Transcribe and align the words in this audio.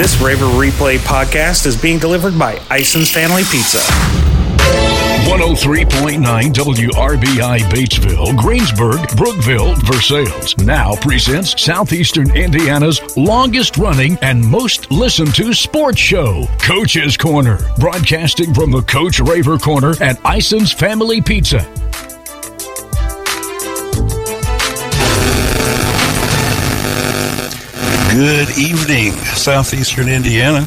This 0.00 0.18
Raver 0.18 0.46
Replay 0.46 0.96
podcast 0.96 1.66
is 1.66 1.76
being 1.76 1.98
delivered 1.98 2.38
by 2.38 2.58
Ison's 2.70 3.10
Family 3.10 3.42
Pizza. 3.42 3.80
103.9 5.28 6.22
WRBI 6.54 7.58
Batesville, 7.68 8.34
Greensburg, 8.38 9.14
Brookville, 9.14 9.74
Versailles 9.84 10.54
now 10.64 10.94
presents 11.02 11.62
Southeastern 11.62 12.34
Indiana's 12.34 13.14
longest 13.18 13.76
running 13.76 14.16
and 14.22 14.42
most 14.42 14.90
listened 14.90 15.34
to 15.34 15.52
sports 15.52 16.00
show, 16.00 16.46
Coach's 16.62 17.18
Corner, 17.18 17.58
broadcasting 17.76 18.54
from 18.54 18.70
the 18.70 18.80
Coach 18.80 19.20
Raver 19.20 19.58
Corner 19.58 19.92
at 20.00 20.18
Ison's 20.24 20.72
Family 20.72 21.20
Pizza. 21.20 21.60
Good 28.12 28.58
evening, 28.58 29.12
Southeastern 29.12 30.08
Indiana, 30.08 30.66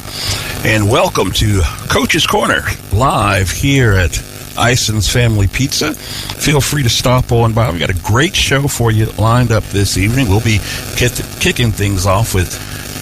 and 0.64 0.90
welcome 0.90 1.30
to 1.34 1.62
Coach's 1.90 2.26
Corner, 2.26 2.62
live 2.94 3.52
here 3.52 3.92
at 3.92 4.18
Ison's 4.58 5.12
Family 5.12 5.48
Pizza. 5.48 5.94
Feel 5.94 6.62
free 6.62 6.84
to 6.84 6.90
stop 6.90 7.34
on 7.34 7.52
by. 7.52 7.70
We've 7.70 7.82
got 7.82 7.90
a 7.90 8.02
great 8.02 8.34
show 8.34 8.70
for 8.70 8.92
you 8.92 9.08
lined 9.20 9.52
up 9.52 9.66
this 9.66 9.98
evening. 9.98 10.30
We'll 10.30 10.40
be 10.40 10.60
kicking 10.96 11.72
things 11.72 12.06
off 12.06 12.34
with 12.34 12.48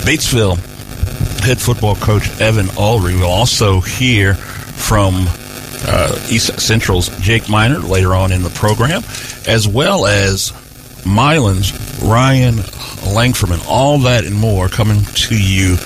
Batesville 0.05 0.57
head 1.43 1.61
football 1.61 1.95
coach 1.95 2.27
Evan 2.41 2.65
Ulrey. 2.77 3.13
We'll 3.13 3.29
also 3.29 3.79
hear 3.79 4.33
from 4.33 5.27
uh, 5.85 6.19
East 6.31 6.59
Central's 6.59 7.09
Jake 7.19 7.47
Miner 7.47 7.77
later 7.77 8.15
on 8.15 8.31
in 8.31 8.41
the 8.41 8.49
program, 8.49 9.03
as 9.47 9.67
well 9.67 10.07
as 10.07 10.51
Milan's 11.05 11.73
Ryan 12.01 12.55
Langferman. 13.15 13.63
All 13.67 13.99
that 13.99 14.25
and 14.25 14.35
more 14.35 14.67
coming 14.67 15.03
to 15.03 15.37
you 15.37 15.77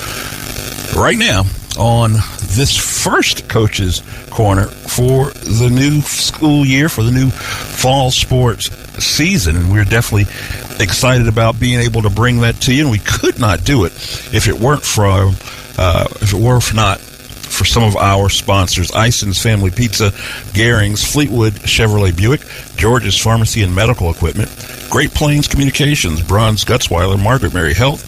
right 0.96 1.16
now 1.18 1.44
on 1.78 2.12
this 2.56 2.76
first 2.76 3.48
coach's 3.48 4.02
corner 4.30 4.66
for 4.66 5.30
the 5.30 5.68
new 5.70 6.00
school 6.00 6.64
year, 6.64 6.88
for 6.88 7.02
the 7.02 7.10
new 7.10 7.30
fall 7.30 8.10
sports 8.10 8.70
season. 9.04 9.56
And 9.56 9.72
we're 9.72 9.84
definitely 9.84 10.32
excited 10.82 11.28
about 11.28 11.60
being 11.60 11.80
able 11.80 12.02
to 12.02 12.10
bring 12.10 12.40
that 12.40 12.60
to 12.62 12.74
you. 12.74 12.82
And 12.82 12.90
we 12.90 12.98
could 12.98 13.38
not 13.38 13.64
do 13.64 13.84
it 13.84 13.92
if 14.32 14.48
it 14.48 14.58
weren't 14.58 14.84
from, 14.84 15.36
uh, 15.78 16.08
if 16.20 16.32
it 16.32 16.40
were 16.40 16.60
not 16.74 17.00
for 17.56 17.64
some 17.64 17.82
of 17.82 17.96
our 17.96 18.28
sponsors 18.28 18.90
Ison's 18.92 19.40
Family 19.42 19.70
Pizza, 19.70 20.10
Garings, 20.52 21.10
Fleetwood 21.10 21.54
Chevrolet 21.54 22.14
Buick, 22.14 22.42
George's 22.76 23.18
Pharmacy 23.18 23.62
and 23.62 23.74
Medical 23.74 24.10
Equipment, 24.10 24.50
Great 24.90 25.12
Plains 25.14 25.48
Communications, 25.48 26.22
Bruns 26.22 26.64
Gutzweiler, 26.64 27.22
Margaret 27.22 27.54
Mary 27.54 27.74
Health, 27.74 28.04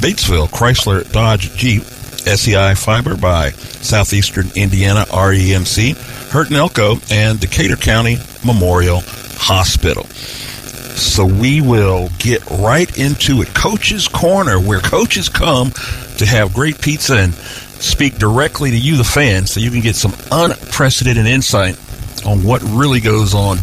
Batesville, 0.00 0.48
Chrysler 0.48 1.10
Dodge 1.10 1.54
Jeep, 1.56 1.82
SEI 1.82 2.74
Fiber 2.74 3.16
by 3.16 3.50
Southeastern 3.50 4.50
Indiana 4.54 5.06
REMC, 5.06 5.96
Hurt 6.30 6.52
Elko, 6.52 6.96
and 7.10 7.40
Decatur 7.40 7.76
County 7.76 8.18
Memorial 8.44 9.00
Hospital. 9.36 10.04
So 10.04 11.24
we 11.24 11.60
will 11.60 12.10
get 12.18 12.48
right 12.50 12.98
into 12.98 13.42
it. 13.42 13.54
Coach's 13.54 14.06
Corner, 14.06 14.60
where 14.60 14.80
coaches 14.80 15.28
come 15.28 15.72
to 16.18 16.26
have 16.26 16.52
great 16.52 16.80
pizza 16.80 17.16
and 17.16 17.34
speak 17.82 18.16
directly 18.18 18.70
to 18.70 18.78
you, 18.78 18.96
the 18.96 19.04
fan, 19.04 19.46
so 19.46 19.60
you 19.60 19.70
can 19.70 19.80
get 19.80 19.96
some 19.96 20.12
unprecedented 20.30 21.26
insight 21.26 21.78
on 22.24 22.44
what 22.44 22.62
really 22.62 23.00
goes 23.00 23.34
on 23.34 23.56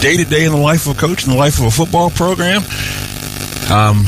day 0.00 0.16
to 0.16 0.24
day 0.24 0.44
in 0.44 0.52
the 0.52 0.58
life 0.58 0.86
of 0.86 0.96
a 0.96 1.00
coach, 1.00 1.24
and 1.24 1.32
the 1.32 1.38
life 1.38 1.58
of 1.58 1.64
a 1.66 1.70
football 1.70 2.10
program. 2.10 2.62
Um, 3.70 4.04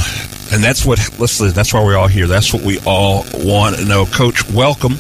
and 0.53 0.63
that's 0.63 0.85
what 0.85 0.99
listen. 1.19 1.51
That's 1.51 1.75
why 1.75 1.85
we're 1.85 1.97
all 1.97 2.09
here. 2.09 2.27
That's 2.27 2.53
what 2.53 2.63
we 2.63 2.79
all 2.87 3.25
want 3.35 3.77
to 3.77 3.85
know. 3.85 4.07
Coach, 4.07 4.49
welcome 4.51 4.95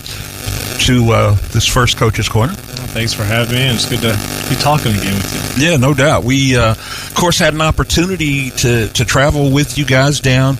to 0.80 1.10
uh, 1.12 1.34
this 1.52 1.66
first 1.66 1.96
coach's 1.96 2.28
corner. 2.28 2.52
Thanks 2.52 3.12
for 3.12 3.24
having 3.24 3.54
me. 3.54 3.68
It's 3.68 3.88
good 3.88 4.00
to 4.00 4.12
be 4.48 4.56
talking 4.56 4.92
again 4.92 5.14
with 5.14 5.58
you. 5.58 5.70
Yeah, 5.70 5.76
no 5.76 5.94
doubt. 5.94 6.24
We, 6.24 6.56
uh, 6.56 6.72
of 6.72 7.12
course, 7.14 7.38
had 7.38 7.54
an 7.54 7.60
opportunity 7.60 8.50
to 8.50 8.88
to 8.88 9.04
travel 9.04 9.50
with 9.52 9.78
you 9.78 9.84
guys 9.84 10.20
down 10.20 10.56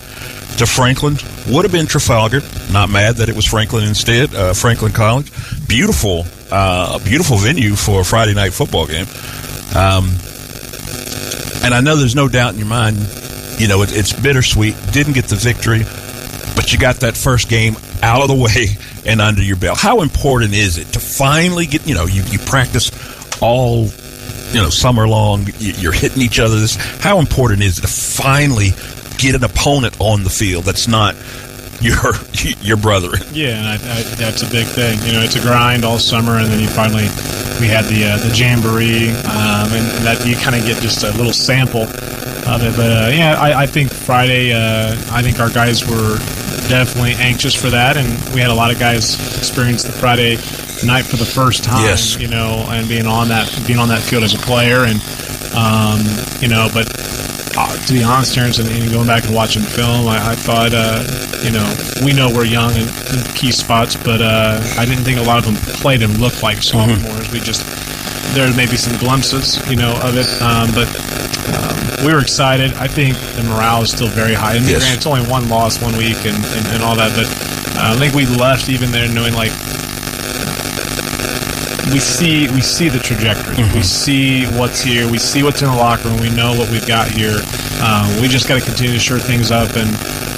to 0.59 0.65
Franklin. 0.65 1.17
Would 1.47 1.63
have 1.65 1.71
been 1.71 1.87
Trafalgar. 1.87 2.41
Not 2.71 2.89
mad 2.89 3.15
that 3.17 3.29
it 3.29 3.35
was 3.35 3.45
Franklin 3.45 3.85
instead. 3.85 4.33
Uh, 4.35 4.53
Franklin 4.53 4.91
College, 4.91 5.31
beautiful, 5.67 6.25
uh, 6.51 6.99
beautiful 6.99 7.37
venue 7.37 7.75
for 7.75 8.01
a 8.01 8.03
Friday 8.03 8.33
night 8.33 8.53
football 8.53 8.85
game. 8.85 9.05
Um, 9.75 10.11
and 11.63 11.73
I 11.73 11.81
know 11.81 11.95
there's 11.95 12.15
no 12.15 12.27
doubt 12.27 12.53
in 12.53 12.59
your 12.59 12.67
mind. 12.67 12.97
You 13.57 13.67
know, 13.67 13.81
it, 13.83 13.95
it's 13.95 14.13
bittersweet. 14.13 14.75
Didn't 14.91 15.13
get 15.13 15.25
the 15.25 15.35
victory, 15.35 15.83
but 16.55 16.71
you 16.71 16.79
got 16.79 16.97
that 16.97 17.15
first 17.15 17.49
game 17.49 17.75
out 18.03 18.21
of 18.21 18.27
the 18.27 18.35
way 18.35 18.77
and 19.09 19.21
under 19.21 19.41
your 19.41 19.57
belt. 19.57 19.77
How 19.77 20.01
important 20.01 20.53
is 20.53 20.77
it 20.77 20.87
to 20.93 20.99
finally 20.99 21.65
get? 21.67 21.87
You 21.87 21.95
know, 21.95 22.05
you 22.05 22.23
you 22.23 22.39
practice 22.39 22.91
all 23.41 23.85
you 24.51 24.61
know 24.61 24.69
summer 24.69 25.07
long. 25.07 25.47
You're 25.59 25.93
hitting 25.93 26.21
each 26.21 26.39
other. 26.39 26.59
This 26.59 26.75
how 26.75 27.19
important 27.19 27.61
is 27.61 27.77
it 27.77 27.81
to 27.81 27.87
finally 27.87 28.71
get 29.19 29.35
an 29.35 29.43
opponent 29.43 29.95
on 29.99 30.23
the 30.23 30.29
field 30.29 30.63
that's 30.63 30.87
not 30.87 31.13
your 31.81 32.13
your 32.61 32.77
brother. 32.77 33.17
Yeah, 33.31 33.61
I, 33.65 33.73
I, 33.73 34.01
that's 34.15 34.41
a 34.41 34.49
big 34.49 34.65
thing. 34.65 34.99
You 35.05 35.13
know, 35.13 35.21
it's 35.21 35.35
a 35.35 35.41
grind 35.41 35.83
all 35.85 35.99
summer, 35.99 36.37
and 36.37 36.47
then 36.47 36.59
you 36.59 36.67
finally 36.67 37.07
we 37.59 37.67
had 37.67 37.85
the 37.85 38.05
uh, 38.05 38.17
the 38.17 38.35
jamboree, 38.35 39.09
um, 39.09 39.71
and, 39.75 39.85
and, 39.97 40.05
that 40.05 40.25
you 40.25 40.35
kind 40.35 40.55
of 40.55 40.65
get 40.65 40.81
just 40.81 41.03
a 41.03 41.11
little 41.11 41.33
sample 41.33 41.83
of 41.83 42.63
it. 42.63 42.75
But 42.75 42.91
uh, 42.91 43.09
yeah, 43.13 43.35
I, 43.39 43.63
I, 43.63 43.65
think 43.65 43.91
Friday, 43.91 44.53
uh, 44.53 44.95
I 45.11 45.21
think 45.21 45.39
our 45.39 45.49
guys 45.49 45.85
were 45.85 46.17
definitely 46.67 47.13
anxious 47.13 47.55
for 47.55 47.69
that, 47.69 47.97
and 47.97 48.07
we 48.33 48.41
had 48.41 48.49
a 48.49 48.55
lot 48.55 48.71
of 48.71 48.79
guys 48.79 49.15
experience 49.37 49.83
the 49.83 49.91
Friday 49.91 50.35
night 50.85 51.03
for 51.03 51.17
the 51.17 51.25
first 51.25 51.63
time. 51.63 51.83
Yes. 51.83 52.19
you 52.19 52.27
know, 52.27 52.65
and 52.69 52.87
being 52.87 53.05
on 53.05 53.29
that 53.29 53.47
being 53.67 53.79
on 53.79 53.89
that 53.89 54.01
field 54.01 54.23
as 54.23 54.33
a 54.33 54.39
player, 54.39 54.85
and 54.85 55.01
um, 55.55 55.99
you 56.41 56.47
know, 56.47 56.69
but 56.73 56.87
uh, 57.59 57.75
to 57.85 57.93
be 57.93 58.03
honest, 58.03 58.33
Terrence, 58.33 58.57
and, 58.57 58.69
and, 58.69 58.89
going 58.89 59.05
back 59.05 59.25
and 59.25 59.35
watching 59.35 59.61
film, 59.61 60.07
I, 60.07 60.31
I 60.31 60.35
thought, 60.35 60.71
uh, 60.73 61.03
you 61.43 61.51
know, 61.51 61.67
we 62.05 62.13
know 62.13 62.31
we're 62.31 62.45
young 62.47 62.71
in, 62.71 62.87
in 62.87 63.19
key 63.35 63.51
spots, 63.51 63.97
but 63.97 64.21
uh, 64.21 64.63
I 64.77 64.85
didn't 64.85 65.03
think 65.03 65.19
a 65.19 65.23
lot 65.23 65.39
of 65.39 65.45
them 65.45 65.55
played 65.75 66.01
and 66.01 66.17
looked 66.19 66.41
like 66.41 66.63
sophomores. 66.63 67.03
Mm-hmm. 67.03 67.33
We 67.33 67.39
just 67.41 67.67
there 68.33 68.47
may 68.55 68.65
be 68.65 68.77
some 68.77 68.97
glimpses, 68.97 69.59
you 69.69 69.75
know, 69.75 69.91
of 70.03 70.15
it, 70.15 70.29
um, 70.41 70.71
but 70.71 70.87
um, 71.51 72.05
we 72.05 72.13
were 72.13 72.21
excited. 72.21 72.71
I 72.75 72.87
think 72.87 73.17
the 73.35 73.43
morale 73.43 73.81
is 73.81 73.91
still 73.91 74.07
very 74.07 74.33
high. 74.33 74.55
And 74.55 74.65
yes. 74.65 74.95
it's 74.95 75.05
only 75.05 75.27
one 75.27 75.49
loss 75.49 75.81
one 75.81 75.97
week 75.97 76.23
and, 76.23 76.39
and, 76.39 76.67
and 76.67 76.83
all 76.83 76.95
that, 76.95 77.11
but 77.11 77.27
uh, 77.75 77.91
I 77.91 77.95
think 77.99 78.13
we 78.13 78.25
left 78.25 78.69
even 78.69 78.91
there 78.91 79.11
knowing 79.11 79.33
like 79.33 79.51
we 81.91 81.99
see 81.99 82.47
we 82.51 82.61
see 82.61 82.89
the 82.89 82.99
trajectory. 82.99 83.55
Mm-hmm. 83.55 83.75
We 83.75 83.83
see 83.83 84.45
what's 84.57 84.81
here. 84.81 85.09
We 85.09 85.17
see 85.17 85.43
what's 85.43 85.61
in 85.61 85.69
the 85.69 85.75
locker 85.75 86.09
room. 86.09 86.19
We 86.19 86.29
know 86.29 86.57
what 86.57 86.69
we've 86.69 86.85
got 86.87 87.09
here. 87.09 87.39
Uh, 87.81 88.19
we 88.21 88.27
just 88.27 88.47
got 88.47 88.59
to 88.59 88.65
continue 88.65 88.93
to 88.93 88.99
shore 88.99 89.19
things 89.19 89.51
up, 89.51 89.69
and 89.75 89.89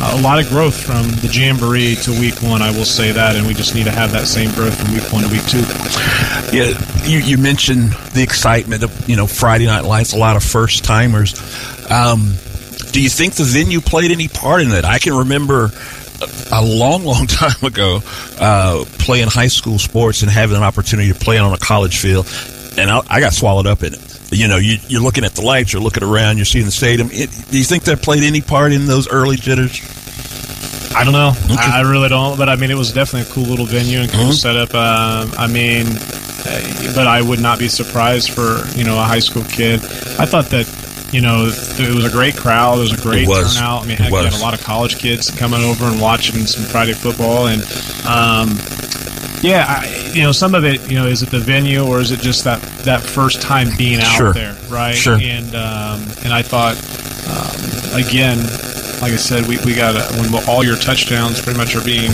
uh, 0.01 0.17
a 0.17 0.21
lot 0.21 0.39
of 0.39 0.47
growth 0.49 0.79
from 0.79 1.03
the 1.21 1.29
jamboree 1.31 1.95
to 1.95 2.11
week 2.11 2.41
one. 2.41 2.61
I 2.61 2.71
will 2.71 2.85
say 2.85 3.11
that, 3.11 3.35
and 3.35 3.47
we 3.47 3.53
just 3.53 3.75
need 3.75 3.85
to 3.85 3.91
have 3.91 4.11
that 4.11 4.27
same 4.27 4.51
growth 4.51 4.79
from 4.79 4.93
week 4.93 5.11
one 5.11 5.23
to 5.23 5.29
week 5.29 5.45
two. 5.45 5.63
Yeah, 6.55 6.73
you, 7.03 7.19
you 7.19 7.37
mentioned 7.37 7.93
the 8.13 8.23
excitement 8.23 8.83
of 8.83 9.09
you 9.09 9.15
know 9.15 9.27
Friday 9.27 9.65
Night 9.65 9.83
Lights. 9.83 10.13
A 10.13 10.17
lot 10.17 10.35
of 10.35 10.43
first 10.43 10.83
timers. 10.83 11.33
Um, 11.89 12.35
do 12.91 13.01
you 13.01 13.09
think 13.09 13.35
the 13.35 13.43
venue 13.43 13.79
played 13.79 14.11
any 14.11 14.27
part 14.27 14.61
in 14.61 14.71
it? 14.71 14.83
I 14.83 14.99
can 14.99 15.13
remember 15.13 15.71
a 16.51 16.63
long, 16.63 17.03
long 17.11 17.27
time 17.27 17.63
ago 17.63 17.99
uh, 18.39 18.85
playing 18.99 19.27
high 19.27 19.47
school 19.47 19.79
sports 19.79 20.21
and 20.21 20.31
having 20.31 20.57
an 20.57 20.63
opportunity 20.63 21.11
to 21.11 21.19
play 21.19 21.37
on 21.37 21.53
a 21.53 21.57
college 21.57 21.97
field, 21.99 22.27
and 22.77 22.89
I, 22.89 23.01
I 23.09 23.19
got 23.19 23.33
swallowed 23.33 23.67
up 23.67 23.83
in 23.83 23.93
it. 23.93 24.07
You 24.31 24.47
know, 24.47 24.57
you, 24.57 24.77
are 24.97 25.01
looking 25.01 25.25
at 25.25 25.33
the 25.33 25.41
lights, 25.41 25.73
you're 25.73 25.81
looking 25.81 26.03
around, 26.03 26.37
you're 26.37 26.45
seeing 26.45 26.65
the 26.65 26.71
stadium. 26.71 27.09
It, 27.11 27.29
do 27.51 27.57
you 27.57 27.65
think 27.65 27.83
that 27.83 28.01
played 28.01 28.23
any 28.23 28.41
part 28.41 28.71
in 28.71 28.85
those 28.85 29.09
early 29.09 29.35
jitters? 29.35 29.81
I 30.95 31.03
don't 31.03 31.13
know. 31.13 31.33
Okay. 31.45 31.55
I, 31.55 31.79
I, 31.79 31.89
really 31.89 32.09
don't. 32.09 32.37
But 32.37 32.49
I 32.49 32.55
mean, 32.55 32.71
it 32.71 32.77
was 32.77 32.93
definitely 32.93 33.29
a 33.29 33.33
cool 33.33 33.43
little 33.43 33.65
venue 33.65 33.99
and 33.99 34.11
cool 34.11 34.31
mm-hmm. 34.31 34.31
setup. 34.31 34.69
Uh, 34.73 35.29
I 35.37 35.47
mean, 35.47 35.85
but 36.95 37.07
I 37.07 37.21
would 37.21 37.39
not 37.39 37.59
be 37.59 37.67
surprised 37.67 38.31
for 38.31 38.63
you 38.77 38.83
know 38.83 38.99
a 38.99 39.03
high 39.03 39.19
school 39.19 39.43
kid. 39.43 39.79
I 40.19 40.25
thought 40.25 40.45
that 40.51 40.65
you 41.11 41.21
know, 41.21 41.45
it 41.45 41.95
was 41.95 42.05
a 42.05 42.09
great 42.09 42.37
crowd. 42.37 42.77
It 42.77 42.81
was 42.81 42.93
a 42.93 43.01
great 43.01 43.27
was. 43.27 43.55
turnout. 43.55 43.83
I 43.83 43.87
mean, 43.87 43.97
heck, 43.97 44.11
we 44.11 44.19
had 44.19 44.33
a 44.33 44.37
lot 44.37 44.53
of 44.53 44.63
college 44.63 44.97
kids 44.97 45.29
coming 45.29 45.61
over 45.61 45.85
and 45.85 45.99
watching 45.99 46.45
some 46.45 46.63
Friday 46.63 46.93
football. 46.93 47.47
And, 47.47 47.61
um, 48.07 48.57
yeah, 49.41 49.65
I, 49.67 50.11
you 50.13 50.23
know, 50.23 50.31
some 50.31 50.55
of 50.55 50.63
it, 50.63 50.89
you 50.89 50.97
know, 50.97 51.07
is 51.07 51.21
it 51.21 51.29
the 51.29 51.39
venue 51.39 51.85
or 51.85 51.99
is 51.99 52.11
it 52.11 52.19
just 52.19 52.43
that, 52.45 52.61
that 52.85 53.01
first 53.01 53.41
time 53.41 53.67
being 53.77 53.99
out 53.99 54.15
sure. 54.15 54.33
there, 54.33 54.55
right? 54.69 54.95
Sure. 54.95 55.17
And, 55.21 55.53
um, 55.55 56.01
and 56.23 56.33
I 56.33 56.41
thought, 56.41 56.77
um, 57.27 57.99
again, 57.99 58.37
like 59.01 59.13
I 59.13 59.17
said, 59.17 59.47
we, 59.47 59.57
we 59.65 59.73
got 59.73 59.95
a, 59.95 60.03
when 60.21 60.47
all 60.47 60.63
your 60.63 60.77
touchdowns 60.77 61.41
pretty 61.41 61.57
much 61.57 61.75
are 61.75 61.83
being 61.83 62.11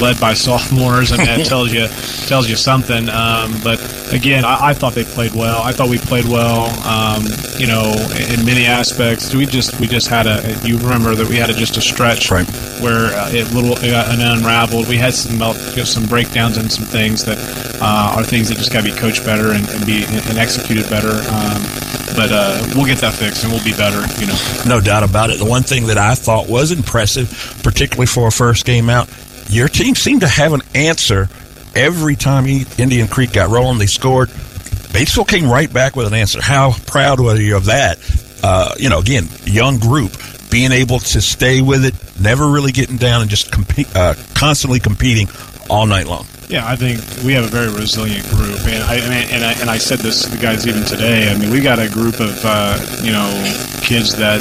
led 0.00 0.20
by 0.20 0.34
sophomores. 0.34 1.10
and 1.12 1.20
that 1.20 1.46
tells 1.46 1.72
you 1.72 1.88
tells 2.26 2.48
you 2.48 2.56
something. 2.56 3.08
Um, 3.08 3.54
but 3.62 3.80
again, 4.12 4.44
I, 4.44 4.68
I, 4.68 4.74
thought 4.74 4.94
they 4.94 5.04
played 5.04 5.34
well. 5.34 5.62
I 5.62 5.72
thought 5.72 5.88
we 5.88 5.98
played 5.98 6.26
well. 6.26 6.66
Um, 6.86 7.24
you 7.58 7.66
know, 7.66 7.94
in 8.30 8.44
many 8.44 8.66
aspects, 8.66 9.34
we 9.34 9.46
just 9.46 9.78
we 9.80 9.86
just 9.86 10.08
had 10.08 10.26
a. 10.26 10.58
You 10.64 10.78
remember 10.78 11.14
that 11.14 11.28
we 11.28 11.36
had 11.36 11.50
a, 11.50 11.54
just 11.54 11.76
a 11.76 11.80
stretch 11.80 12.30
right. 12.30 12.46
where 12.80 13.14
uh, 13.14 13.30
it 13.32 13.52
little 13.52 13.76
it 13.78 13.90
got 13.90 14.08
unraveled. 14.10 14.88
We 14.88 14.96
had 14.96 15.14
some 15.14 15.38
melt, 15.38 15.56
you 15.70 15.78
know, 15.78 15.84
some 15.84 16.06
breakdowns 16.06 16.56
and 16.56 16.70
some 16.70 16.84
things 16.84 17.24
that 17.24 17.38
uh, 17.80 18.14
are 18.16 18.24
things 18.24 18.48
that 18.48 18.58
just 18.58 18.72
got 18.72 18.84
to 18.84 18.92
be 18.92 18.96
coached 18.96 19.24
better 19.24 19.52
and, 19.52 19.68
and 19.68 19.86
be 19.86 20.04
and 20.04 20.38
executed 20.38 20.88
better. 20.90 21.12
Um, 21.30 21.90
but 22.16 22.30
uh, 22.32 22.62
we'll 22.74 22.86
get 22.86 22.98
that 22.98 23.14
fixed 23.14 23.44
and 23.44 23.52
we'll 23.52 23.64
be 23.64 23.72
better. 23.72 24.00
You 24.20 24.26
know, 24.26 24.38
no 24.66 24.80
doubt 24.80 25.02
about 25.02 25.30
it. 25.30 25.38
The 25.38 25.44
one 25.44 25.62
thing 25.62 25.86
that 25.86 25.98
I 25.98 26.14
thought 26.14 26.48
was 26.48 26.72
impressive, 26.72 27.60
particularly 27.62 28.06
for 28.06 28.26
a 28.26 28.32
first 28.32 28.64
game 28.64 28.90
out, 28.90 29.08
your 29.50 29.68
team 29.68 29.94
seemed 29.94 30.22
to 30.22 30.28
have 30.28 30.52
an 30.52 30.62
answer 30.74 31.28
every 31.74 32.16
time 32.16 32.46
Indian 32.46 33.08
Creek 33.08 33.32
got 33.32 33.50
rolling. 33.50 33.78
They 33.78 33.86
scored. 33.86 34.28
Batesville 34.28 35.28
came 35.28 35.48
right 35.48 35.72
back 35.72 35.96
with 35.96 36.06
an 36.06 36.14
answer. 36.14 36.40
How 36.40 36.72
proud 36.86 37.20
were 37.20 37.36
you 37.36 37.56
of 37.56 37.66
that? 37.66 37.98
Uh, 38.42 38.74
you 38.78 38.88
know, 38.88 38.98
again, 38.98 39.28
young 39.44 39.78
group 39.78 40.12
being 40.50 40.72
able 40.72 40.98
to 40.98 41.20
stay 41.20 41.62
with 41.62 41.84
it, 41.84 41.94
never 42.20 42.48
really 42.48 42.72
getting 42.72 42.96
down, 42.96 43.22
and 43.22 43.30
just 43.30 43.52
compete, 43.52 43.94
uh, 43.94 44.14
constantly 44.34 44.80
competing 44.80 45.28
all 45.68 45.86
night 45.86 46.06
long. 46.06 46.26
Yeah, 46.48 46.66
I 46.66 46.74
think 46.74 46.98
we 47.24 47.32
have 47.34 47.44
a 47.44 47.48
very 47.48 47.68
resilient 47.72 48.28
group, 48.30 48.58
and 48.66 48.82
I, 48.82 48.96
and 48.96 49.44
I, 49.44 49.52
and 49.60 49.70
I 49.70 49.78
said 49.78 50.00
this 50.00 50.24
to 50.24 50.30
the 50.30 50.38
guys 50.38 50.66
even 50.66 50.82
today. 50.84 51.30
I 51.30 51.38
mean, 51.38 51.50
we 51.50 51.60
got 51.60 51.78
a 51.78 51.88
group 51.88 52.18
of 52.18 52.40
uh, 52.44 52.76
you 53.02 53.12
know 53.12 53.30
kids 53.82 54.16
that 54.16 54.40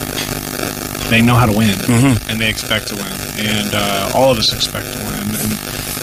they 1.10 1.22
know 1.22 1.36
how 1.36 1.46
to 1.46 1.58
win 1.58 1.70
mm-hmm. 1.70 2.30
and 2.30 2.40
they 2.40 2.50
expect 2.50 2.88
to 2.88 2.96
win, 2.96 3.06
and 3.40 3.72
uh, 3.74 4.12
all 4.16 4.32
of 4.32 4.38
us 4.38 4.54
expect 4.54 4.92
to 4.92 5.00
win. 5.00 5.28
And, 5.36 5.54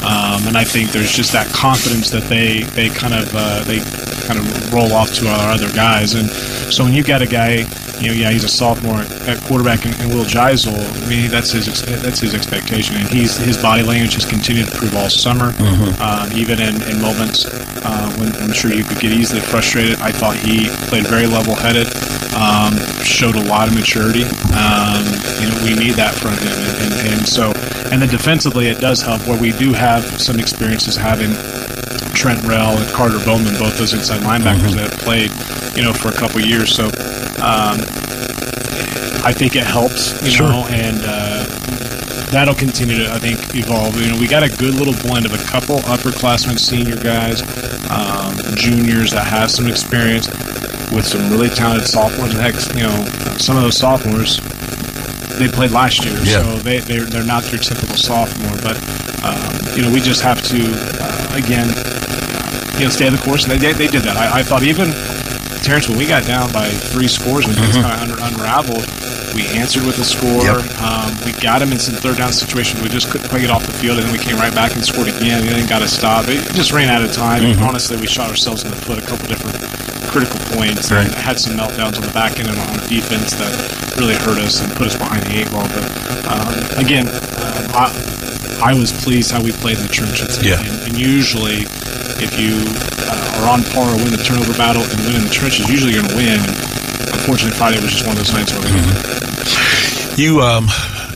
um, 0.04 0.48
and 0.48 0.56
I 0.56 0.64
think 0.64 0.90
there's 0.90 1.12
just 1.12 1.32
that 1.32 1.46
confidence 1.52 2.10
that 2.10 2.24
they 2.24 2.62
they 2.62 2.88
kind 2.88 3.14
of 3.14 3.30
uh, 3.34 3.64
they 3.64 3.80
kind 4.26 4.38
of 4.38 4.72
roll 4.72 4.92
off 4.92 5.12
to 5.14 5.28
our 5.28 5.50
other 5.50 5.70
guys. 5.72 6.14
And 6.14 6.30
so 6.72 6.84
when 6.84 6.94
you 6.94 7.02
got 7.02 7.22
a 7.22 7.26
guy 7.26 7.64
you 8.00 8.08
know, 8.08 8.14
yeah, 8.14 8.30
he's 8.30 8.44
a 8.44 8.48
sophomore 8.48 9.00
at 9.28 9.40
quarterback, 9.44 9.84
and, 9.84 9.94
and 10.00 10.12
Will 10.12 10.24
Geisel, 10.24 10.76
I 10.76 11.08
mean, 11.08 11.30
that's 11.30 11.50
his 11.50 11.66
that's 12.02 12.20
his 12.20 12.34
expectation, 12.34 12.96
and 12.96 13.08
he's 13.08 13.36
his 13.36 13.56
body 13.56 13.82
language 13.82 14.14
has 14.14 14.24
continued 14.24 14.66
to 14.68 14.72
improve 14.72 14.96
all 14.96 15.08
summer, 15.08 15.52
mm-hmm. 15.52 16.00
um, 16.02 16.32
even 16.36 16.60
in, 16.60 16.76
in 16.90 17.00
moments 17.00 17.46
uh, 17.46 18.12
when 18.18 18.34
I'm 18.36 18.52
sure 18.52 18.72
you 18.72 18.84
could 18.84 19.00
get 19.00 19.12
easily 19.12 19.40
frustrated. 19.40 19.98
I 20.00 20.12
thought 20.12 20.36
he 20.36 20.68
played 20.88 21.06
very 21.06 21.26
level-headed, 21.26 21.88
um, 22.36 22.76
showed 23.02 23.36
a 23.36 23.44
lot 23.44 23.68
of 23.68 23.74
maturity. 23.74 24.24
Um, 24.52 25.04
you 25.40 25.48
know, 25.48 25.56
we 25.64 25.74
need 25.74 25.94
that 25.96 26.14
from 26.14 26.36
him, 26.36 26.52
and, 26.52 26.76
and, 26.82 26.92
and 27.12 27.28
so, 27.28 27.52
and 27.90 28.00
then 28.02 28.08
defensively, 28.08 28.68
it 28.68 28.78
does 28.78 29.02
help 29.02 29.26
where 29.26 29.40
we 29.40 29.52
do 29.52 29.72
have 29.72 30.04
some 30.20 30.38
experiences 30.38 30.96
having 30.96 31.32
Trent 32.12 32.42
Rell 32.44 32.76
and 32.76 32.90
Carter 32.92 33.22
Bowman, 33.24 33.54
both 33.58 33.76
those 33.78 33.92
inside 33.92 34.20
linebackers 34.20 34.72
mm-hmm. 34.72 34.80
that 34.80 34.90
have 34.90 35.00
played, 35.00 35.30
you 35.76 35.82
know, 35.82 35.92
for 35.92 36.08
a 36.08 36.16
couple 36.16 36.40
years. 36.40 36.74
So 36.74 36.88
um, 37.42 37.80
I 39.24 39.32
think 39.32 39.56
it 39.56 39.64
helps, 39.64 40.22
you 40.22 40.30
sure. 40.30 40.48
know, 40.48 40.66
and 40.70 41.00
uh, 41.02 41.44
that'll 42.30 42.54
continue 42.54 42.96
to, 42.98 43.12
I 43.12 43.18
think, 43.18 43.38
evolve. 43.54 44.00
You 44.00 44.12
know, 44.12 44.20
we 44.20 44.28
got 44.28 44.42
a 44.42 44.48
good 44.48 44.74
little 44.74 44.94
blend 45.02 45.26
of 45.26 45.34
a 45.34 45.42
couple 45.44 45.78
upperclassmen, 45.78 46.58
senior 46.58 46.96
guys, 46.96 47.42
um, 47.90 48.36
juniors 48.56 49.10
that 49.12 49.26
have 49.26 49.50
some 49.50 49.66
experience 49.66 50.28
with 50.92 51.06
some 51.06 51.30
really 51.30 51.48
talented 51.48 51.88
sophomores. 51.88 52.34
And 52.34 52.40
heck, 52.40 52.54
you 52.74 52.82
know, 52.82 53.36
some 53.38 53.56
of 53.56 53.62
those 53.62 53.76
sophomores 53.76 54.40
they 55.38 55.48
played 55.48 55.70
last 55.70 56.04
year, 56.04 56.14
yeah. 56.24 56.42
so 56.42 56.56
they 56.58 56.78
they're, 56.78 57.04
they're 57.04 57.24
not 57.26 57.50
your 57.52 57.60
typical 57.60 57.96
sophomore. 57.96 58.56
But 58.62 58.76
um, 59.22 59.76
you 59.76 59.82
know, 59.82 59.92
we 59.92 60.00
just 60.00 60.22
have 60.22 60.42
to 60.42 60.58
uh, 60.62 61.36
again, 61.36 61.68
you 62.78 62.84
know, 62.84 62.90
stay 62.90 63.08
the 63.10 63.20
course. 63.22 63.44
And 63.44 63.52
they, 63.52 63.58
they, 63.58 63.72
they 63.72 63.86
did 63.86 64.02
that. 64.02 64.16
I, 64.16 64.40
I 64.40 64.42
thought 64.42 64.62
even 64.62 64.88
Terrence, 65.66 65.90
when 65.90 65.98
we 65.98 66.06
got 66.06 66.22
down 66.22 66.52
by 66.54 66.70
three 66.70 67.10
scores 67.10 67.42
and 67.42 67.58
things 67.58 67.74
mm-hmm. 67.74 67.90
kind 67.90 68.06
of 68.06 68.22
unraveled, 68.22 68.86
we 69.34 69.50
answered 69.58 69.82
with 69.82 69.98
a 69.98 70.06
score. 70.06 70.46
Yep. 70.46 70.62
Um, 70.78 71.10
we 71.26 71.34
got 71.42 71.58
him 71.58 71.74
in 71.74 71.82
some 71.82 71.98
third 71.98 72.22
down 72.22 72.30
situations. 72.30 72.78
We 72.86 72.88
just 72.88 73.10
couldn't 73.10 73.26
quite 73.26 73.42
get 73.42 73.50
off 73.50 73.66
the 73.66 73.74
field, 73.74 73.98
and 73.98 74.06
then 74.06 74.14
we 74.14 74.22
came 74.22 74.38
right 74.38 74.54
back 74.54 74.78
and 74.78 74.84
scored 74.86 75.10
again. 75.10 75.42
And 75.42 75.50
then 75.50 75.66
got 75.66 75.82
a 75.82 75.88
stop. 75.88 76.30
It 76.30 76.38
just 76.54 76.70
ran 76.70 76.86
out 76.88 77.02
of 77.02 77.10
time. 77.10 77.42
Mm-hmm. 77.42 77.58
And 77.58 77.66
honestly, 77.66 77.98
we 77.98 78.06
shot 78.06 78.30
ourselves 78.30 78.62
in 78.62 78.70
the 78.70 78.78
foot 78.78 79.02
a 79.02 79.06
couple 79.10 79.26
different 79.26 79.58
critical 80.06 80.38
points 80.54 80.94
right. 80.94 81.02
and 81.02 81.12
had 81.18 81.34
some 81.34 81.58
meltdowns 81.58 81.98
on 81.98 82.06
the 82.06 82.14
back 82.14 82.38
end 82.38 82.46
and 82.46 82.58
on 82.70 82.78
defense 82.86 83.34
that 83.34 83.50
really 83.98 84.14
hurt 84.14 84.38
us 84.38 84.62
and 84.62 84.70
put 84.78 84.86
us 84.86 84.94
behind 84.94 85.26
the 85.26 85.34
eight 85.34 85.50
ball. 85.50 85.66
But 85.74 85.82
um, 86.30 86.54
again, 86.78 87.10
um, 87.10 87.74
I, 87.74 88.70
I 88.70 88.72
was 88.78 88.94
pleased 88.94 89.32
how 89.34 89.42
we 89.42 89.50
played 89.50 89.78
in 89.78 89.82
the 89.82 89.92
trenches. 89.92 90.38
Yeah. 90.46 90.62
And, 90.62 90.94
and 90.94 90.94
usually, 90.96 91.66
if 92.22 92.38
you 92.38 92.54
uh, 93.10 93.25
are 93.42 93.48
on 93.52 93.62
par 93.72 93.88
or 93.88 93.96
win 93.96 94.10
the 94.10 94.22
turnover 94.22 94.52
battle 94.56 94.82
and 94.82 94.98
win 95.04 95.16
in 95.16 95.24
the 95.24 95.32
trenches, 95.32 95.68
usually 95.68 95.92
going 95.92 96.08
to 96.08 96.16
win. 96.16 96.40
Unfortunately, 97.12 97.56
Friday 97.56 97.80
was 97.80 97.92
just 97.92 98.06
one 98.06 98.16
of 98.16 98.24
those 98.24 98.32
nights 98.32 98.52
where 98.52 98.62
we 98.62 98.68
mm-hmm. 98.68 100.20
You, 100.20 100.40
um, 100.40 100.66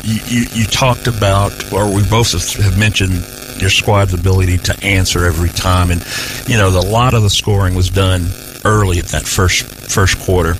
you, 0.04 0.20
you, 0.26 0.46
you 0.52 0.64
talked 0.66 1.06
about, 1.06 1.72
or 1.72 1.92
we 1.92 2.02
both 2.08 2.32
have 2.56 2.78
mentioned 2.78 3.24
your 3.60 3.70
squad's 3.70 4.12
ability 4.14 4.58
to 4.58 4.84
answer 4.84 5.24
every 5.24 5.48
time, 5.48 5.90
and 5.90 6.04
you 6.46 6.56
know, 6.56 6.70
the, 6.70 6.80
a 6.80 6.90
lot 6.90 7.14
of 7.14 7.22
the 7.22 7.30
scoring 7.30 7.74
was 7.74 7.88
done 7.88 8.26
early 8.64 8.98
at 8.98 9.06
that 9.06 9.22
first 9.22 9.64
first 9.64 10.18
quarter, 10.20 10.50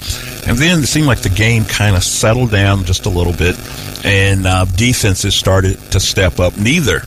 and 0.47 0.59
then 0.59 0.81
it 0.81 0.87
seemed 0.87 1.07
like 1.07 1.21
the 1.21 1.29
game 1.29 1.65
kind 1.65 1.97
of 1.97 2.03
settled 2.03 2.51
down 2.51 2.85
just 2.85 3.07
a 3.07 3.11
little 3.11 3.33
bit, 3.33 3.57
and 4.05 4.47
uh, 4.47 4.65
defenses 4.65 5.35
started 5.35 5.79
to 5.93 6.01
step 6.01 6.41
up. 6.41 6.57
Neither 6.57 7.03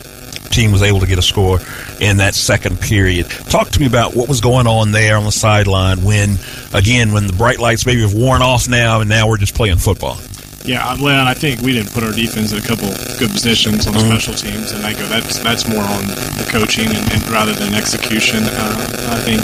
team 0.54 0.72
was 0.72 0.82
able 0.82 1.00
to 1.00 1.08
get 1.08 1.18
a 1.18 1.24
score 1.24 1.60
in 2.00 2.18
that 2.18 2.36
second 2.36 2.80
period. 2.80 3.30
Talk 3.30 3.70
to 3.72 3.80
me 3.80 3.86
about 3.86 4.16
what 4.16 4.30
was 4.30 4.42
going 4.42 4.68
on 4.68 4.92
there 4.92 5.18
on 5.18 5.26
the 5.26 5.32
sideline 5.32 6.04
when, 6.04 6.38
again, 6.74 7.12
when 7.12 7.28
the 7.28 7.34
bright 7.34 7.60
lights 7.60 7.86
maybe 7.86 8.02
have 8.02 8.14
worn 8.14 8.42
off 8.42 8.70
now, 8.70 9.02
and 9.02 9.10
now 9.10 9.28
we're 9.28 9.38
just 9.38 9.56
playing 9.56 9.78
football. 9.78 10.18
Yeah, 10.64 10.86
I 10.86 10.96
well, 11.02 11.28
I 11.28 11.34
think 11.34 11.60
we 11.60 11.74
didn't 11.74 11.92
put 11.92 12.04
our 12.04 12.14
defense 12.14 12.54
in 12.54 12.60
a 12.60 12.62
couple 12.62 12.88
good 13.20 13.32
positions 13.32 13.86
on 13.86 13.94
mm-hmm. 13.94 14.08
special 14.08 14.34
teams, 14.34 14.72
and 14.72 14.86
I 14.86 14.94
go 14.94 15.04
that's 15.08 15.40
that's 15.40 15.68
more 15.68 15.84
on 15.84 16.08
the 16.08 16.48
coaching 16.48 16.88
and, 16.88 17.04
and 17.12 17.28
rather 17.28 17.52
than 17.52 17.76
execution. 17.76 18.44
Uh, 18.48 19.12
I 19.12 19.20
think 19.28 19.44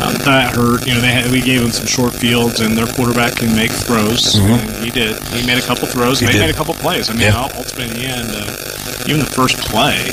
um, 0.00 0.14
that 0.24 0.56
hurt. 0.56 0.86
You 0.86 0.94
know, 0.94 1.00
they 1.00 1.12
had, 1.12 1.30
we 1.30 1.42
gave 1.42 1.60
them 1.60 1.70
some 1.70 1.86
short 1.86 2.14
fields, 2.14 2.60
and 2.60 2.76
their 2.76 2.86
quarterback 2.86 3.36
can 3.36 3.54
make 3.54 3.72
throws. 3.72 4.40
Mm-hmm. 4.40 4.84
he 4.84 4.90
did. 4.90 5.20
He 5.36 5.46
made 5.46 5.58
a 5.58 5.66
couple 5.66 5.86
throws. 5.86 6.18
He, 6.18 6.26
he 6.26 6.38
made 6.38 6.50
a 6.50 6.56
couple 6.56 6.72
plays. 6.74 7.10
I 7.10 7.12
mean, 7.12 7.28
yeah. 7.28 7.44
ultimately 7.44 7.84
in 7.84 7.94
the 8.00 8.06
end, 8.08 8.28
uh, 8.32 9.04
even 9.04 9.20
the 9.20 9.28
first 9.28 9.60
play, 9.68 10.08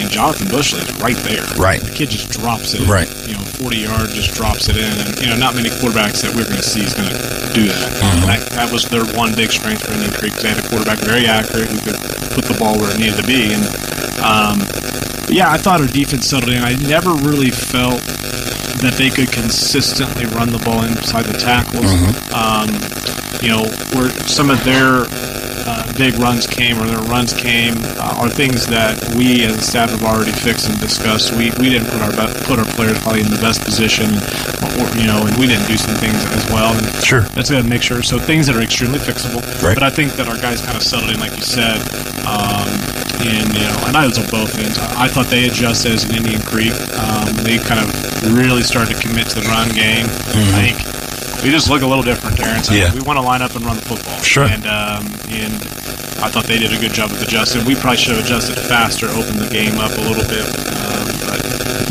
and 0.00 0.10
Jonathan 0.10 0.48
Bushley 0.48 0.82
is 0.82 0.92
right 1.00 1.16
there. 1.24 1.44
Right. 1.56 1.80
The 1.80 1.92
kid 1.92 2.10
just 2.10 2.30
drops 2.30 2.74
it. 2.74 2.86
Right. 2.86 3.08
You 3.26 3.34
know, 3.34 3.44
40 3.58 3.76
yard 3.76 4.10
just 4.10 4.34
drops 4.34 4.68
it 4.68 4.76
in. 4.76 4.92
And, 5.00 5.18
you 5.20 5.26
know, 5.28 5.36
not 5.36 5.54
many 5.54 5.70
quarterbacks 5.70 6.22
that 6.22 6.34
we're 6.34 6.44
going 6.44 6.60
to 6.60 6.66
see 6.66 6.82
is 6.82 6.94
going 6.94 7.08
to 7.08 7.18
do 7.54 7.68
that. 7.68 7.90
Mm-hmm. 7.94 8.26
that. 8.26 8.40
That 8.50 8.72
was 8.72 8.84
their 8.86 9.04
one 9.14 9.34
big 9.34 9.50
strength 9.50 9.86
for 9.86 9.92
Indian 9.92 10.12
Creek. 10.12 10.34
They 10.34 10.50
had 10.50 10.58
a 10.58 10.68
quarterback 10.68 10.98
very 10.98 11.26
accurate 11.26 11.68
who 11.70 11.78
could 11.80 11.98
put 12.34 12.44
the 12.44 12.56
ball 12.58 12.78
where 12.78 12.90
it 12.90 12.98
needed 12.98 13.16
to 13.20 13.26
be. 13.26 13.54
And, 13.54 13.64
um, 14.22 14.58
yeah, 15.30 15.50
I 15.50 15.58
thought 15.58 15.80
our 15.80 15.90
defense 15.90 16.26
settled 16.26 16.52
in. 16.52 16.62
I 16.62 16.74
never 16.86 17.14
really 17.14 17.50
felt 17.50 18.02
that 18.82 18.94
they 18.98 19.08
could 19.08 19.32
consistently 19.32 20.26
run 20.26 20.50
the 20.50 20.60
ball 20.60 20.84
inside 20.84 21.24
the 21.24 21.38
tackles. 21.38 21.88
Mm-hmm. 21.88 22.34
Um, 22.34 22.68
you 23.40 23.50
know, 23.50 23.64
where 23.92 24.10
some 24.26 24.50
of 24.50 24.62
their 24.64 25.04
uh, 25.66 25.92
big 25.96 26.14
runs 26.18 26.46
came 26.46 26.78
or 26.78 26.86
their 26.86 27.02
runs 27.08 27.32
came 27.32 27.74
uh, 27.98 28.20
are 28.20 28.28
things 28.28 28.66
that 28.66 28.98
we 29.16 29.44
as 29.44 29.56
a 29.56 29.62
staff 29.62 29.90
have 29.90 30.04
already 30.04 30.32
fixed 30.32 30.68
and 30.68 30.78
discussed. 30.80 31.32
We, 31.32 31.50
we 31.58 31.70
didn't 31.70 31.88
put 31.88 32.00
our 32.02 32.12
put 32.44 32.58
our 32.58 32.68
players 32.76 33.00
probably 33.00 33.22
in 33.22 33.30
the 33.30 33.40
best 33.40 33.64
position, 33.64 34.12
or, 34.76 34.86
you 35.00 35.06
know, 35.06 35.24
and 35.24 35.34
we 35.36 35.46
didn't 35.46 35.66
do 35.66 35.76
some 35.76 35.94
things 35.96 36.20
as 36.36 36.44
well. 36.52 36.76
And 36.76 36.86
sure, 37.04 37.22
that's 37.32 37.50
going 37.50 37.62
to 37.62 37.68
make 37.68 37.82
sure. 37.82 38.02
So 38.02 38.18
things 38.18 38.46
that 38.46 38.56
are 38.56 38.62
extremely 38.62 38.98
fixable. 38.98 39.40
Right. 39.62 39.74
But 39.74 39.82
I 39.82 39.90
think 39.90 40.12
that 40.14 40.28
our 40.28 40.36
guys 40.36 40.60
kind 40.60 40.76
of 40.76 40.82
settled 40.82 41.10
in, 41.10 41.20
like 41.20 41.36
you 41.36 41.42
said. 41.42 41.80
Um, 42.28 42.68
and 43.24 43.48
you 43.54 43.64
know, 43.64 43.76
and 43.88 43.96
I 43.96 44.06
was 44.06 44.18
on 44.18 44.26
both 44.28 44.58
ends. 44.58 44.78
I 44.78 45.08
thought 45.08 45.26
they 45.26 45.46
adjusted 45.46 45.92
as 45.92 46.04
an 46.04 46.16
Indian 46.16 46.42
Creek. 46.42 46.74
Um, 46.98 47.32
they 47.40 47.58
kind 47.58 47.80
of 47.80 47.88
really 48.36 48.62
started 48.62 48.96
to 48.96 49.00
commit 49.00 49.28
to 49.32 49.40
the 49.40 49.46
run 49.48 49.68
game. 49.70 50.04
Mm-hmm. 50.04 50.56
I 50.56 50.72
think 50.72 50.93
we 51.44 51.50
just 51.50 51.68
look 51.68 51.82
a 51.82 51.86
little 51.86 52.02
different, 52.02 52.38
Terrence. 52.38 52.72
Yeah. 52.72 52.92
We 52.94 53.02
want 53.02 53.18
to 53.18 53.22
line 53.22 53.42
up 53.42 53.54
and 53.54 53.64
run 53.64 53.76
the 53.76 53.84
football. 53.84 54.16
Sure. 54.24 54.48
And 54.48 54.64
um, 54.64 55.04
and 55.28 55.52
I 56.24 56.32
thought 56.32 56.48
they 56.48 56.58
did 56.58 56.72
a 56.72 56.80
good 56.80 56.96
job 56.96 57.12
of 57.12 57.20
adjusting. 57.20 57.66
We 57.66 57.76
probably 57.76 57.98
should 57.98 58.16
have 58.16 58.24
adjusted 58.24 58.56
faster, 58.56 59.06
opened 59.12 59.44
the 59.44 59.52
game 59.52 59.76
up 59.76 59.92
a 59.92 60.00
little 60.00 60.24
bit. 60.24 60.40
Um, 60.40 61.04
but 61.28 61.44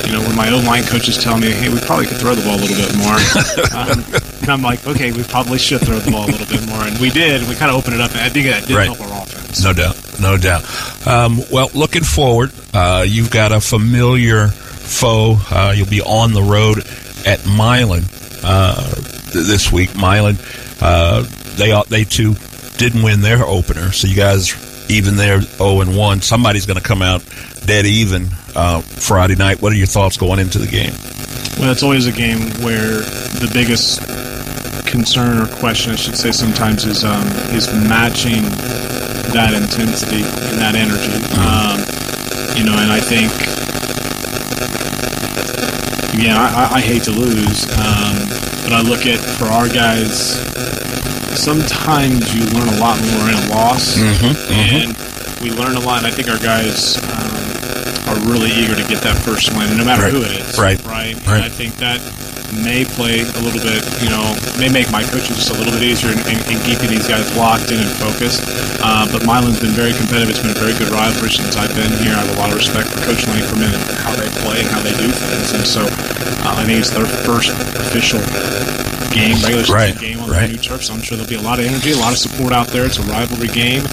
you 0.10 0.12
know, 0.12 0.26
when 0.26 0.36
my 0.36 0.50
old 0.50 0.66
line 0.66 0.84
coaches 0.84 1.22
tell 1.22 1.38
me, 1.38 1.52
"Hey, 1.54 1.70
we 1.70 1.80
probably 1.86 2.08
could 2.10 2.18
throw 2.18 2.34
the 2.34 2.42
ball 2.42 2.58
a 2.58 2.62
little 2.66 2.82
bit 2.82 2.98
more," 2.98 3.14
um, 3.78 4.02
and 4.42 4.50
I'm 4.50 4.66
like, 4.66 4.82
"Okay, 4.90 5.14
we 5.14 5.22
probably 5.22 5.62
should 5.62 5.86
throw 5.86 6.02
the 6.02 6.10
ball 6.10 6.26
a 6.26 6.34
little 6.34 6.50
bit 6.50 6.66
more," 6.66 6.82
and 6.82 6.98
we 6.98 7.14
did. 7.14 7.46
And 7.46 7.48
we 7.48 7.54
kind 7.54 7.70
of 7.70 7.78
opened 7.78 7.94
it 7.94 8.02
up, 8.02 8.10
and 8.18 8.26
I 8.26 8.30
think 8.30 8.50
that 8.50 8.66
did 8.66 8.74
right. 8.76 8.90
help 8.90 9.06
our 9.06 9.22
offense. 9.22 9.62
No 9.62 9.74
doubt, 9.74 9.96
no 10.20 10.34
doubt. 10.36 10.66
Um, 11.06 11.38
well, 11.54 11.70
looking 11.76 12.04
forward, 12.04 12.52
uh, 12.74 13.06
you've 13.08 13.30
got 13.30 13.52
a 13.52 13.62
familiar 13.62 14.48
foe. 14.50 15.38
Uh, 15.52 15.74
you'll 15.78 15.86
be 15.86 16.02
on 16.02 16.34
the 16.34 16.42
road 16.42 16.82
at 17.28 17.46
Milan 17.46 18.04
uh, 18.44 18.93
this 19.34 19.72
week. 19.72 19.96
Milan, 19.96 20.38
uh, 20.82 21.24
they 21.56 21.80
they 21.90 22.04
too 22.04 22.36
didn't 22.78 23.04
win 23.04 23.22
their 23.22 23.44
opener, 23.44 23.92
so 23.92 24.08
you 24.08 24.16
guys 24.16 24.54
even 24.90 25.16
there 25.16 25.42
0 25.42 25.82
and 25.82 25.96
1. 25.96 26.22
Somebody's 26.22 26.66
going 26.66 26.78
to 26.78 26.84
come 26.84 27.02
out 27.02 27.24
dead 27.66 27.86
even 27.86 28.28
uh, 28.56 28.82
Friday 28.82 29.36
night. 29.36 29.62
What 29.62 29.72
are 29.72 29.76
your 29.76 29.88
thoughts 29.88 30.18
going 30.18 30.40
into 30.40 30.60
the 30.60 30.68
game? 30.68 30.94
Well, 31.60 31.72
it's 31.72 31.84
always 31.84 32.08
a 32.08 32.12
game 32.12 32.40
where 32.64 33.00
the 33.40 33.50
biggest 33.54 34.02
concern 34.86 35.40
or 35.40 35.48
question, 35.58 35.94
I 35.94 35.96
should 35.96 36.18
say, 36.18 36.32
sometimes 36.32 36.86
is 36.86 37.04
um, 37.04 37.26
is 37.56 37.72
matching 37.74 38.44
that 39.34 39.54
intensity 39.54 40.24
and 40.24 40.60
that 40.60 40.76
energy. 40.76 41.14
Um, 41.40 41.80
you 42.58 42.66
know, 42.66 42.78
and 42.78 42.92
I 42.92 43.00
think 43.00 43.32
again, 46.14 46.38
I, 46.38 46.76
I 46.76 46.82
hate 46.82 47.04
to 47.04 47.12
lose, 47.12 47.66
um, 47.74 48.16
I 48.74 48.82
look 48.82 49.06
at 49.06 49.20
for 49.38 49.46
our 49.46 49.68
guys. 49.70 50.38
Sometimes 51.40 52.34
you 52.36 52.46
learn 52.58 52.68
a 52.70 52.78
lot 52.80 52.96
more 53.02 53.30
in 53.30 53.36
a 53.36 53.48
loss, 53.50 53.98
Mm-hmm, 53.98 54.54
and 54.54 55.42
we 55.42 55.52
learn 55.52 55.76
a 55.76 55.80
lot. 55.80 56.00
And 56.04 56.08
I 56.08 56.12
think 56.12 56.30
our 56.30 56.38
guys 56.40 56.98
um, 56.98 58.10
are 58.10 58.20
really 58.32 58.52
eager 58.52 58.76
to 58.76 58.86
get 58.88 59.02
that 59.04 59.18
first 59.18 59.52
win, 59.58 59.76
no 59.78 59.84
matter 59.84 60.04
Right. 60.04 60.14
who 60.14 60.22
it 60.22 60.32
is. 60.32 60.58
Right. 60.58 60.82
right. 60.86 61.16
And 61.16 61.28
Right. 61.28 61.44
I 61.44 61.50
think 61.50 61.76
that 61.78 62.00
may 62.62 62.86
play 62.86 63.22
a 63.26 63.40
little 63.42 63.62
bit, 63.64 63.82
you 64.04 64.10
know, 64.14 64.22
may 64.60 64.70
make 64.70 64.92
my 64.92 65.02
coaching 65.02 65.34
just 65.34 65.50
a 65.50 65.58
little 65.58 65.74
bit 65.74 65.82
easier 65.84 66.12
in, 66.14 66.20
in, 66.30 66.38
in 66.52 66.58
keeping 66.68 66.90
these 66.92 67.08
guys 67.08 67.26
locked 67.40 67.72
in 67.74 67.80
and 67.82 67.90
focused. 67.98 68.44
Uh, 68.84 69.08
but 69.10 69.24
Milan's 69.26 69.60
been 69.64 69.74
very 69.74 69.94
competitive. 69.96 70.30
It's 70.30 70.44
been 70.44 70.52
a 70.54 70.60
very 70.60 70.76
good 70.78 70.92
rivalry 70.94 71.32
since 71.32 71.56
I've 71.56 71.74
been 71.74 71.90
here. 72.04 72.14
I 72.14 72.22
have 72.22 72.34
a 72.36 72.40
lot 72.40 72.50
of 72.52 72.58
respect 72.60 72.90
for 72.92 73.00
Coach 73.08 73.24
Langferman 73.32 73.72
and 73.72 73.84
how 74.04 74.14
they 74.14 74.30
play 74.44 74.62
and 74.62 74.70
how 74.70 74.82
they 74.84 74.94
do 75.00 75.08
things. 75.10 75.56
And 75.56 75.66
so 75.66 75.82
uh, 75.88 76.60
I 76.60 76.66
think 76.68 76.80
it's 76.84 76.92
their 76.92 77.08
first 77.26 77.50
official 77.80 78.20
game, 79.14 79.38
regular 79.46 79.64
season 79.64 79.76
Right, 79.76 79.98
game 79.98 80.20
on 80.20 80.30
right. 80.30 80.48
the 80.48 80.58
new 80.58 80.62
turf. 80.62 80.84
So 80.84 80.94
I'm 80.94 81.02
sure 81.02 81.16
there'll 81.18 81.30
be 81.30 81.36
a 81.40 81.42
lot 81.46 81.60
of 81.60 81.66
energy, 81.66 81.92
a 81.94 81.98
lot 82.02 82.12
of 82.14 82.20
support 82.20 82.52
out 82.54 82.68
there. 82.70 82.86
It's 82.86 82.98
a 82.98 83.04
rivalry 83.08 83.48
game 83.50 83.84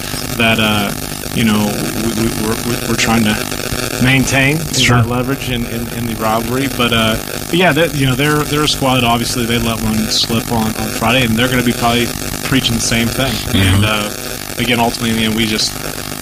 that, 0.40 0.59
uh, 0.59 0.90
you 1.37 1.45
know, 1.45 1.61
we, 2.02 2.25
we, 2.25 2.26
we're- 2.43 2.59
we're 2.88 2.97
trying 2.99 3.23
to 3.25 3.35
maintain 4.02 4.59
Sure. 4.75 5.02
that 5.02 5.09
leverage 5.09 5.50
in, 5.50 5.66
in, 5.66 5.87
in 5.94 6.06
the 6.06 6.16
rivalry. 6.20 6.68
But, 6.68 6.92
uh, 6.92 7.16
but 7.47 7.54
yeah, 7.54 7.73
that, 7.73 7.94
you 7.94 8.06
know, 8.06 8.14
they're 8.14 8.42
they're 8.44 8.64
a 8.64 8.68
squad. 8.68 9.04
Obviously, 9.04 9.44
they 9.47 9.59
let 9.59 9.82
one 9.82 9.97
slip 10.11 10.50
on, 10.52 10.68
on 10.76 10.88
Friday, 10.88 11.25
and 11.25 11.35
they're 11.37 11.49
going 11.49 11.61
to 11.61 11.66
be 11.66 11.76
probably 11.76 12.06
preaching 12.44 12.75
the 12.75 12.80
same 12.80 13.09
thing. 13.09 13.32
And 13.54 13.85
uh, 13.85 14.11
again, 14.59 14.80
ultimately, 14.80 15.11
in 15.11 15.16
the 15.16 15.25
end, 15.25 15.35
we 15.35 15.47
just 15.47 15.73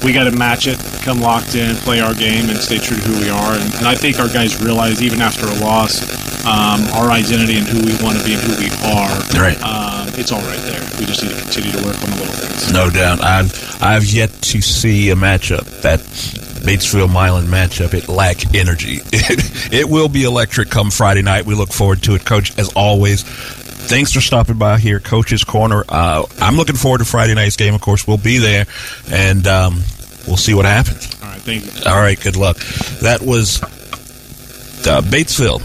we 0.04 0.12
got 0.12 0.24
to 0.24 0.32
match 0.32 0.66
it, 0.66 0.78
come 1.02 1.20
locked 1.20 1.54
in, 1.54 1.74
play 1.76 2.00
our 2.00 2.14
game, 2.14 2.48
and 2.50 2.58
stay 2.58 2.78
true 2.78 2.96
to 2.96 3.02
who 3.02 3.20
we 3.20 3.28
are. 3.30 3.52
And, 3.54 3.74
and 3.76 3.86
I 3.86 3.94
think 3.94 4.18
our 4.18 4.28
guys 4.28 4.60
realize, 4.62 5.02
even 5.02 5.20
after 5.20 5.46
a 5.46 5.54
loss, 5.60 6.02
um, 6.46 6.86
our 6.94 7.10
identity 7.10 7.58
and 7.58 7.66
who 7.66 7.80
we 7.84 7.92
want 8.02 8.18
to 8.18 8.24
be 8.24 8.34
and 8.34 8.42
who 8.42 8.54
we 8.58 8.70
are. 8.84 9.14
Right. 9.34 9.58
Um, 9.62 10.08
it's 10.18 10.32
all 10.32 10.40
right 10.42 10.60
there. 10.60 10.80
We 10.98 11.06
just 11.06 11.22
need 11.22 11.30
to 11.30 11.40
continue 11.40 11.72
to 11.72 11.84
work 11.84 11.96
on 12.02 12.10
the 12.10 12.16
little 12.16 12.34
things. 12.34 12.72
No 12.72 12.90
doubt. 12.90 13.22
I've 13.22 13.82
I've 13.82 14.04
yet 14.04 14.30
to 14.30 14.60
see 14.60 15.10
a 15.10 15.14
matchup 15.16 15.82
that 15.82 16.00
Batesville 16.00 17.08
Milan 17.08 17.46
matchup. 17.46 17.94
It 17.94 18.08
lack 18.08 18.54
energy. 18.54 19.00
It, 19.30 19.72
it 19.72 19.88
will 19.88 20.08
be 20.08 20.24
electric 20.24 20.70
come 20.70 20.90
Friday 20.90 21.22
night. 21.22 21.44
We 21.44 21.54
look 21.54 21.72
forward 21.72 22.02
to 22.04 22.14
it, 22.14 22.24
Coach. 22.24 22.58
As 22.58 22.72
always, 22.72 23.22
thanks 23.22 24.12
for 24.12 24.20
stopping 24.20 24.56
by 24.56 24.78
here, 24.78 25.00
Coach's 25.00 25.44
Corner. 25.44 25.84
Uh, 25.88 26.24
I'm 26.40 26.56
looking 26.56 26.76
forward 26.76 26.98
to 26.98 27.04
Friday 27.04 27.34
night's 27.34 27.56
game. 27.56 27.74
Of 27.74 27.80
course, 27.80 28.06
we'll 28.06 28.16
be 28.16 28.38
there, 28.38 28.66
and 29.10 29.46
um, 29.46 29.82
we'll 30.26 30.36
see 30.38 30.54
what 30.54 30.64
happens. 30.64 31.08
All 31.22 31.28
right. 31.28 31.40
Thank 31.40 31.64
you. 31.64 31.90
All 31.90 31.98
right, 31.98 32.18
good 32.18 32.36
luck. 32.36 32.56
That 33.02 33.20
was 33.20 33.62
uh, 33.62 35.02
Batesville 35.02 35.60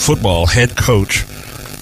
football 0.00 0.46
head 0.46 0.74
coach 0.76 1.24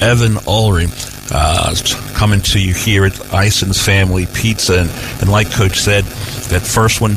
Evan 0.01 0.35
Ulrey 0.47 0.89
uh, 1.33 1.75
coming 2.15 2.41
to 2.41 2.61
you 2.61 2.75
here 2.75 3.05
at 3.05 3.33
Ison's 3.33 3.83
Family 3.83 4.27
Pizza. 4.27 4.81
And, 4.81 4.91
and 5.21 5.31
like 5.31 5.51
Coach 5.51 5.79
said, 5.79 6.05
that 6.05 6.63
first 6.63 7.01
one 7.01 7.17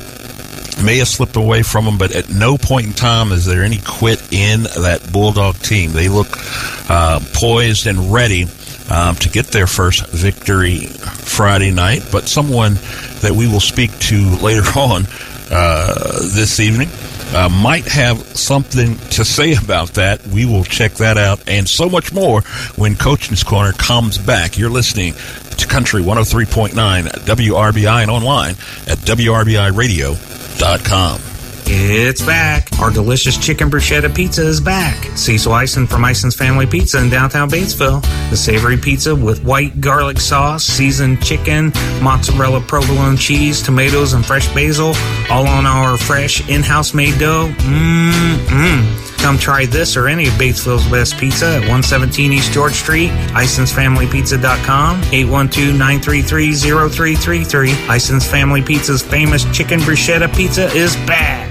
may 0.84 0.98
have 0.98 1.08
slipped 1.08 1.36
away 1.36 1.64
from 1.64 1.86
them, 1.86 1.98
but 1.98 2.16
at 2.16 2.30
no 2.30 2.58
point 2.58 2.88
in 2.88 2.94
time 2.94 3.32
is 3.32 3.46
there 3.46 3.64
any 3.64 3.80
quit 3.86 4.32
in 4.34 4.64
that 4.64 5.10
Bulldog 5.12 5.56
team. 5.58 5.92
They 5.92 6.10
look 6.10 6.38
uh, 6.90 7.20
poised 7.34 7.88
and 7.88 8.12
ready 8.12 8.46
um, 8.90 9.16
to 9.16 9.30
get 9.30 9.48
their 9.48 9.68
first 9.68 10.08
victory 10.08 10.86
Friday 10.86 11.72
night. 11.72 12.04
But 12.12 12.28
someone 12.28 12.74
that 13.22 13.34
we 13.36 13.48
will 13.48 13.60
speak 13.60 13.98
to 14.00 14.36
later 14.38 14.68
on 14.78 15.06
uh, 15.52 16.20
this 16.34 16.60
evening 16.60 16.90
uh, 17.34 17.50
might 17.50 17.86
have 17.86 18.20
something 18.38 18.98
to 19.12 19.26
say 19.26 19.56
about 19.56 19.94
that. 19.94 20.26
We 20.28 20.46
will 20.46 20.64
check 20.64 20.94
that 20.96 21.18
out 21.18 21.48
and 21.48 21.68
so 21.68 21.90
much 21.90 22.14
more 22.14 22.42
when 22.76 22.96
Coach's 22.96 23.44
Corner 23.44 23.74
comes 23.74 24.18
back. 24.18 24.58
You're 24.58 24.70
listening 24.70 25.14
to 25.58 25.68
Country 25.68 26.02
103.9 26.02 26.74
WRBI 26.74 28.02
and 28.02 28.12
online 28.12 28.52
at 28.88 28.98
WRBIRadio.com. 29.00 31.31
It's 31.66 32.22
back. 32.22 32.68
Our 32.80 32.92
delicious 32.92 33.38
chicken 33.38 33.70
bruschetta 33.70 34.14
pizza 34.16 34.46
is 34.46 34.60
back. 34.60 35.06
Cecil 35.18 35.54
Ison 35.56 35.88
from 35.88 36.04
Ison's 36.06 36.36
Family 36.36 36.66
Pizza 36.66 37.00
in 37.02 37.10
downtown 37.10 37.50
Batesville. 37.50 38.02
The 38.30 38.38
savory 38.38 38.78
pizza 38.78 39.16
with 39.16 39.44
white 39.44 39.80
garlic 39.82 40.20
sauce, 40.20 40.66
seasoned 40.66 41.22
chicken, 41.24 41.72
mozzarella 42.02 42.62
provolone 42.62 43.18
cheese, 43.18 43.62
tomatoes, 43.62 44.14
and 44.14 44.26
fresh 44.26 44.48
basil, 44.54 44.94
all 45.30 45.48
on 45.48 45.66
our 45.66 45.98
fresh 45.98 46.48
in-house 46.50 46.94
made 46.94 47.18
dough. 47.20 47.54
Mmm, 47.60 48.98
Come 49.22 49.38
try 49.38 49.66
this 49.68 49.96
or 49.96 50.08
any 50.08 50.28
of 50.28 50.34
Batesville's 50.34 50.88
best 50.90 51.16
pizza 51.20 51.46
at 51.58 51.62
117 51.62 52.34
East 52.34 52.52
George 52.52 52.74
Street, 52.74 53.12
IsonsFamilyPizza.com, 53.34 55.02
812-933-0333. 55.02 57.96
Ison's 57.96 58.26
Family 58.28 58.64
Pizza's 58.64 59.04
famous 59.04 59.46
chicken 59.56 59.80
bruschetta 59.82 60.28
pizza 60.36 60.66
is 60.76 60.96
back. 61.08 61.51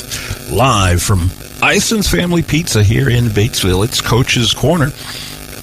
live 0.51 1.01
from 1.01 1.29
Ison's 1.63 2.09
Family 2.09 2.41
Pizza 2.41 2.83
here 2.83 3.09
in 3.09 3.25
Batesville. 3.25 3.85
It's 3.85 4.01
Coach's 4.01 4.53
Corner, 4.53 4.91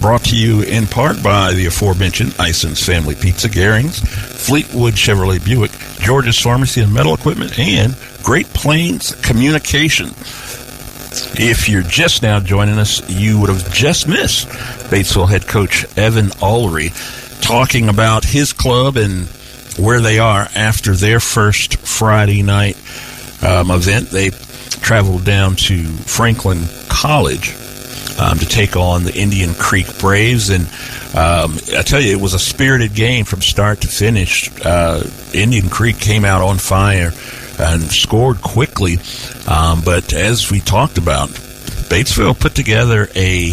brought 0.00 0.25
to 0.25 0.37
you 0.37 0.62
in 0.62 0.87
part 0.87 1.23
by 1.23 1.52
the 1.52 1.66
aforementioned 1.66 2.35
Ison's 2.40 2.83
Family 2.83 3.14
Pizza, 3.14 3.49
Garings, 3.49 4.00
Fleetwood 4.07 4.95
Chevrolet 4.95 5.45
Buick, 5.45 5.73
George's 6.00 6.40
Pharmacy 6.40 6.80
and 6.80 6.92
Metal 6.92 7.14
Equipment, 7.14 7.59
and 7.59 7.95
Great 8.23 8.47
Plains 8.49 9.14
Communication. 9.16 10.07
If 11.40 11.68
you're 11.68 11.83
just 11.83 12.23
now 12.23 12.40
joining 12.40 12.78
us, 12.78 13.09
you 13.11 13.38
would 13.40 13.50
have 13.50 13.71
just 13.73 14.09
missed 14.09 14.49
Batesville 14.49 15.28
head 15.28 15.47
coach 15.47 15.85
Evan 15.99 16.28
Ulrey 16.40 16.92
talking 17.42 17.90
about 17.90 18.25
his 18.25 18.54
club 18.54 18.97
and 18.97 19.26
where 19.78 20.00
they 20.00 20.18
are 20.18 20.49
after 20.54 20.95
their 20.95 21.21
first 21.21 21.76
Friday 21.76 22.42
night 22.42 22.76
um, 23.42 23.71
event. 23.71 24.09
They 24.11 24.30
traveled 24.80 25.25
down 25.25 25.56
to 25.56 25.85
Franklin 25.85 26.61
College 26.88 27.54
um, 28.18 28.38
to 28.38 28.47
take 28.47 28.76
on 28.76 29.04
the 29.04 29.14
Indian 29.14 29.54
Creek 29.54 29.99
Braves. 29.99 30.50
And 30.50 30.64
um, 31.14 31.56
I 31.76 31.82
tell 31.82 32.00
you, 32.00 32.12
it 32.12 32.20
was 32.20 32.35
a 32.35 32.38
spirited 32.38 32.94
game 32.94 33.25
from 33.25 33.40
start 33.40 33.82
to 33.82 33.88
finish. 33.88 34.50
Uh, 34.64 35.08
Indian 35.32 35.68
Creek 35.68 35.99
came 35.99 36.25
out 36.25 36.42
on 36.42 36.58
fire 36.58 37.12
and 37.58 37.82
scored 37.82 38.40
quickly. 38.40 38.99
Um, 39.47 39.82
but 39.85 40.12
as 40.12 40.50
we 40.50 40.61
talked 40.61 40.99
about, 40.99 41.28
Batesville 41.88 42.38
put 42.38 42.54
together 42.54 43.08
a, 43.14 43.52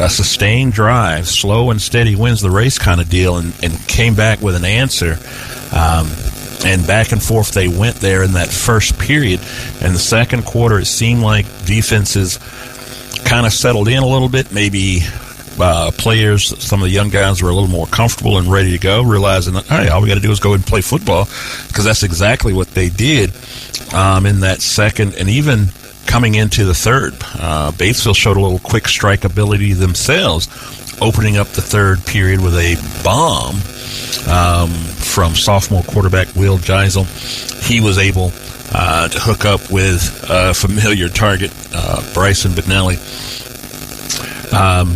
a 0.00 0.08
sustained 0.08 0.72
drive, 0.72 1.28
slow 1.28 1.70
and 1.70 1.80
steady 1.80 2.16
wins 2.16 2.40
the 2.40 2.50
race 2.50 2.78
kind 2.78 3.00
of 3.00 3.08
deal, 3.08 3.36
and, 3.36 3.52
and 3.62 3.72
came 3.86 4.14
back 4.14 4.40
with 4.40 4.56
an 4.56 4.64
answer. 4.64 5.18
And 6.64 6.86
back 6.86 7.12
and 7.12 7.22
forth 7.22 7.52
they 7.52 7.68
went 7.68 7.96
there 7.96 8.22
in 8.22 8.32
that 8.32 8.48
first 8.48 8.98
period. 8.98 9.40
And 9.80 9.94
the 9.94 9.98
second 9.98 10.44
quarter, 10.44 10.78
it 10.78 10.86
seemed 10.86 11.22
like 11.22 11.46
defenses 11.64 12.38
kind 13.24 13.46
of 13.46 13.52
settled 13.52 13.88
in 13.88 14.02
a 14.02 14.06
little 14.06 14.28
bit. 14.28 14.52
Maybe 14.52 15.00
uh, 15.60 15.90
players, 15.96 16.62
some 16.62 16.82
of 16.82 16.88
the 16.88 16.94
young 16.94 17.10
guys 17.10 17.42
were 17.42 17.50
a 17.50 17.54
little 17.54 17.68
more 17.68 17.86
comfortable 17.86 18.38
and 18.38 18.50
ready 18.50 18.72
to 18.72 18.78
go, 18.78 19.02
realizing 19.02 19.54
that, 19.54 19.64
hey, 19.66 19.88
all 19.88 20.02
we 20.02 20.08
got 20.08 20.14
to 20.14 20.20
do 20.20 20.30
is 20.30 20.40
go 20.40 20.54
and 20.54 20.64
play 20.64 20.80
football, 20.80 21.26
because 21.68 21.84
that's 21.84 22.02
exactly 22.02 22.52
what 22.52 22.68
they 22.68 22.88
did 22.88 23.32
um, 23.94 24.26
in 24.26 24.40
that 24.40 24.60
second 24.60 25.14
and 25.14 25.28
even 25.28 25.66
coming 26.06 26.34
into 26.34 26.64
the 26.64 26.74
third. 26.74 27.14
Uh, 27.34 27.72
Batesville 27.72 28.14
showed 28.14 28.36
a 28.36 28.40
little 28.40 28.58
quick 28.60 28.86
strike 28.86 29.24
ability 29.24 29.72
themselves, 29.72 30.46
opening 31.00 31.36
up 31.36 31.48
the 31.48 31.62
third 31.62 32.04
period 32.06 32.40
with 32.40 32.54
a 32.54 32.76
bomb 33.02 33.56
um, 34.28 34.70
from 34.70 35.34
sophomore 35.34 35.82
quarterback 35.82 36.34
Will 36.34 36.58
Geisel. 36.58 37.06
He 37.62 37.80
was 37.80 37.98
able 37.98 38.32
uh, 38.72 39.08
to 39.08 39.18
hook 39.20 39.44
up 39.44 39.70
with 39.70 40.24
a 40.28 40.54
familiar 40.54 41.08
target, 41.08 41.52
uh, 41.72 42.02
Bryson 42.12 42.52
Benelli. 42.52 42.96
Um, 44.52 44.94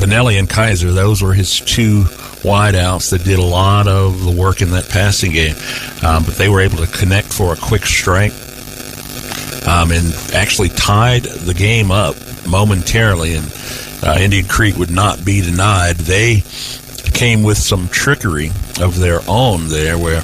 Benelli 0.00 0.38
and 0.38 0.48
Kaiser, 0.48 0.92
those 0.92 1.22
were 1.22 1.34
his 1.34 1.60
two 1.60 2.04
wideouts 2.42 3.10
that 3.10 3.22
did 3.24 3.38
a 3.38 3.44
lot 3.44 3.86
of 3.86 4.24
the 4.24 4.30
work 4.30 4.62
in 4.62 4.70
that 4.70 4.88
passing 4.88 5.32
game. 5.32 5.54
Um, 6.02 6.24
but 6.24 6.34
they 6.36 6.48
were 6.48 6.60
able 6.60 6.78
to 6.78 6.86
connect 6.86 7.32
for 7.32 7.52
a 7.52 7.56
quick 7.56 7.84
strike 7.84 8.32
um, 9.66 9.92
and 9.92 10.14
actually 10.34 10.70
tied 10.70 11.24
the 11.24 11.54
game 11.54 11.90
up 11.90 12.16
momentarily. 12.48 13.34
And 13.34 13.44
uh, 14.02 14.16
Indian 14.18 14.46
Creek 14.46 14.76
would 14.76 14.90
not 14.90 15.24
be 15.24 15.40
denied. 15.42 15.96
They 15.96 16.42
came 17.12 17.42
with 17.42 17.58
some 17.58 17.88
trickery 17.88 18.48
of 18.80 18.98
their 18.98 19.20
own 19.28 19.68
there, 19.68 19.98
where 19.98 20.22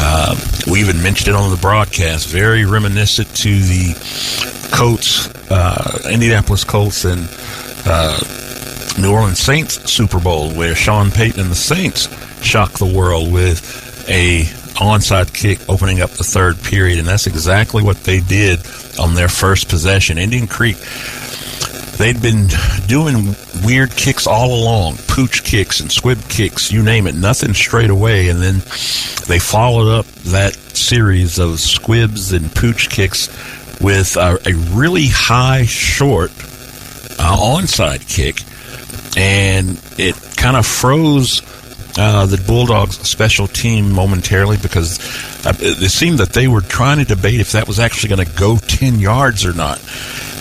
uh, 0.00 0.36
we 0.70 0.80
even 0.80 1.02
mentioned 1.02 1.28
it 1.28 1.34
on 1.34 1.50
the 1.50 1.56
broadcast. 1.56 2.28
Very 2.28 2.64
reminiscent 2.64 3.28
to 3.36 3.50
the 3.50 4.68
Colts, 4.72 5.28
uh, 5.50 6.08
Indianapolis 6.10 6.64
Colts, 6.64 7.04
and 7.04 7.28
uh, 7.86 8.18
New 9.00 9.12
Orleans 9.12 9.38
Saints 9.38 9.90
Super 9.90 10.20
Bowl, 10.20 10.50
where 10.52 10.74
Sean 10.74 11.10
Payton 11.10 11.40
and 11.40 11.50
the 11.50 11.56
Saints 11.56 12.08
shocked 12.44 12.78
the 12.78 12.92
world 12.92 13.32
with 13.32 14.08
a 14.08 14.42
onside 14.78 15.34
kick 15.34 15.58
opening 15.68 16.00
up 16.00 16.10
the 16.10 16.24
third 16.24 16.60
period, 16.62 16.98
and 16.98 17.08
that's 17.08 17.26
exactly 17.26 17.82
what 17.82 17.96
they 18.04 18.20
did 18.20 18.60
on 18.98 19.14
their 19.14 19.28
first 19.28 19.68
possession. 19.68 20.18
Indian 20.18 20.46
Creek 20.46 20.76
they'd 21.98 22.22
been 22.22 22.48
doing 22.86 23.34
weird 23.64 23.90
kicks 23.90 24.26
all 24.26 24.54
along 24.62 24.96
pooch 25.08 25.44
kicks 25.44 25.80
and 25.80 25.90
squib 25.90 26.18
kicks 26.28 26.72
you 26.72 26.82
name 26.82 27.06
it 27.06 27.14
nothing 27.14 27.52
straight 27.52 27.90
away 27.90 28.28
and 28.28 28.40
then 28.40 28.54
they 29.26 29.38
followed 29.38 29.90
up 29.90 30.06
that 30.24 30.54
series 30.54 31.38
of 31.38 31.60
squibs 31.60 32.32
and 32.32 32.54
pooch 32.54 32.88
kicks 32.88 33.28
with 33.80 34.16
a, 34.16 34.38
a 34.46 34.54
really 34.70 35.06
high 35.08 35.64
short 35.64 36.30
uh, 37.18 37.36
onside 37.36 38.08
kick 38.08 38.42
and 39.16 39.80
it 39.98 40.14
kind 40.36 40.56
of 40.56 40.64
froze 40.64 41.42
uh, 41.98 42.26
the 42.26 42.42
Bulldogs 42.46 42.96
special 42.98 43.48
team 43.48 43.90
momentarily 43.90 44.56
because 44.56 44.98
uh, 45.44 45.52
it 45.58 45.90
seemed 45.90 46.18
that 46.18 46.32
they 46.32 46.46
were 46.46 46.60
trying 46.60 46.98
to 46.98 47.04
debate 47.04 47.40
if 47.40 47.52
that 47.52 47.66
was 47.66 47.80
actually 47.80 48.14
going 48.14 48.24
to 48.24 48.38
go 48.38 48.56
10 48.56 49.00
yards 49.00 49.44
or 49.44 49.52
not. 49.52 49.78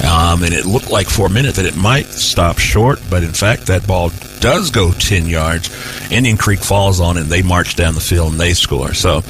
Um, 0.04 0.44
and 0.44 0.54
it 0.54 0.66
looked 0.66 0.92
like 0.92 1.08
for 1.08 1.26
a 1.26 1.30
minute 1.30 1.56
that 1.56 1.66
it 1.66 1.76
might 1.76 2.06
stop 2.06 2.60
short, 2.60 3.00
but 3.10 3.24
in 3.24 3.32
fact, 3.32 3.68
that 3.68 3.88
ball 3.88 4.12
does 4.40 4.70
go 4.70 4.92
10 4.92 5.28
yards. 5.28 5.72
Indian 6.12 6.38
Creek 6.38 6.60
falls 6.60 7.00
on 7.00 7.18
it, 7.18 7.22
and 7.22 7.30
they 7.30 7.42
march 7.42 7.76
down 7.76 7.96
the 7.96 8.00
field 8.00 8.32
and 8.34 8.40
they 8.40 8.54
score. 8.54 8.94
So 8.94 9.22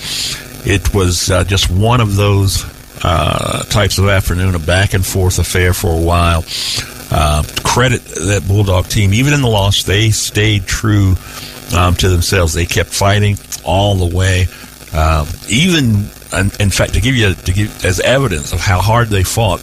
it 0.65 0.93
was 0.93 1.31
uh, 1.31 1.45
just 1.45 1.69
one 1.69 2.01
of 2.01 2.15
those 2.15 2.65
uh, 3.03 3.63
types 3.63 3.97
of 3.97 4.09
afternoon, 4.09 4.55
a 4.55 4.59
back 4.59 4.93
and 4.93 5.05
forth 5.05 5.39
affair 5.39 5.73
for 5.73 5.91
a 5.91 6.01
while. 6.01 6.43
Uh, 7.09 7.43
credit 7.63 8.01
that 8.03 8.43
Bulldog 8.45 8.87
team, 8.87 9.13
even 9.13 9.33
in 9.33 9.41
the 9.41 9.47
loss, 9.47 9.83
they 9.83 10.11
stayed 10.11 10.65
true 10.65 11.15
um, 11.75 11.95
to 11.95 12.09
themselves. 12.09 12.53
They 12.53 12.65
kept 12.65 12.89
fighting 12.89 13.37
all 13.63 13.95
the 13.95 14.15
way. 14.15 14.47
Um, 14.93 15.27
even, 16.33 16.51
in 16.59 16.69
fact, 16.69 16.93
to 16.93 17.01
give 17.01 17.15
you 17.15 17.33
to 17.33 17.53
give 17.53 17.85
as 17.85 17.99
evidence 17.99 18.53
of 18.53 18.59
how 18.59 18.81
hard 18.81 19.07
they 19.09 19.23
fought, 19.23 19.61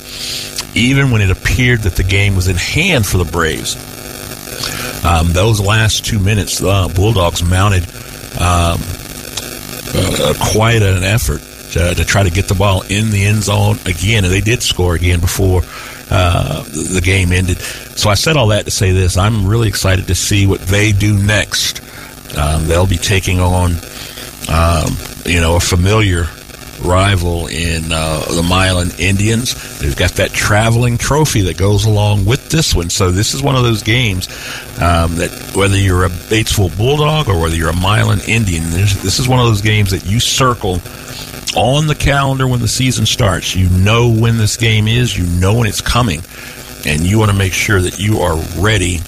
even 0.74 1.10
when 1.10 1.20
it 1.20 1.30
appeared 1.30 1.80
that 1.80 1.96
the 1.96 2.02
game 2.02 2.36
was 2.36 2.48
in 2.48 2.56
hand 2.56 3.06
for 3.06 3.18
the 3.18 3.24
Braves. 3.24 3.76
Um, 5.04 5.32
those 5.32 5.60
last 5.60 6.06
two 6.06 6.18
minutes, 6.18 6.58
the 6.58 6.70
uh, 6.70 6.88
Bulldogs 6.88 7.42
mounted 7.42 7.82
um, 8.40 8.80
uh, 9.94 10.34
quite 10.52 10.82
an 10.82 11.04
effort 11.04 11.42
to, 11.72 11.94
to, 11.94 12.04
try 12.04 12.22
to 12.22 12.30
get 12.30 12.48
the 12.48 12.54
ball 12.54 12.82
in 12.82 13.10
the 13.10 13.26
end 13.26 13.42
zone 13.42 13.76
again, 13.84 14.24
and 14.24 14.32
they 14.32 14.40
did 14.40 14.62
score 14.62 14.94
again 14.94 15.20
before 15.20 15.62
uh, 16.10 16.62
the 16.62 17.02
game 17.04 17.32
ended. 17.32 17.58
So 17.58 18.08
I 18.08 18.14
said 18.14 18.36
all 18.36 18.48
that 18.48 18.64
to 18.64 18.70
say 18.70 18.92
this: 18.92 19.18
I'm 19.18 19.46
really 19.46 19.68
excited 19.68 20.06
to 20.06 20.14
see 20.14 20.46
what 20.46 20.60
they 20.60 20.92
do 20.92 21.18
next. 21.18 21.82
Um, 22.36 22.66
they'll 22.66 22.86
be 22.86 22.96
taking 22.96 23.40
on, 23.40 23.72
um, 24.48 24.96
you 25.26 25.40
know, 25.40 25.56
a 25.56 25.60
familiar 25.60 26.24
rival 26.84 27.46
in 27.46 27.90
uh, 27.90 28.24
the 28.28 28.42
Milan 28.42 28.90
Indians. 28.98 29.78
They've 29.78 29.96
got 29.96 30.12
that 30.12 30.30
traveling 30.30 30.98
trophy 30.98 31.42
that 31.42 31.56
goes 31.56 31.84
along 31.84 32.24
with 32.24 32.50
this 32.50 32.74
one. 32.74 32.90
So 32.90 33.10
this 33.10 33.34
is 33.34 33.42
one 33.42 33.56
of 33.56 33.62
those 33.62 33.82
games 33.82 34.28
um, 34.80 35.16
that 35.16 35.52
whether 35.54 35.76
you're 35.76 36.04
a 36.04 36.08
Batesville 36.08 36.76
Bulldog 36.76 37.28
or 37.28 37.40
whether 37.40 37.56
you're 37.56 37.70
a 37.70 37.76
Milan 37.76 38.20
Indian, 38.26 38.62
this 38.64 39.18
is 39.18 39.28
one 39.28 39.40
of 39.40 39.46
those 39.46 39.62
games 39.62 39.90
that 39.90 40.06
you 40.06 40.20
circle 40.20 40.80
on 41.56 41.86
the 41.86 41.94
calendar 41.94 42.46
when 42.46 42.60
the 42.60 42.68
season 42.68 43.06
starts. 43.06 43.54
You 43.54 43.68
know 43.70 44.10
when 44.10 44.38
this 44.38 44.56
game 44.56 44.88
is, 44.88 45.16
you 45.16 45.26
know 45.40 45.54
when 45.54 45.68
it's 45.68 45.80
coming, 45.80 46.20
and 46.86 47.02
you 47.02 47.18
want 47.18 47.30
to 47.30 47.36
make 47.36 47.52
sure 47.52 47.80
that 47.80 47.98
you 47.98 48.20
are 48.20 48.36
ready 48.58 48.98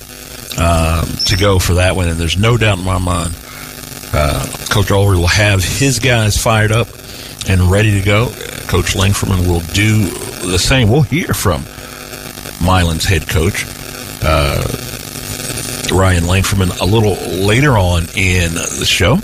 um, 0.59 1.07
to 1.27 1.37
go 1.39 1.59
for 1.59 1.75
that 1.75 1.97
one. 1.97 2.09
And 2.09 2.19
there's 2.19 2.39
no 2.39 2.57
doubt 2.57 2.79
in 2.79 2.85
my 2.85 2.99
mind, 2.99 3.35
uh, 4.13 4.47
Coach 4.71 4.87
Ulrey 4.87 5.17
will 5.17 5.27
have 5.27 5.63
his 5.63 5.99
guys 5.99 6.41
fired 6.41 6.73
up 6.73 6.89
and 7.49 7.71
ready 7.71 7.99
to 7.99 8.05
go. 8.05 8.27
Coach 8.67 8.95
Langferman 8.95 9.47
will 9.47 9.61
do 9.73 10.07
the 10.51 10.59
same. 10.59 10.89
We'll 10.89 11.03
hear 11.03 11.29
from 11.29 11.63
Milan's 12.65 13.05
head 13.05 13.29
coach, 13.29 13.65
uh, 14.23 14.63
Ryan 15.93 16.25
Langferman, 16.25 16.81
a 16.81 16.85
little 16.85 17.15
later 17.47 17.79
on 17.79 18.03
in 18.17 18.55
the 18.55 18.85
show. 18.87 19.17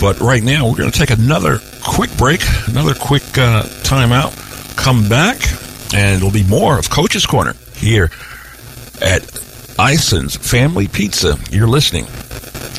But 0.00 0.20
right 0.20 0.42
now, 0.42 0.68
we're 0.68 0.76
going 0.76 0.90
to 0.90 0.98
take 0.98 1.10
another 1.10 1.60
quick 1.84 2.14
break, 2.16 2.40
another 2.66 2.94
quick 2.94 3.22
uh, 3.38 3.62
timeout. 3.82 4.76
Come 4.76 5.08
back, 5.08 5.40
and 5.94 6.16
it'll 6.16 6.30
be 6.30 6.44
more 6.44 6.78
of 6.78 6.90
Coach's 6.90 7.26
Corner 7.26 7.54
here 7.74 8.10
at 9.00 9.22
Ison's 9.78 10.36
Family 10.36 10.88
Pizza. 10.88 11.38
You're 11.50 11.68
listening 11.68 12.06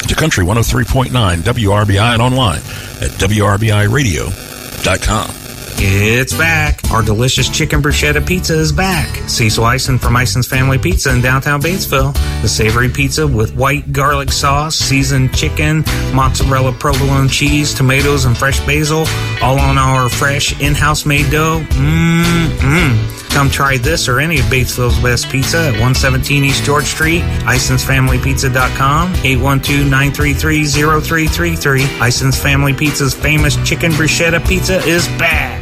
to 0.07 0.15
Country 0.15 0.45
103.9 0.45 1.09
WRBI 1.11 2.13
and 2.13 2.21
online 2.21 2.61
at 3.01 3.11
WRBIRadio.com. 3.11 5.31
It's 5.77 6.33
back. 6.33 6.79
Our 6.91 7.03
delicious 7.03 7.49
chicken 7.49 7.81
bruschetta 7.81 8.25
pizza 8.25 8.57
is 8.57 8.71
back. 8.71 9.09
Cecil 9.29 9.65
Ison 9.65 9.99
from 9.99 10.15
Ison's 10.15 10.47
Family 10.47 10.77
Pizza 10.77 11.13
in 11.13 11.21
downtown 11.21 11.61
Batesville. 11.61 12.13
The 12.41 12.47
savory 12.47 12.87
pizza 12.89 13.27
with 13.27 13.53
white 13.55 13.91
garlic 13.91 14.31
sauce, 14.31 14.77
seasoned 14.77 15.35
chicken, 15.35 15.83
mozzarella 16.13 16.71
provolone 16.71 17.27
cheese, 17.27 17.73
tomatoes, 17.73 18.23
and 18.23 18.37
fresh 18.37 18.65
basil, 18.65 19.05
all 19.41 19.59
on 19.59 19.77
our 19.77 20.07
fresh 20.07 20.57
in-house 20.61 21.05
made 21.05 21.29
dough. 21.29 21.59
Mmm, 21.71 22.47
Come 23.35 23.49
try 23.49 23.77
this 23.77 24.07
or 24.07 24.21
any 24.21 24.39
of 24.39 24.45
Batesville's 24.45 24.97
best 24.99 25.29
pizza 25.29 25.57
at 25.57 25.71
117 25.71 26.45
East 26.45 26.63
George 26.63 26.85
Street, 26.85 27.19
IsonsFamilyPizza.com, 27.19 29.13
812-933-0333. 29.13 32.07
Ison's 32.07 32.39
Family 32.39 32.73
Pizza's 32.73 33.13
famous 33.13 33.57
chicken 33.67 33.91
bruschetta 33.91 34.39
pizza 34.47 34.77
is 34.85 35.09
back. 35.19 35.61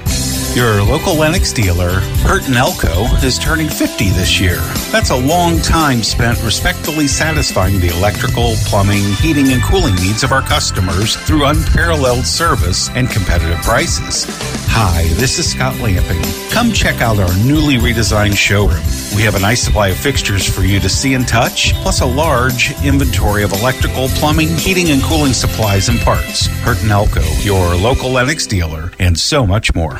Your 0.56 0.84
local 0.84 1.16
Lennox 1.16 1.52
dealer, 1.52 2.00
Hurt 2.22 2.46
and 2.46 2.56
Elko, 2.56 3.06
is 3.26 3.39
turning 3.39 3.68
50 3.68 4.10
this 4.10 4.39
year. 4.39 4.60
That's 4.92 5.10
a 5.10 5.16
long 5.16 5.58
time 5.62 6.04
spent 6.04 6.44
respectfully 6.44 7.08
satisfying 7.08 7.80
the 7.80 7.88
electrical, 7.88 8.54
plumbing, 8.66 9.02
heating, 9.13 9.52
and 9.52 9.63
cooling 9.63 9.96
needs 9.96 10.24
of 10.24 10.32
our 10.32 10.44
customers 10.44 11.16
through 11.16 11.46
unparalleled 11.46 12.28
service 12.28 12.92
and 12.92 13.10
competitive 13.10 13.58
prices. 13.63 14.28
Hi, 14.76 15.08
this 15.16 15.39
is 15.39 15.50
Scott 15.50 15.80
Lamping. 15.80 16.22
Come 16.52 16.72
check 16.72 17.02
out 17.02 17.18
our 17.18 17.36
newly 17.44 17.78
redesigned 17.78 18.38
showroom. 18.38 18.84
We 19.16 19.24
have 19.24 19.34
a 19.34 19.39
nice 19.39 19.63
supply 19.63 19.88
of 19.88 19.98
fixtures 19.98 20.48
for 20.48 20.62
you 20.62 20.80
to 20.82 20.89
see 20.89 21.16
and 21.16 21.28
touch, 21.28 21.74
plus 21.82 22.02
a 22.02 22.06
large 22.06 22.80
inventory 22.84 23.42
of 23.42 23.54
electrical, 23.54 24.08
plumbing, 24.10 24.50
heating, 24.50 24.92
and 24.92 25.02
cooling 25.02 25.34
supplies 25.34 25.89
and 25.89 26.00
parts. 26.02 26.46
Hurt 26.62 26.82
and 26.84 26.92
Elko, 26.92 27.24
your 27.42 27.76
local 27.76 28.12
Lennox 28.12 28.46
dealer, 28.46 28.92
and 29.00 29.18
so 29.18 29.48
much 29.48 29.74
more. 29.74 30.00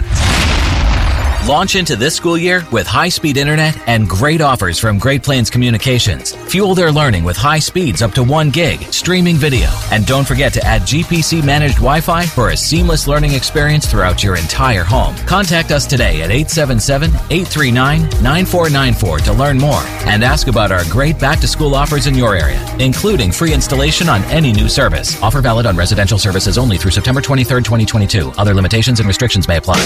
Launch 1.48 1.76
into 1.76 1.98
this 1.98 2.16
school 2.16 2.38
year 2.38 2.66
with 2.72 2.88
high 2.88 3.10
speed 3.10 3.36
internet 3.36 3.78
and 3.86 4.08
great 4.08 4.40
offers 4.40 4.80
from 4.80 4.98
Great 4.98 5.24
Plains 5.24 5.50
Communications. 5.50 6.32
Fuel 6.50 6.74
their 6.74 6.90
learning 6.90 7.26
with 7.26 7.36
high 7.36 7.60
speeds 7.60 8.02
up 8.02 8.14
to 8.14 8.24
1 8.24 8.50
gig, 8.50 8.82
streaming 8.94 9.36
video, 9.36 9.70
and 9.92 10.06
don't 10.06 10.26
forget 10.26 10.54
to 10.54 10.64
add 10.66 10.84
GPC 10.84 11.44
managed 11.44 11.76
Wi 11.76 12.00
Fi 12.00 12.26
for 12.26 12.52
a 12.52 12.58
seamless 12.58 13.10
learning 13.10 13.34
experience 13.34 13.86
throughout 13.86 14.24
your 14.24 14.38
entire 14.38 14.86
home. 14.86 15.18
Contact 15.28 15.72
us 15.72 15.86
today 15.86 16.22
at 16.22 16.32
877 16.32 17.10
839 17.10 18.04
9494 18.24 19.20
to 19.20 19.34
learn 19.34 19.58
more 19.58 19.84
and 20.08 20.24
ask 20.24 20.48
about 20.48 20.72
our 20.72 20.86
great 20.86 21.20
back 21.20 21.42
to 21.42 21.48
school 21.48 21.76
offers 21.76 22.08
in 22.08 22.16
your 22.16 22.38
area, 22.38 22.66
including 22.80 23.34
free 23.34 23.54
installation 23.54 24.08
on 24.08 24.24
any 24.32 24.54
new 24.54 24.70
service. 24.70 25.22
Offer 25.22 25.42
valid 25.42 25.66
on 25.66 25.76
residential 25.76 26.18
services 26.18 26.58
only 26.58 26.78
through 26.78 26.92
September 26.92 27.20
23rd, 27.20 27.66
2022. 27.66 28.32
Other 28.38 28.54
limitations 28.54 29.02
and 29.02 29.08
restrictions 29.08 29.46
may 29.46 29.58
apply. 29.58 29.82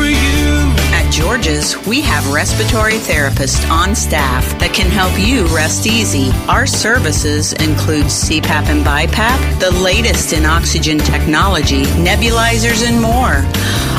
For 0.00 0.06
you. 0.06 0.72
At 0.96 1.10
George's, 1.12 1.76
we 1.86 2.00
have 2.00 2.32
respiratory 2.32 2.94
therapists 2.94 3.68
on 3.70 3.94
staff 3.94 4.48
that 4.58 4.72
can 4.72 4.90
help 4.90 5.12
you 5.18 5.44
rest 5.54 5.86
easy. 5.86 6.30
Our 6.48 6.66
services 6.66 7.52
include 7.52 8.06
CPAP 8.06 8.70
and 8.70 8.82
BiPAP, 8.82 9.60
the 9.60 9.70
latest 9.82 10.32
in 10.32 10.46
oxygen 10.46 10.96
technology, 10.96 11.82
nebulizers, 12.00 12.82
and 12.88 12.98
more. 12.98 13.44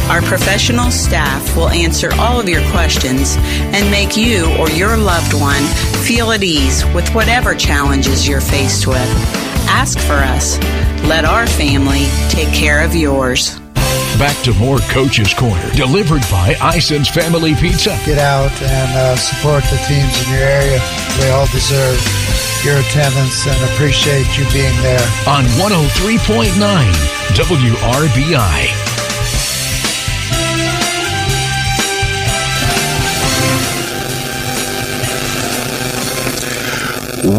Our 0.10 0.24
professional 0.24 0.90
staff 0.90 1.56
will 1.56 1.70
answer 1.70 2.10
all 2.16 2.40
of 2.40 2.50
your 2.50 2.68
questions 2.72 3.36
and 3.38 3.92
make 3.92 4.18
you 4.18 4.50
or 4.58 4.72
your 4.72 4.98
loved 4.98 5.36
one 5.36 5.64
feel 6.04 6.32
at 6.32 6.42
ease 6.42 6.84
with 6.96 7.08
whatever 7.14 7.54
challenges 7.54 8.28
you're 8.28 8.42
faced 8.42 8.88
with. 8.88 9.10
Ask 9.70 10.00
for 10.00 10.14
us. 10.14 10.58
Let 11.08 11.26
our 11.26 11.46
family 11.46 12.08
take 12.30 12.52
care 12.56 12.84
of 12.84 12.96
yours. 12.96 13.62
Back 14.22 14.38
to 14.44 14.54
more 14.54 14.78
Coach's 14.78 15.34
Corner, 15.34 15.72
delivered 15.72 16.22
by 16.30 16.56
Ison's 16.62 17.10
Family 17.10 17.56
Pizza. 17.56 18.00
Get 18.06 18.20
out 18.20 18.52
and 18.62 18.96
uh, 18.96 19.16
support 19.16 19.64
the 19.64 19.78
teams 19.88 20.22
in 20.22 20.34
your 20.34 20.44
area. 20.44 20.80
They 21.18 21.32
all 21.32 21.48
deserve 21.48 21.98
your 22.64 22.78
attendance 22.78 23.48
and 23.48 23.58
appreciate 23.74 24.38
you 24.38 24.46
being 24.54 24.80
there. 24.84 25.02
On 25.28 25.44
103.9 25.58 26.54
WRBI. 27.34 28.68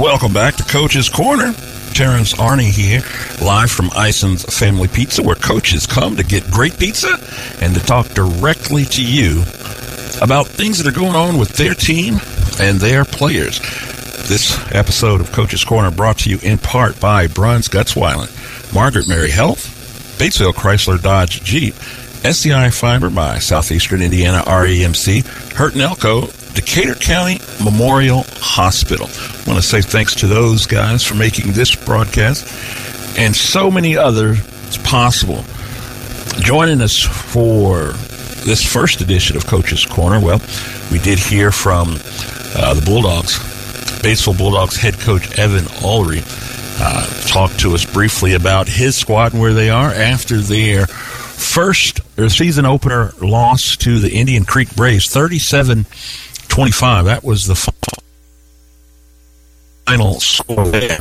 Welcome 0.01 0.33
back 0.33 0.57
to 0.57 0.64
Coach's 0.64 1.09
Corner. 1.09 1.55
Terrence 1.93 2.33
Arney 2.35 2.71
here, 2.71 3.03
live 3.45 3.71
from 3.71 3.91
Ison's 3.95 4.45
Family 4.45 4.89
Pizza, 4.89 5.23
where 5.23 5.37
coaches 5.37 5.87
come 5.87 6.17
to 6.17 6.25
get 6.25 6.51
great 6.51 6.79
pizza 6.79 7.19
and 7.61 7.75
to 7.75 7.81
talk 7.81 8.09
directly 8.09 8.85
to 8.87 9.05
you 9.05 9.43
about 10.21 10.47
things 10.47 10.79
that 10.79 10.87
are 10.87 10.99
going 10.99 11.15
on 11.15 11.39
with 11.39 11.51
their 11.57 11.75
team 11.75 12.15
and 12.61 12.79
their 12.81 13.05
players. 13.05 13.61
This 14.29 14.59
episode 14.73 15.21
of 15.21 15.33
Coach's 15.33 15.65
Corner 15.65 15.91
brought 15.91 16.19
to 16.21 16.31
you 16.31 16.39
in 16.43 16.59
part 16.59 16.99
by 17.01 17.27
Bruns 17.27 17.69
Gutzweiler, 17.69 18.29
Margaret 18.73 19.09
Mary 19.09 19.31
Health, 19.31 19.67
Batesville 20.19 20.55
Chrysler 20.55 21.01
Dodge 21.01 21.43
Jeep, 21.43 21.75
SEI 21.75 22.71
Fiber 22.71 23.11
by 23.11 23.39
Southeastern 23.39 24.01
Indiana 24.01 24.43
REMC, 24.47 25.27
Hurt 25.55 25.75
and 25.75 25.83
Elko, 25.83 26.29
Decatur 26.64 26.94
County 26.94 27.40
Memorial 27.62 28.22
Hospital. 28.37 29.07
I 29.09 29.51
want 29.51 29.61
to 29.61 29.62
say 29.62 29.83
thanks 29.83 30.14
to 30.16 30.29
those 30.29 30.64
guys 30.64 31.03
for 31.03 31.14
making 31.14 31.53
this 31.53 31.75
broadcast 31.75 32.46
and 33.18 33.35
so 33.35 33.70
many 33.70 33.96
others 33.96 34.38
possible. 34.79 35.44
Joining 36.40 36.81
us 36.81 37.01
for 37.01 37.88
this 38.46 38.64
first 38.64 39.01
edition 39.01 39.37
of 39.37 39.46
Coach's 39.46 39.85
Corner, 39.85 40.20
well, 40.20 40.40
we 40.90 40.98
did 41.01 41.18
hear 41.18 41.51
from 41.51 41.96
uh, 42.55 42.75
the 42.75 42.83
Bulldogs, 42.87 43.38
Batesville 44.01 44.38
Bulldogs 44.38 44.77
head 44.77 44.98
coach 45.01 45.38
Evan 45.38 45.64
Ulrey. 45.83 46.22
Uh, 46.81 47.48
to 47.59 47.75
us 47.75 47.85
briefly 47.85 48.35
about 48.35 48.68
his 48.68 48.96
squad 48.96 49.33
and 49.33 49.40
where 49.40 49.55
they 49.55 49.70
are 49.70 49.90
after 49.90 50.38
their 50.38 50.87
first 50.87 52.01
season 52.29 52.66
opener 52.66 53.12
loss 53.20 53.77
to 53.77 53.98
the 53.98 54.12
Indian 54.12 54.44
Creek 54.44 54.75
Braves, 54.75 55.09
37 55.09 55.87
25. 56.53 57.07
That 57.07 57.25
was 57.25 57.47
the 57.47 57.55
final 59.87 60.21
score 60.21 60.67
there. 60.69 60.99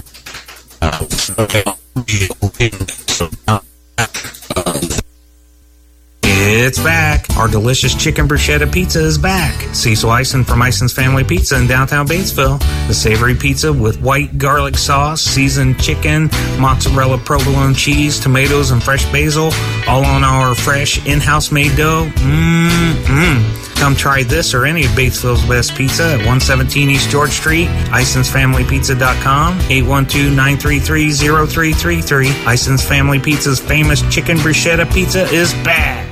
It's 6.24 6.80
back. 6.80 7.26
Our 7.36 7.50
delicious 7.50 7.94
chicken 7.94 8.30
bruschetta 8.30 8.72
pizza 8.72 9.02
is 9.04 9.18
back. 9.18 9.54
Cecil 9.76 10.10
Ison 10.14 10.46
from 10.46 10.62
Ison's 10.62 10.94
Family 10.94 11.26
Pizza 11.26 11.58
in 11.58 11.68
downtown 11.68 12.08
Batesville. 12.08 12.58
The 12.88 12.94
savory 12.94 13.36
pizza 13.36 13.74
with 13.74 14.02
white 14.02 14.38
garlic 14.38 14.78
sauce, 14.78 15.22
seasoned 15.22 15.82
chicken, 15.82 16.30
mozzarella 16.60 17.18
provolone 17.18 17.74
cheese, 17.74 18.22
tomatoes, 18.22 18.72
and 18.72 18.82
fresh 18.82 19.04
basil, 19.12 19.52
all 19.86 20.06
on 20.06 20.24
our 20.24 20.56
fresh 20.56 21.06
in-house 21.06 21.52
made 21.52 21.76
dough. 21.76 22.10
Mmm, 22.16 23.61
Come 23.82 23.96
try 23.96 24.22
this 24.22 24.54
or 24.54 24.68
any 24.68 24.86
of 24.86 24.92
Batesville's 24.92 25.44
best 25.48 25.74
pizza 25.74 26.04
at 26.04 26.18
117 26.18 26.92
East 26.92 27.10
George 27.10 27.32
Street, 27.32 27.66
IsonsFamilyPizza.com, 27.66 29.58
812-933-0333. 29.58 32.54
Ison's 32.54 32.86
Family 32.86 33.20
Pizza's 33.20 33.60
famous 33.60 34.04
chicken 34.14 34.38
bruschetta 34.38 34.86
pizza 34.94 35.24
is 35.34 35.52
back. 35.66 36.08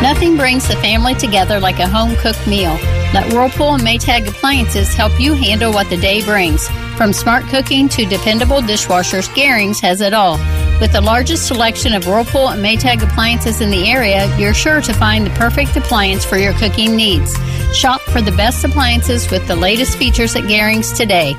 Nothing 0.00 0.38
brings 0.38 0.66
the 0.66 0.76
family 0.76 1.14
together 1.14 1.60
like 1.60 1.78
a 1.78 1.86
home 1.86 2.16
cooked 2.16 2.46
meal. 2.46 2.78
Let 3.12 3.30
Whirlpool 3.30 3.74
and 3.74 3.82
Maytag 3.82 4.26
appliances 4.26 4.94
help 4.94 5.20
you 5.20 5.34
handle 5.34 5.70
what 5.70 5.90
the 5.90 5.98
day 5.98 6.24
brings. 6.24 6.66
From 6.96 7.12
smart 7.12 7.44
cooking 7.44 7.90
to 7.90 8.06
dependable 8.06 8.62
dishwashers, 8.62 9.28
Garings 9.34 9.80
has 9.80 10.00
it 10.00 10.14
all. 10.14 10.38
With 10.82 10.90
the 10.90 11.00
largest 11.00 11.46
selection 11.46 11.94
of 11.94 12.08
Whirlpool 12.08 12.48
and 12.48 12.60
Maytag 12.60 13.04
appliances 13.04 13.60
in 13.60 13.70
the 13.70 13.88
area, 13.88 14.26
you're 14.36 14.52
sure 14.52 14.80
to 14.80 14.92
find 14.92 15.24
the 15.24 15.30
perfect 15.30 15.76
appliance 15.76 16.24
for 16.24 16.36
your 16.36 16.54
cooking 16.54 16.96
needs. 16.96 17.36
Shop 17.72 18.00
for 18.00 18.20
the 18.20 18.32
best 18.32 18.64
appliances 18.64 19.30
with 19.30 19.46
the 19.46 19.54
latest 19.54 19.96
features 19.96 20.34
at 20.34 20.42
Garings 20.42 20.92
today. 20.96 21.34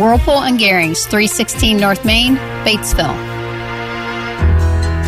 Whirlpool 0.00 0.42
and 0.42 0.58
Garings, 0.58 1.04
316 1.04 1.76
North 1.76 2.04
Main, 2.04 2.34
Batesville. 2.64 3.37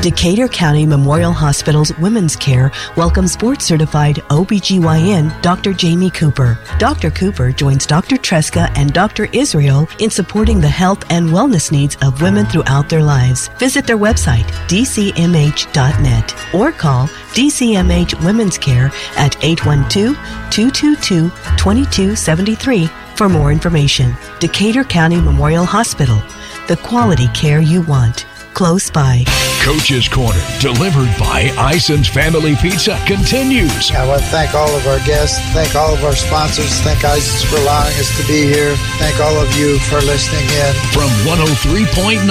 Decatur 0.03 0.49
County 0.49 0.87
Memorial 0.87 1.31
Hospital's 1.31 1.95
Women's 1.99 2.35
Care 2.35 2.73
welcomes 2.97 3.37
board 3.37 3.61
certified 3.61 4.17
OBGYN 4.31 5.43
Dr. 5.43 5.75
Jamie 5.75 6.09
Cooper. 6.09 6.59
Dr. 6.79 7.11
Cooper 7.11 7.53
joins 7.53 7.85
Dr. 7.85 8.17
Tresca 8.17 8.73
and 8.79 8.95
Dr. 8.95 9.27
Israel 9.35 9.87
in 9.99 10.09
supporting 10.09 10.59
the 10.59 10.69
health 10.69 11.05
and 11.11 11.29
wellness 11.29 11.71
needs 11.71 11.97
of 11.97 12.23
women 12.23 12.47
throughout 12.47 12.89
their 12.89 13.03
lives. 13.03 13.49
Visit 13.59 13.87
their 13.87 13.99
website, 13.99 14.45
dcmh.net, 14.69 16.55
or 16.55 16.73
call 16.73 17.07
DCMH 17.35 18.25
Women's 18.25 18.57
Care 18.57 18.91
at 19.19 19.37
812 19.45 20.17
222 20.51 21.29
2273 21.59 22.87
for 23.17 23.29
more 23.29 23.53
information. 23.53 24.15
Decatur 24.39 24.85
County 24.85 25.21
Memorial 25.21 25.67
Hospital, 25.67 26.23
the 26.69 26.79
quality 26.79 27.29
care 27.35 27.61
you 27.61 27.83
want 27.83 28.25
close 28.55 28.91
by. 28.91 29.25
Coach's 29.63 30.09
Corner, 30.09 30.41
delivered 30.61 31.13
by 31.19 31.53
Ison's 31.59 32.09
Family 32.09 32.57
Pizza, 32.57 32.99
continues. 33.07 33.91
I 33.93 34.07
want 34.07 34.23
to 34.23 34.29
thank 34.29 34.55
all 34.55 34.71
of 34.75 34.87
our 34.87 34.99
guests, 35.07 35.39
thank 35.53 35.75
all 35.75 35.93
of 35.93 36.03
our 36.05 36.17
sponsors, 36.17 36.81
thank 36.81 37.05
Ison's 37.05 37.43
for 37.45 37.57
allowing 37.57 37.95
us 38.01 38.17
to 38.21 38.27
be 38.27 38.43
here, 38.43 38.75
thank 38.99 39.21
all 39.21 39.37
of 39.37 39.55
you 39.57 39.79
for 39.91 40.01
listening 40.01 40.49
in. 40.49 40.75
From 40.93 41.11
103.9 41.29 42.25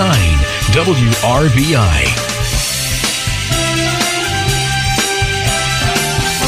WRBI. 0.74 2.39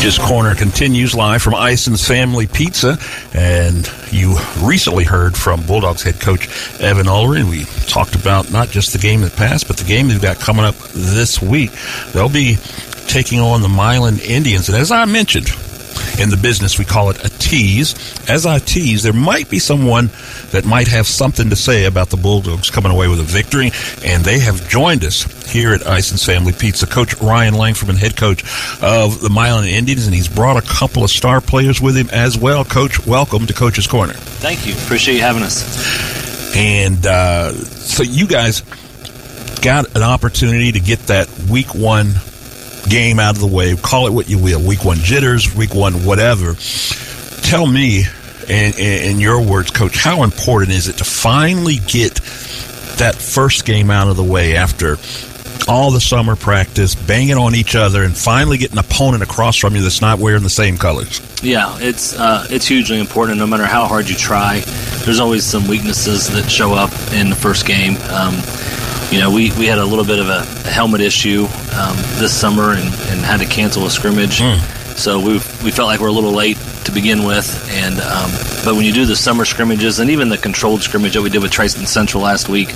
Coach's 0.02 0.18
Corner 0.18 0.56
continues 0.56 1.14
live 1.14 1.44
from 1.44 1.54
Ison's 1.54 2.08
Family 2.08 2.48
Pizza, 2.48 2.98
and 3.36 3.88
you 4.10 4.36
recently 4.58 5.04
heard 5.04 5.38
from 5.38 5.62
Bulldogs 5.68 6.02
head 6.02 6.20
coach 6.20 6.48
Evan 6.82 7.06
Ulrey. 7.06 7.48
We 7.48 7.66
talked 7.86 8.16
about 8.16 8.52
not 8.52 8.70
just 8.70 8.94
the 8.94 8.98
game 8.98 9.22
that 9.22 9.36
passed, 9.36 9.68
but 9.68 9.78
the 9.78 9.84
game 9.84 10.08
they've 10.08 10.20
got 10.20 10.40
coming 10.40 10.66
up 10.66 10.74
this 10.96 11.40
week. 11.40 11.70
They'll 12.14 12.30
be 12.30 12.58
taking 13.06 13.42
on 13.42 13.62
the 13.62 13.70
Milan 13.70 14.18
Indians, 14.18 14.70
and 14.70 14.78
as 14.80 14.92
I 14.92 15.06
mentioned, 15.06 15.50
in 16.20 16.30
the 16.30 16.38
business, 16.38 16.78
we 16.78 16.86
call 16.86 17.10
it 17.10 17.24
a 17.24 17.30
tease. 17.30 17.96
As 18.30 18.46
I 18.46 18.60
tease, 18.60 19.04
there 19.04 19.14
might 19.14 19.50
be 19.50 19.60
someone 19.60 20.10
that 20.52 20.66
might 20.66 20.88
have 20.88 21.08
something 21.08 21.50
to 21.50 21.56
say 21.56 21.86
about 21.86 22.10
the 22.10 22.18
Bulldogs 22.18 22.70
coming 22.70 22.92
away 22.92 23.08
with 23.08 23.20
a 23.20 23.24
victory, 23.24 23.72
and 24.04 24.24
they 24.24 24.40
have 24.40 24.68
joined 24.70 25.04
us 25.04 25.24
here 25.52 25.74
at 25.74 25.82
Ison's 25.86 26.26
Family 26.26 26.54
Pizza. 26.54 26.86
Coach 26.86 27.20
Ryan 27.22 27.54
Langford, 27.54 27.96
head 27.96 28.16
coach 28.16 28.44
of 28.82 29.22
the 29.22 29.30
Milan 29.30 29.66
Indians, 29.66 30.06
and 30.06 30.16
he's 30.16 30.28
brought 30.28 30.58
a 30.58 30.68
couple 30.68 31.04
of 31.04 31.10
star 31.10 31.42
players 31.42 31.82
with 31.82 31.96
him 31.96 32.10
as 32.12 32.38
well. 32.38 32.64
Coach, 32.64 33.06
welcome 33.06 33.46
to 33.48 33.54
Coach's 33.54 33.88
Corner. 33.88 34.14
Thank 34.14 34.66
you. 34.66 34.74
Appreciate 34.74 35.16
you 35.16 35.22
having 35.22 35.44
us. 35.44 36.56
And 36.56 37.06
uh, 37.06 37.52
so 37.54 38.04
you 38.04 38.28
guys 38.28 38.62
got 39.62 39.96
an 39.96 40.02
opportunity 40.02 40.72
to 40.72 40.80
get 40.80 41.00
that 41.08 41.30
week 41.50 41.74
one 41.76 42.14
game 42.92 43.20
out 43.20 43.36
of 43.36 43.42
the 43.42 43.48
way. 43.48 43.74
Call 43.78 44.06
it 44.08 44.12
what 44.12 44.30
you 44.30 44.38
will. 44.38 44.62
Week 44.62 44.84
one 44.84 44.98
jitters, 44.98 45.56
week 45.56 45.74
one 45.74 46.06
whatever. 46.06 46.56
Tell 47.42 47.66
me, 47.66 48.04
in, 48.50 48.74
in 48.78 49.20
your 49.20 49.42
words, 49.42 49.72
Coach, 49.72 49.98
how 49.98 50.24
important 50.24 50.74
is 50.74 50.90
it 50.90 50.98
to 50.98 51.06
finally 51.06 51.78
get 51.88 52.16
that 52.98 53.16
first 53.16 53.66
game 53.66 53.90
out 53.90 54.10
of 54.10 54.18
the 54.18 54.24
way 54.24 54.58
after 54.58 54.98
all 55.70 55.92
the 55.92 56.02
summer 56.02 56.36
practice, 56.36 56.94
banging 56.96 57.38
on 57.38 57.56
each 57.56 57.76
other, 57.76 58.04
and 58.04 58.18
finally 58.18 58.58
get 58.58 58.74
an 58.74 58.78
opponent 58.78 59.24
across 59.24 59.56
from 59.56 59.74
you 59.76 59.82
that's 59.82 60.02
not 60.02 60.20
wearing 60.20 60.44
the 60.44 60.50
same 60.50 60.78
colors? 60.78 61.22
Yeah, 61.42 61.78
it's 61.80 62.20
uh, 62.20 62.46
it's 62.50 62.68
hugely 62.68 63.00
important. 63.00 63.40
No 63.40 63.48
matter 63.48 63.66
how 63.66 63.86
hard 63.86 64.10
you 64.10 64.16
try, 64.16 64.60
there's 65.06 65.20
always 65.20 65.46
some 65.46 65.68
weaknesses 65.68 66.30
that 66.32 66.50
show 66.50 66.74
up 66.74 66.92
in 67.14 67.30
the 67.30 67.36
first 67.38 67.66
game. 67.66 67.96
Um, 68.10 68.36
you 69.12 69.20
know, 69.20 69.30
we, 69.30 69.52
we 69.60 69.66
had 69.66 69.78
a 69.78 69.86
little 69.86 70.06
bit 70.06 70.20
of 70.20 70.30
a, 70.30 70.46
a 70.68 70.72
helmet 70.72 71.02
issue 71.02 71.46
um, 71.76 71.96
this 72.18 72.34
summer 72.34 72.72
and, 72.72 72.86
and 73.10 73.20
had 73.22 73.42
to 73.42 73.46
cancel 73.46 73.86
a 73.86 73.92
scrimmage. 73.92 74.40
Mm. 74.40 74.60
So 74.96 75.20
we 75.20 75.34
we 75.64 75.72
felt 75.72 75.88
like 75.88 76.00
we're 76.00 76.08
a 76.08 76.14
little 76.14 76.32
late 76.32 76.58
to 76.86 76.92
begin 76.92 77.24
with, 77.24 77.70
and 77.72 78.00
um, 78.00 78.30
but 78.64 78.76
when 78.76 78.86
you 78.86 78.92
do 78.92 79.06
the 79.06 79.16
summer 79.16 79.46
scrimmages 79.46 80.00
and 80.00 80.10
even 80.10 80.30
the 80.30 80.38
controlled 80.38 80.82
scrimmage 80.82 81.14
that 81.14 81.22
we 81.22 81.30
did 81.30 81.42
with 81.42 81.52
Triton 81.52 81.86
Central 81.86 82.24
last 82.24 82.50
week, 82.50 82.74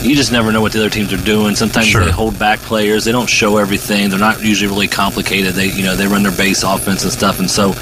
you 0.00 0.14
just 0.14 0.32
never 0.32 0.52
know 0.52 0.60
what 0.60 0.72
the 0.72 0.78
other 0.78 0.90
teams 0.90 1.12
are 1.12 1.24
doing. 1.24 1.56
Sometimes 1.56 1.86
sure. 1.86 2.04
they 2.04 2.10
hold 2.10 2.38
back 2.38 2.60
players; 2.60 3.04
they 3.04 3.12
don't 3.12 3.28
show 3.28 3.56
everything. 3.56 4.10
They're 4.10 4.18
not 4.18 4.42
usually 4.42 4.68
really 4.68 4.88
complicated. 4.88 5.54
They 5.54 5.70
you 5.72 5.82
know 5.82 5.96
they 5.96 6.06
run 6.06 6.22
their 6.22 6.36
base 6.36 6.62
offense 6.62 7.02
and 7.02 7.12
stuff, 7.12 7.40
and 7.40 7.50
so 7.50 7.74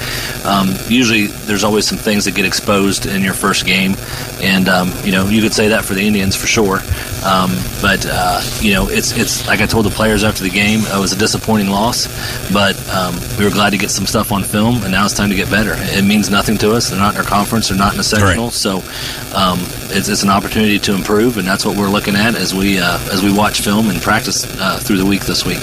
um, 0.45 0.73
usually 0.87 1.27
there's 1.27 1.63
always 1.63 1.85
some 1.85 1.97
things 1.97 2.25
that 2.25 2.33
get 2.33 2.45
exposed 2.45 3.05
in 3.05 3.21
your 3.21 3.33
first 3.33 3.65
game, 3.65 3.95
and 4.41 4.67
um, 4.67 4.91
you 5.03 5.11
know 5.11 5.27
you 5.27 5.41
could 5.41 5.53
say 5.53 5.67
that 5.69 5.85
for 5.85 5.93
the 5.93 6.05
Indians 6.05 6.35
for 6.35 6.47
sure. 6.47 6.79
Um, 7.25 7.51
but 7.81 8.05
uh, 8.07 8.41
you 8.61 8.73
know 8.73 8.87
it's 8.87 9.17
it's 9.17 9.47
like 9.47 9.59
I 9.61 9.65
told 9.65 9.85
the 9.85 9.89
players 9.89 10.23
after 10.23 10.43
the 10.43 10.49
game, 10.49 10.81
it 10.81 10.99
was 10.99 11.11
a 11.11 11.17
disappointing 11.17 11.69
loss, 11.69 12.07
but 12.53 12.77
um, 12.89 13.15
we 13.37 13.45
were 13.45 13.51
glad 13.51 13.71
to 13.71 13.77
get 13.77 13.89
some 13.89 14.05
stuff 14.05 14.31
on 14.31 14.43
film, 14.43 14.83
and 14.83 14.91
now 14.91 15.05
it's 15.05 15.15
time 15.15 15.29
to 15.29 15.35
get 15.35 15.49
better. 15.49 15.73
It 15.75 16.05
means 16.05 16.29
nothing 16.29 16.57
to 16.59 16.73
us. 16.73 16.89
They're 16.89 16.99
not 16.99 17.15
in 17.15 17.21
our 17.21 17.25
conference. 17.25 17.69
They're 17.69 17.77
not 17.77 17.93
in 17.93 17.99
a 17.99 18.03
sectional. 18.03 18.45
Right. 18.45 18.53
So 18.53 18.77
um, 19.35 19.59
it's, 19.89 20.07
it's, 20.07 20.23
an 20.23 20.29
opportunity 20.29 20.79
to 20.79 20.93
improve, 20.93 21.37
and 21.37 21.47
that's 21.47 21.65
what 21.65 21.77
we're 21.77 21.89
looking 21.89 22.15
at 22.15 22.35
as 22.35 22.53
we 22.53 22.79
uh, 22.79 22.99
as 23.11 23.23
we 23.23 23.35
watch 23.35 23.61
film 23.61 23.89
and 23.89 24.01
practice 24.01 24.45
uh, 24.59 24.79
through 24.79 24.97
the 24.97 25.05
week 25.05 25.21
this 25.21 25.45
week. 25.45 25.59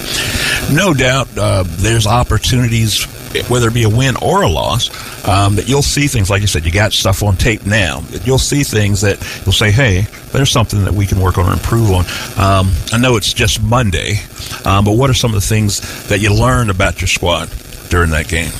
No 0.75 0.93
doubt, 0.93 1.29
uh, 1.39 1.65
there's 1.67 2.07
opportunities 2.07 3.07
whether 3.49 3.69
it 3.69 3.75
be 3.75 3.85
a 3.85 3.89
win 3.89 4.15
or 4.21 4.43
a 4.43 4.49
loss, 4.49 4.91
um, 5.25 5.57
that 5.57 5.69
you'll 5.69 5.83
see 5.83 6.07
things 6.07 6.31
like 6.31 6.41
you 6.41 6.47
said. 6.47 6.65
You 6.65 6.73
got 6.73 6.93
stuff 6.93 7.23
on 7.23 7.37
tape 7.37 7.67
now. 7.67 8.03
You'll 8.25 8.39
see 8.39 8.63
things 8.63 9.03
that 9.03 9.19
you'll 9.45 9.53
say, 9.53 9.71
"Hey, 9.71 10.07
there's 10.33 10.51
something 10.51 10.85
that 10.85 10.93
we 10.95 11.07
can 11.07 11.21
work 11.21 11.39
on 11.39 11.49
or 11.49 11.53
improve 11.53 11.91
on." 11.91 12.05
Um, 12.39 12.73
I 12.93 12.99
know 12.99 13.17
it's 13.17 13.33
just 13.33 13.63
Monday, 13.63 14.21
um, 14.65 14.85
but 14.85 14.93
what 14.93 15.11
are 15.11 15.15
some 15.15 15.35
of 15.35 15.41
the 15.41 15.47
things 15.47 16.09
that 16.09 16.21
you 16.21 16.35
learned 16.35 16.71
about 16.71 17.01
your 17.01 17.09
squad 17.09 17.51
during 17.89 18.11
that 18.11 18.29
game? 18.29 18.51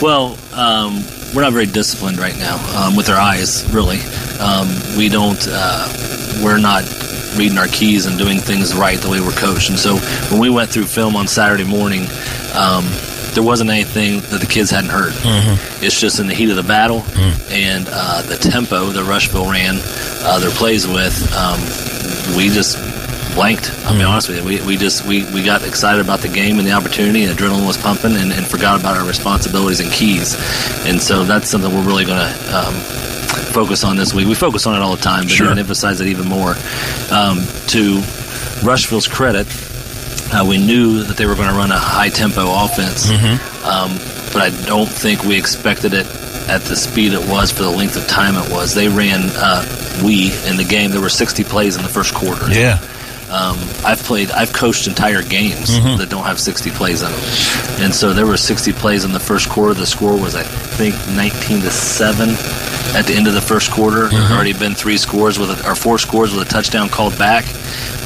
Well, 0.00 0.36
um, 0.54 1.04
we're 1.34 1.42
not 1.42 1.52
very 1.52 1.66
disciplined 1.66 2.18
right 2.18 2.36
now 2.38 2.56
um, 2.76 2.96
with 2.96 3.08
our 3.08 3.18
eyes. 3.18 3.70
Really, 3.72 4.00
um, 4.40 4.68
we 4.96 5.08
don't. 5.08 5.44
Uh, 5.48 6.42
we're 6.42 6.58
not 6.58 6.84
reading 7.36 7.58
our 7.58 7.68
keys 7.68 8.06
and 8.06 8.18
doing 8.18 8.38
things 8.38 8.74
right 8.74 8.98
the 8.98 9.08
way 9.08 9.20
we're 9.20 9.32
coached. 9.32 9.70
And 9.70 9.78
so 9.78 9.96
when 10.30 10.40
we 10.40 10.50
went 10.50 10.70
through 10.70 10.84
film 10.84 11.16
on 11.16 11.26
Saturday 11.26 11.64
morning, 11.64 12.06
there 13.38 13.46
wasn't 13.46 13.70
anything 13.70 14.18
that 14.32 14.40
the 14.40 14.46
kids 14.48 14.68
hadn't 14.68 14.90
heard. 14.90 15.12
Mm-hmm. 15.12 15.84
It's 15.84 16.00
just 16.00 16.18
in 16.18 16.26
the 16.26 16.34
heat 16.34 16.50
of 16.50 16.56
the 16.56 16.64
battle 16.64 17.02
mm. 17.02 17.52
and 17.52 17.86
uh, 17.88 18.22
the 18.22 18.36
tempo 18.36 18.86
that 18.86 19.04
Rushville 19.04 19.48
ran 19.48 19.78
uh, 19.78 20.40
their 20.40 20.50
plays 20.50 20.88
with. 20.88 21.14
Um, 21.38 21.60
we 22.36 22.48
just 22.48 22.74
blanked. 23.36 23.70
I'll 23.86 23.94
be 23.94 24.00
mm. 24.00 24.10
honest 24.10 24.28
with 24.28 24.38
you. 24.38 24.44
We, 24.44 24.60
we 24.66 24.76
just 24.76 25.06
we, 25.06 25.22
we 25.32 25.44
got 25.44 25.62
excited 25.62 26.04
about 26.04 26.18
the 26.18 26.26
game 26.26 26.58
and 26.58 26.66
the 26.66 26.72
opportunity, 26.72 27.22
and 27.22 27.38
adrenaline 27.38 27.64
was 27.64 27.78
pumping, 27.78 28.16
and, 28.16 28.32
and 28.32 28.44
forgot 28.44 28.80
about 28.80 28.96
our 28.96 29.06
responsibilities 29.06 29.78
and 29.78 29.92
keys. 29.92 30.34
And 30.84 31.00
so 31.00 31.22
that's 31.22 31.48
something 31.48 31.72
we're 31.72 31.86
really 31.86 32.06
going 32.06 32.18
to 32.18 32.58
um, 32.58 32.74
focus 33.54 33.84
on 33.84 33.96
this 33.96 34.12
week. 34.12 34.26
We 34.26 34.34
focus 34.34 34.66
on 34.66 34.74
it 34.74 34.82
all 34.82 34.96
the 34.96 35.02
time, 35.02 35.22
but 35.22 35.30
sure. 35.30 35.56
emphasize 35.56 36.00
it 36.00 36.08
even 36.08 36.26
more. 36.26 36.56
Um, 37.12 37.46
to 37.68 38.02
Rushville's 38.64 39.06
credit, 39.06 39.46
uh, 40.32 40.44
we 40.46 40.58
knew 40.58 41.04
that 41.04 41.16
they 41.16 41.26
were 41.26 41.34
going 41.34 41.48
to 41.48 41.54
run 41.54 41.70
a 41.70 41.78
high 41.78 42.08
tempo 42.08 42.46
offense, 42.64 43.10
mm-hmm. 43.10 43.64
um, 43.64 43.96
but 44.32 44.42
I 44.42 44.50
don't 44.66 44.88
think 44.88 45.24
we 45.24 45.38
expected 45.38 45.94
it 45.94 46.06
at 46.48 46.62
the 46.62 46.76
speed 46.76 47.12
it 47.12 47.28
was 47.28 47.50
for 47.50 47.62
the 47.62 47.70
length 47.70 47.96
of 47.96 48.06
time 48.06 48.34
it 48.36 48.50
was. 48.50 48.74
They 48.74 48.88
ran 48.88 49.20
uh, 49.34 49.64
we 50.04 50.32
in 50.46 50.56
the 50.56 50.66
game. 50.68 50.90
There 50.90 51.00
were 51.00 51.08
60 51.08 51.44
plays 51.44 51.76
in 51.76 51.82
the 51.82 51.88
first 51.88 52.14
quarter. 52.14 52.50
Yeah. 52.50 52.78
Um, 53.30 53.58
I've 53.84 54.02
played, 54.02 54.30
I've 54.30 54.54
coached 54.54 54.86
entire 54.86 55.22
games 55.22 55.68
mm-hmm. 55.68 55.98
that 55.98 56.08
don't 56.08 56.24
have 56.24 56.40
60 56.40 56.70
plays 56.70 57.02
in 57.02 57.10
them, 57.10 57.20
and 57.84 57.94
so 57.94 58.14
there 58.14 58.26
were 58.26 58.38
60 58.38 58.72
plays 58.72 59.04
in 59.04 59.12
the 59.12 59.20
first 59.20 59.50
quarter. 59.50 59.74
The 59.74 59.86
score 59.86 60.18
was, 60.18 60.34
I 60.34 60.44
think, 60.44 60.94
19 61.14 61.60
to 61.60 61.70
seven 61.70 62.30
at 62.94 63.06
the 63.06 63.14
end 63.14 63.26
of 63.26 63.34
the 63.34 63.40
first 63.40 63.70
quarter. 63.70 64.06
Mm-hmm. 64.06 64.16
There 64.16 64.26
had 64.26 64.34
already 64.34 64.52
been 64.52 64.74
three 64.74 64.96
scores 64.96 65.38
with 65.38 65.50
a, 65.50 65.68
or 65.68 65.74
four 65.74 65.98
scores 65.98 66.34
with 66.34 66.46
a 66.46 66.50
touchdown 66.50 66.88
called 66.88 67.18
back. 67.18 67.44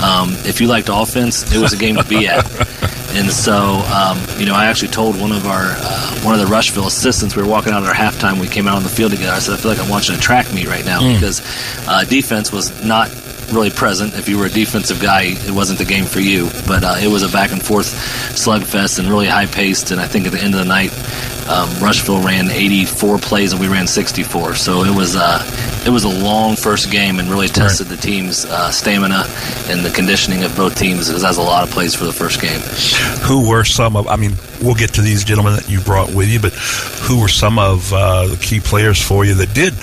Um, 0.03 0.31
if 0.45 0.61
you 0.61 0.67
liked 0.67 0.89
offense, 0.91 1.53
it 1.55 1.61
was 1.61 1.73
a 1.73 1.77
game 1.77 1.97
to 1.97 2.05
be 2.05 2.29
at. 2.29 2.45
And 3.15 3.31
so, 3.31 3.85
um, 3.93 4.19
you 4.39 4.47
know, 4.47 4.55
I 4.55 4.67
actually 4.67 4.89
told 4.89 5.21
one 5.21 5.33
of 5.33 5.47
our 5.47 5.75
uh, 5.77 6.21
one 6.23 6.33
of 6.35 6.41
the 6.41 6.47
Rushville 6.47 6.87
assistants. 6.87 7.37
We 7.37 7.43
were 7.43 7.49
walking 7.49 7.73
out 7.75 7.83
at 7.83 7.89
our 7.91 7.95
halftime. 7.95 8.41
We 8.41 8.49
came 8.49 8.67
out 8.67 8.77
on 8.77 8.85
the 8.85 8.89
field 8.89 9.11
together. 9.11 9.33
I 9.33 9.39
said, 9.39 9.53
I 9.53 9.57
feel 9.59 9.71
like 9.71 9.81
I'm 9.81 9.91
watching 9.91 10.17
a 10.17 10.19
track 10.19 10.53
meet 10.55 10.67
right 10.67 10.85
now 10.85 11.01
mm. 11.01 11.15
because 11.15 11.43
uh, 11.87 12.05
defense 12.05 12.51
was 12.51 12.83
not 12.83 13.11
really 13.53 13.69
present. 13.69 14.15
If 14.15 14.31
you 14.31 14.39
were 14.39 14.47
a 14.47 14.51
defensive 14.51 15.01
guy, 15.01 15.25
it 15.25 15.51
wasn't 15.51 15.79
the 15.79 15.85
game 15.85 16.07
for 16.07 16.21
you. 16.21 16.49
But 16.67 16.85
uh, 16.85 16.97
it 17.01 17.09
was 17.09 17.23
a 17.23 17.29
back 17.29 17.53
and 17.53 17.63
forth 17.63 17.87
slugfest 18.33 18.99
and 18.99 19.09
really 19.09 19.27
high 19.27 19.47
paced. 19.47 19.91
And 19.91 20.01
I 20.01 20.07
think 20.07 20.27
at 20.27 20.33
the 20.33 20.43
end 20.43 20.55
of 20.55 20.61
the 20.61 20.67
night, 20.67 20.91
um, 21.53 21.69
Rushville 21.81 22.23
ran 22.23 22.51
84 22.51 23.19
plays 23.19 23.53
and 23.53 23.61
we 23.61 23.69
ran 23.69 23.87
64. 23.87 24.55
So 24.55 24.85
it 24.85 24.95
was 24.95 25.17
uh, 25.17 25.43
it 25.85 25.91
was 25.91 26.05
a 26.05 26.09
long 26.09 26.57
first 26.57 26.91
game 26.91 27.19
and 27.19 27.29
really 27.29 27.49
tested 27.49 27.89
right. 27.89 27.97
the 27.97 28.03
team's 28.03 28.47
uh, 28.47 28.71
stamina 28.71 29.25
and 29.69 29.85
the 29.85 29.91
conditioning 29.91 30.45
of 30.45 30.57
both 30.57 30.77
teams 30.79 31.09
because 31.09 31.23
that's 31.23 31.37
a 31.37 31.43
lot 31.43 31.63
of 31.63 31.71
plays 31.71 31.95
for 31.95 32.05
the 32.05 32.13
first 32.13 32.41
game. 32.41 32.61
Who 33.27 33.49
were 33.49 33.65
some 33.65 33.97
of? 33.97 34.09
I 34.09 34.17
mean, 34.17 34.33
we'll 34.63 34.75
get 34.75 34.95
to 34.95 35.03
these 35.03 35.25
gentlemen 35.25 35.55
that 35.57 35.69
you 35.69 35.81
brought 35.81 36.15
with 36.15 36.29
you, 36.29 36.41
but 36.41 36.55
who 36.55 37.21
were 37.21 37.29
some 37.29 37.59
of 37.59 37.93
uh, 37.93 38.29
the 38.29 38.37
key 38.37 38.61
players 38.61 39.01
for 39.01 39.25
you 39.25 39.35
that 39.35 39.55
did? 39.55 39.75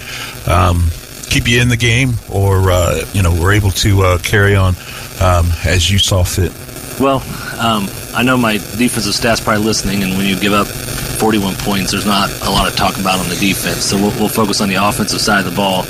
Um, 0.50 0.90
keep 1.30 1.48
you 1.48 1.62
in 1.62 1.70
the 1.70 1.78
game, 1.78 2.14
or 2.32 2.72
uh, 2.72 3.06
you 3.14 3.22
know, 3.22 3.40
were 3.40 3.52
able 3.52 3.72
to 3.72 4.02
uh, 4.02 4.18
carry 4.20 4.56
on 4.56 4.76
um, 5.22 5.46
as 5.66 5.90
you 5.90 6.00
saw 6.00 6.24
fit? 6.24 6.52
Well, 7.00 7.22
um, 7.60 7.88
I 8.20 8.22
know 8.22 8.36
my 8.36 8.58
defensive 8.58 9.16
staff's 9.16 9.40
probably 9.40 9.64
listening, 9.64 10.04
and 10.04 10.18
when 10.18 10.26
you 10.26 10.38
give 10.38 10.52
up 10.52 10.68
41 10.68 11.56
points, 11.56 11.92
there's 11.92 12.06
not 12.06 12.30
a 12.46 12.52
lot 12.52 12.68
of 12.68 12.76
talk 12.76 13.00
about 13.00 13.18
on 13.18 13.30
the 13.30 13.38
defense. 13.38 13.86
So 13.86 13.96
we'll, 13.96 14.12
we'll 14.20 14.28
focus 14.28 14.60
on 14.60 14.68
the 14.68 14.76
offensive 14.76 15.22
side 15.22 15.40
of 15.40 15.50
the 15.50 15.56
ball. 15.56 15.86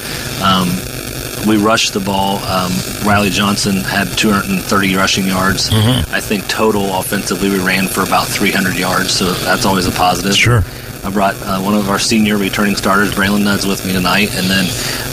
Um, 0.45 0.69
we 1.47 1.57
rushed 1.57 1.93
the 1.93 1.99
ball. 1.99 2.37
Um, 2.45 2.71
Riley 3.03 3.31
Johnson 3.31 3.77
had 3.77 4.15
230 4.15 4.95
rushing 4.95 5.25
yards. 5.25 5.71
Mm-hmm. 5.71 6.13
I 6.13 6.21
think 6.21 6.47
total 6.47 6.99
offensively 6.99 7.49
we 7.49 7.57
ran 7.57 7.87
for 7.87 8.03
about 8.03 8.27
300 8.27 8.77
yards, 8.77 9.11
so 9.11 9.33
that's 9.33 9.65
always 9.65 9.87
a 9.87 9.91
positive. 9.91 10.35
Sure. 10.35 10.61
I 11.03 11.09
brought 11.11 11.35
uh, 11.41 11.59
one 11.61 11.75
of 11.75 11.89
our 11.89 11.99
senior 11.99 12.37
returning 12.37 12.75
starters, 12.75 13.11
Braylon 13.11 13.43
Nuds, 13.43 13.65
with 13.65 13.85
me 13.85 13.93
tonight, 13.93 14.29
and 14.35 14.47
then 14.47 14.65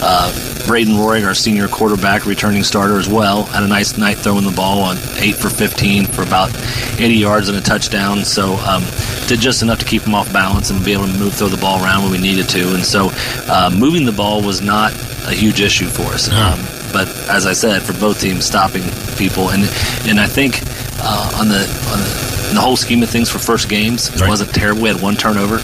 uh, 0.03 0.67
Braden 0.67 0.99
Roy, 0.99 1.23
our 1.25 1.35
senior 1.35 1.69
quarterback, 1.69 2.27
returning 2.27 2.65
starter 2.65 2.99
as 2.99 3.09
well, 3.09 3.45
had 3.45 3.63
a 3.63 3.69
nice 3.69 3.97
night 3.97 4.19
throwing 4.19 4.45
the 4.45 4.51
ball 4.51 4.83
on 4.83 4.97
eight 5.19 5.37
for 5.37 5.49
15 5.49 6.07
for 6.07 6.23
about 6.23 6.51
80 6.99 7.15
yards 7.15 7.49
and 7.49 7.57
a 7.57 7.61
touchdown. 7.61 8.25
So 8.25 8.55
um, 8.57 8.83
did 9.29 9.41
just 9.41 9.63
enough 9.63 9.79
to 9.79 9.85
keep 9.85 10.03
him 10.03 10.15
off 10.15 10.33
balance 10.33 10.71
and 10.71 10.85
be 10.85 10.93
able 10.93 11.07
to 11.07 11.19
move 11.19 11.35
throw 11.35 11.49
the 11.49 11.57
ball 11.57 11.83
around 11.85 12.03
when 12.03 12.13
we 12.13 12.19
needed 12.19 12.49
to. 12.51 12.75
And 12.75 12.85
so 12.85 13.11
uh, 13.49 13.71
moving 13.73 14.05
the 14.05 14.13
ball 14.13 14.43
was 14.43 14.61
not 14.61 14.93
a 15.27 15.33
huge 15.33 15.61
issue 15.61 15.87
for 15.87 16.07
us. 16.13 16.29
Um, 16.31 16.59
but 16.93 17.09
as 17.29 17.47
I 17.47 17.53
said, 17.53 17.83
for 17.83 17.93
both 17.95 18.21
teams, 18.21 18.45
stopping 18.45 18.83
people 19.17 19.51
and 19.51 19.63
and 20.09 20.19
I 20.21 20.27
think 20.27 20.63
uh, 21.07 21.39
on 21.41 21.47
the 21.49 21.61
on 21.95 21.99
the 22.03 22.37
in 22.51 22.55
the 22.55 22.61
whole 22.61 22.77
scheme 22.77 23.03
of 23.03 23.11
things 23.11 23.29
for 23.29 23.39
first 23.41 23.69
games, 23.69 24.09
it 24.15 24.29
wasn't 24.29 24.55
terrible. 24.55 24.83
We 24.83 24.89
had 24.89 25.01
one 25.03 25.17
turnover. 25.17 25.57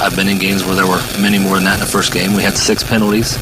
I've 0.00 0.14
been 0.14 0.28
in 0.28 0.38
games 0.38 0.64
where 0.64 0.74
there 0.76 0.86
were 0.86 1.02
many 1.20 1.38
more 1.38 1.56
than 1.56 1.64
that 1.64 1.74
in 1.74 1.80
the 1.80 1.86
first 1.90 2.12
game. 2.12 2.32
We 2.34 2.42
had 2.44 2.56
six 2.56 2.84
penalties. 2.84 3.36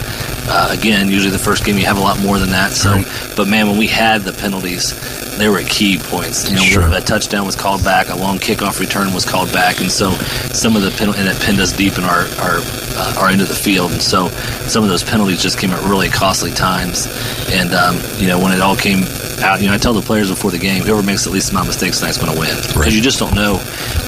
Uh, 0.49 0.69
again, 0.73 1.11
usually 1.11 1.31
the 1.31 1.38
first 1.38 1.64
game 1.64 1.77
you 1.77 1.85
have 1.85 1.99
a 1.99 2.01
lot 2.01 2.19
more 2.21 2.38
than 2.38 2.51
that. 2.51 2.73
So, 2.73 3.03
but 3.37 3.49
man, 3.49 3.69
when 3.69 3.77
we 3.79 3.87
had 3.87 4.23
the 4.23 4.33
penalties, 4.33 4.95
they 5.37 5.49
were 5.49 5.59
at 5.59 5.69
key 5.69 5.99
points. 5.99 6.49
You 6.49 6.57
know, 6.57 6.62
Sure. 6.62 6.88
a 6.95 7.01
touchdown 7.03 7.45
was 7.45 7.55
called 7.57 7.85
back, 7.85 8.09
a 8.09 8.16
long 8.16 8.38
kickoff 8.38 8.81
return 8.81 9.12
was 9.12 9.25
called 9.27 9.53
back, 9.53 9.81
and 9.81 9.90
so 9.92 10.12
some 10.57 10.75
of 10.77 10.81
the 10.83 10.90
penalty 10.92 11.21
and 11.21 11.29
it 11.29 11.38
pinned 11.42 11.61
us 11.61 11.73
deep 11.73 11.99
in 11.99 12.05
our 12.05 12.25
our 12.40 12.59
uh, 12.99 13.16
our 13.21 13.29
end 13.29 13.42
of 13.42 13.49
the 13.49 13.55
field, 13.55 13.92
and 13.92 14.01
so 14.01 14.29
some 14.73 14.83
of 14.83 14.88
those 14.88 15.05
penalties 15.05 15.42
just 15.42 15.59
came 15.59 15.71
at 15.73 15.83
really 15.85 16.09
costly 16.09 16.51
times. 16.53 17.07
And 17.53 17.75
um, 17.75 18.01
you 18.16 18.27
know, 18.29 18.38
when 18.40 18.53
it 18.53 18.62
all 18.62 18.77
came 18.77 19.03
out, 19.42 19.61
you 19.61 19.68
know, 19.68 19.75
I 19.75 19.79
tell 19.79 19.92
the 19.92 20.03
players 20.03 20.31
before 20.31 20.51
the 20.51 20.59
game, 20.59 20.83
whoever 20.83 21.03
makes 21.03 21.25
the 21.25 21.31
least 21.31 21.51
amount 21.51 21.66
of 21.66 21.75
mistakes 21.75 21.99
tonight's 21.99 22.18
going 22.18 22.33
to 22.33 22.38
win 22.38 22.57
because 22.68 22.94
you 22.94 23.03
just 23.03 23.18
don't 23.18 23.35
know 23.35 23.59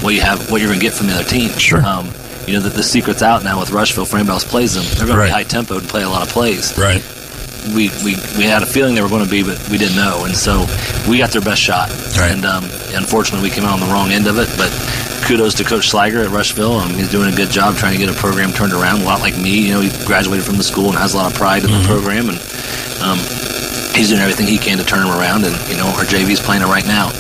what 0.01 0.15
you 0.15 0.21
have, 0.21 0.51
what 0.51 0.61
you're 0.61 0.69
going 0.69 0.81
to 0.81 0.85
get 0.85 0.95
from 0.95 1.07
the 1.07 1.15
other 1.15 1.29
team. 1.29 1.51
Sure. 1.59 1.85
Um, 1.85 2.11
you 2.47 2.55
know, 2.55 2.61
the, 2.61 2.71
the 2.71 2.83
secret's 2.83 3.23
out 3.23 3.45
now 3.45 3.61
with 3.61 3.71
Rushville. 3.71 4.07
Else 4.07 4.45
plays 4.45 4.75
them, 4.75 4.85
they're 4.97 5.07
going 5.07 5.19
to 5.19 5.25
be 5.27 5.31
high 5.31 5.45
tempo 5.45 5.79
and 5.79 5.89
play 5.89 6.03
a 6.03 6.09
lot 6.09 6.27
of 6.27 6.33
plays. 6.33 6.77
Right. 6.79 7.03
We, 7.75 7.91
we, 8.05 8.17
we 8.39 8.45
had 8.45 8.63
a 8.63 8.67
feeling 8.67 8.95
they 8.95 9.03
were 9.03 9.11
going 9.11 9.25
to 9.25 9.31
be, 9.31 9.43
but 9.43 9.59
we 9.69 9.77
didn't 9.77 9.97
know, 9.97 10.25
and 10.25 10.35
so 10.35 10.65
we 11.11 11.19
got 11.19 11.31
their 11.31 11.43
best 11.43 11.61
shot. 11.61 11.91
Right. 12.17 12.33
And 12.33 12.47
um, 12.47 12.65
unfortunately, 12.95 13.47
we 13.49 13.55
came 13.55 13.65
out 13.65 13.75
on 13.75 13.81
the 13.81 13.93
wrong 13.93 14.11
end 14.11 14.27
of 14.27 14.39
it. 14.39 14.49
But 14.57 14.73
kudos 15.27 15.55
to 15.55 15.65
Coach 15.65 15.91
Slager 15.93 16.25
at 16.25 16.31
Rushville. 16.31 16.73
Um, 16.81 16.91
he's 16.95 17.11
doing 17.11 17.31
a 17.31 17.37
good 17.37 17.51
job 17.51 17.77
trying 17.77 17.93
to 17.93 17.99
get 17.99 18.09
a 18.09 18.17
program 18.19 18.53
turned 18.53 18.73
around. 18.73 19.03
A 19.03 19.05
lot 19.05 19.21
like 19.21 19.37
me, 19.37 19.69
you 19.69 19.75
know, 19.75 19.81
he 19.81 19.91
graduated 20.07 20.47
from 20.47 20.57
the 20.57 20.65
school 20.65 20.89
and 20.89 20.97
has 20.97 21.13
a 21.13 21.19
lot 21.19 21.31
of 21.31 21.37
pride 21.37 21.65
in 21.65 21.71
the 21.71 21.85
program, 21.85 22.31
and 22.31 22.39
um, 23.05 23.19
he's 23.99 24.09
doing 24.09 24.21
everything 24.21 24.47
he 24.47 24.59
can 24.59 24.79
to 24.79 24.85
turn 24.85 25.07
them 25.07 25.19
around. 25.19 25.45
And 25.45 25.55
you 25.69 25.77
know, 25.77 25.87
our 25.99 26.05
JV's 26.05 26.41
playing 26.41 26.63
it 26.63 26.67
right 26.67 26.87
now. 26.87 27.11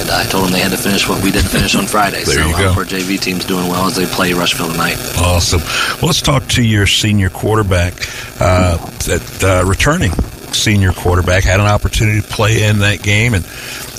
And 0.00 0.10
I 0.10 0.24
told 0.24 0.44
them 0.44 0.52
they 0.52 0.60
had 0.60 0.72
to 0.72 0.78
finish 0.78 1.06
what 1.08 1.22
we 1.22 1.30
didn't 1.30 1.50
finish 1.50 1.74
on 1.76 1.86
Friday. 1.86 2.24
There 2.32 2.40
so 2.42 2.48
you 2.48 2.54
I 2.54 2.62
go. 2.62 2.68
hope 2.68 2.78
our 2.78 2.84
JV 2.84 3.20
team's 3.20 3.44
doing 3.44 3.68
well 3.68 3.86
as 3.86 3.96
they 3.96 4.06
play 4.06 4.32
Rushville 4.32 4.70
tonight. 4.70 4.96
Awesome. 5.18 5.60
Well, 6.00 6.06
let's 6.06 6.22
talk 6.22 6.46
to 6.50 6.62
your 6.62 6.86
senior 6.86 7.28
quarterback. 7.28 7.94
Uh, 8.40 8.78
that 9.06 9.44
uh, 9.44 9.68
returning 9.68 10.12
senior 10.54 10.92
quarterback 10.92 11.44
had 11.44 11.60
an 11.60 11.66
opportunity 11.66 12.20
to 12.20 12.26
play 12.26 12.64
in 12.64 12.78
that 12.78 13.02
game 13.02 13.34
and 13.34 13.46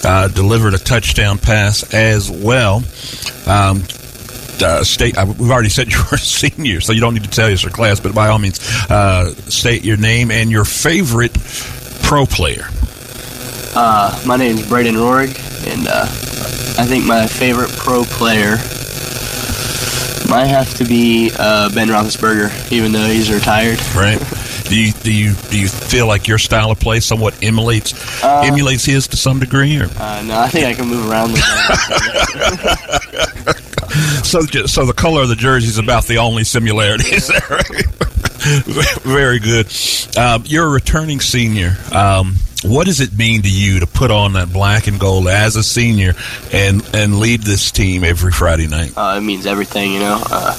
uh, 0.03 0.29
delivered 0.29 0.73
a 0.73 0.77
touchdown 0.77 1.37
pass 1.37 1.93
as 1.93 2.31
well. 2.31 2.77
Um, 3.45 3.83
uh, 4.61 4.83
state. 4.83 5.17
Uh, 5.17 5.25
we've 5.37 5.51
already 5.51 5.69
said 5.69 5.91
you're 5.91 6.01
a 6.13 6.17
senior, 6.17 6.81
so 6.81 6.93
you 6.93 7.01
don't 7.01 7.13
need 7.13 7.23
to 7.23 7.29
tell 7.29 7.51
us 7.51 7.61
your 7.63 7.71
class. 7.71 7.99
But 7.99 8.15
by 8.15 8.29
all 8.29 8.39
means, 8.39 8.59
uh, 8.89 9.33
state 9.33 9.83
your 9.83 9.97
name 9.97 10.31
and 10.31 10.49
your 10.49 10.65
favorite 10.65 11.35
pro 12.13 12.25
player. 12.27 12.67
Uh, 13.75 14.21
my 14.23 14.37
name 14.37 14.55
is 14.55 14.67
Braden 14.67 14.93
Rorig, 14.93 15.33
and 15.67 15.87
uh, 15.87 16.03
I 16.79 16.85
think 16.85 17.05
my 17.05 17.25
favorite 17.25 17.71
pro 17.71 18.03
player 18.03 18.51
might 20.29 20.45
have 20.45 20.71
to 20.75 20.85
be 20.85 21.31
uh, 21.39 21.73
Ben 21.73 21.87
Roethlisberger, 21.87 22.71
even 22.71 22.91
though 22.91 23.07
he's 23.07 23.31
retired. 23.33 23.79
Right. 23.95 24.21
Do 24.69 24.79
you 24.79 24.91
do 24.93 25.11
you 25.11 25.33
do 25.49 25.59
you 25.59 25.67
feel 25.67 26.05
like 26.05 26.27
your 26.27 26.37
style 26.37 26.69
of 26.69 26.79
play 26.79 26.99
somewhat 26.99 27.43
emulates 27.43 27.93
Uh, 28.23 28.43
emulates 28.45 28.85
his 28.85 29.07
to 29.07 29.17
some 29.17 29.39
degree? 29.39 29.75
Or? 29.79 29.85
Uh, 29.97 30.21
no, 30.23 30.39
I 30.39 30.49
think 30.49 30.67
I 30.67 30.73
can 30.75 30.87
move 30.87 31.09
around. 31.09 31.29
so, 34.23 34.41
so 34.67 34.85
the 34.85 34.93
color 34.95 35.23
of 35.23 35.29
the 35.29 35.35
jersey 35.35 35.67
is 35.67 35.79
about 35.79 36.05
the 36.05 36.19
only 36.19 36.43
similarity. 36.43 37.09
Is 37.15 37.27
that 37.27 37.49
right? 37.49 38.12
Very 39.03 39.39
good. 39.39 39.67
Um, 40.17 40.43
you're 40.45 40.65
a 40.65 40.69
returning 40.69 41.19
senior. 41.19 41.75
Um, 41.91 42.35
what 42.63 42.85
does 42.85 43.01
it 43.01 43.17
mean 43.17 43.41
to 43.41 43.49
you 43.49 43.79
to 43.81 43.87
put 43.87 44.11
on 44.11 44.33
that 44.33 44.51
black 44.53 44.87
and 44.87 44.99
gold 44.99 45.27
as 45.27 45.55
a 45.55 45.63
senior 45.63 46.13
and 46.53 46.81
and 46.93 47.19
lead 47.19 47.41
this 47.41 47.71
team 47.71 48.03
every 48.03 48.31
Friday 48.31 48.67
night? 48.67 48.93
Uh, 48.95 49.15
it 49.17 49.21
means 49.21 49.45
everything, 49.45 49.93
you 49.93 49.99
know. 49.99 50.21
Uh, 50.29 50.55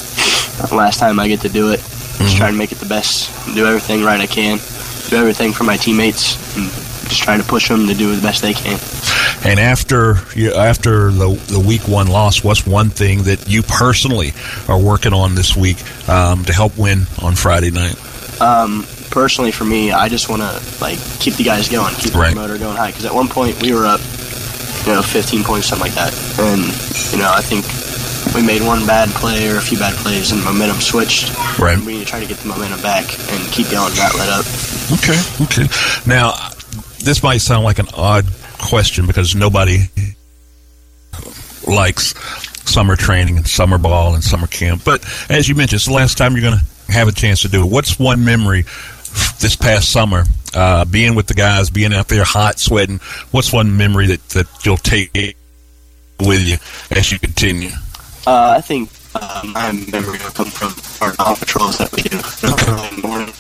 last 0.72 0.98
time 0.98 1.18
I 1.18 1.28
get 1.28 1.40
to 1.40 1.48
do 1.48 1.72
it, 1.72 1.78
just 1.78 2.36
trying 2.36 2.52
to 2.52 2.58
make 2.58 2.72
it 2.72 2.78
the 2.78 2.86
best, 2.86 3.54
do 3.54 3.66
everything 3.66 4.04
right 4.04 4.20
I 4.20 4.26
can, 4.26 4.58
do 5.08 5.16
everything 5.16 5.52
for 5.52 5.64
my 5.64 5.76
teammates, 5.76 6.36
and 6.56 6.70
just 7.14 7.22
trying 7.24 7.40
to 7.40 7.46
push 7.46 7.68
them 7.68 7.86
to 7.86 7.94
do 7.94 8.14
the 8.14 8.22
best 8.22 8.42
they 8.42 8.52
can. 8.54 8.78
And 9.48 9.60
after 9.60 10.16
after 10.54 11.10
the 11.10 11.30
the 11.48 11.60
week 11.60 11.86
one 11.88 12.08
loss, 12.08 12.42
what's 12.42 12.66
one 12.66 12.90
thing 12.90 13.22
that 13.24 13.48
you 13.48 13.62
personally 13.62 14.32
are 14.68 14.78
working 14.80 15.12
on 15.12 15.34
this 15.34 15.56
week 15.56 15.78
um, 16.08 16.44
to 16.44 16.52
help 16.52 16.76
win 16.76 17.06
on 17.22 17.34
Friday 17.34 17.70
night? 17.70 17.94
Um, 18.40 18.84
personally, 19.10 19.52
for 19.52 19.64
me, 19.64 19.92
I 19.92 20.08
just 20.08 20.28
want 20.28 20.42
to 20.42 20.80
like 20.80 20.98
keep 21.20 21.34
the 21.34 21.44
guys 21.44 21.68
going, 21.68 21.94
keep 21.96 22.14
Right. 22.14 22.30
the 22.34 22.40
motor 22.40 22.58
going 22.58 22.76
high. 22.76 22.88
Because 22.90 23.04
at 23.04 23.14
one 23.14 23.28
point 23.28 23.60
we 23.62 23.72
were 23.72 23.86
up, 23.86 24.00
you 24.86 24.92
know, 24.92 25.02
15 25.02 25.44
points, 25.44 25.66
something 25.68 25.86
like 25.86 25.94
that, 25.94 26.12
and 26.40 26.62
you 27.12 27.18
know, 27.18 27.30
I 27.30 27.40
think 27.42 27.64
we 28.34 28.42
made 28.42 28.62
one 28.62 28.86
bad 28.86 29.08
play 29.10 29.48
or 29.50 29.58
a 29.58 29.60
few 29.60 29.78
bad 29.78 29.94
plays, 29.94 30.32
and 30.32 30.42
momentum 30.42 30.80
switched. 30.80 31.30
Right. 31.58 31.76
And 31.76 31.86
we 31.86 31.94
need 31.94 32.00
to 32.00 32.06
try 32.10 32.20
to 32.20 32.26
get 32.26 32.38
the 32.38 32.48
momentum 32.48 32.80
back 32.80 33.04
and 33.30 33.40
keep 33.52 33.70
going, 33.70 33.94
not 33.94 34.14
let 34.16 34.28
up. 34.30 34.46
Okay, 34.98 35.18
okay. 35.44 35.66
Now, 36.06 36.32
this 37.04 37.22
might 37.22 37.38
sound 37.38 37.64
like 37.64 37.78
an 37.78 37.88
odd 37.94 38.26
question 38.58 39.06
because 39.06 39.34
nobody 39.34 39.80
likes 41.66 42.14
summer 42.68 42.96
training 42.96 43.36
and 43.36 43.46
summer 43.46 43.78
ball 43.78 44.14
and 44.14 44.24
summer 44.24 44.46
camp. 44.46 44.82
But 44.84 45.04
as 45.30 45.48
you 45.48 45.54
mentioned, 45.54 45.76
it's 45.76 45.86
the 45.86 45.92
last 45.92 46.18
time 46.18 46.32
you're 46.32 46.42
going 46.42 46.58
to 46.58 46.92
have 46.92 47.08
a 47.08 47.12
chance 47.12 47.42
to 47.42 47.48
do 47.48 47.64
it. 47.64 47.70
What's 47.70 47.98
one 47.98 48.24
memory 48.24 48.62
this 49.40 49.56
past 49.56 49.90
summer, 49.90 50.24
uh, 50.54 50.84
being 50.84 51.14
with 51.14 51.26
the 51.26 51.34
guys, 51.34 51.70
being 51.70 51.92
out 51.92 52.08
there 52.08 52.24
hot, 52.24 52.58
sweating? 52.58 53.00
What's 53.30 53.52
one 53.52 53.76
memory 53.76 54.06
that, 54.08 54.28
that 54.30 54.46
you'll 54.64 54.76
take 54.76 55.36
with 56.20 56.40
you 56.40 56.56
as 56.96 57.12
you 57.12 57.18
continue? 57.18 57.70
Uh, 58.26 58.54
I 58.56 58.60
think 58.60 58.90
uh, 59.14 59.42
my 59.52 59.72
memory 59.72 60.18
will 60.18 60.30
come 60.30 60.46
from 60.46 60.72
our 61.06 61.14
golf 61.16 61.40
patrols 61.40 61.78
that 61.78 61.92
we 61.92 62.02
do 62.02 62.16
early 62.72 62.88
in 62.88 62.96
the 62.96 63.06
morning. 63.06 63.32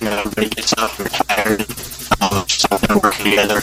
You 0.00 0.06
know, 0.06 0.18
everybody 0.20 0.48
gets 0.48 0.72
up, 0.78 0.98
we're 0.98 1.08
tired, 1.08 1.58
just 2.46 2.72
out 2.72 2.80
there 2.80 2.98
working 2.98 3.26
together. 3.26 3.60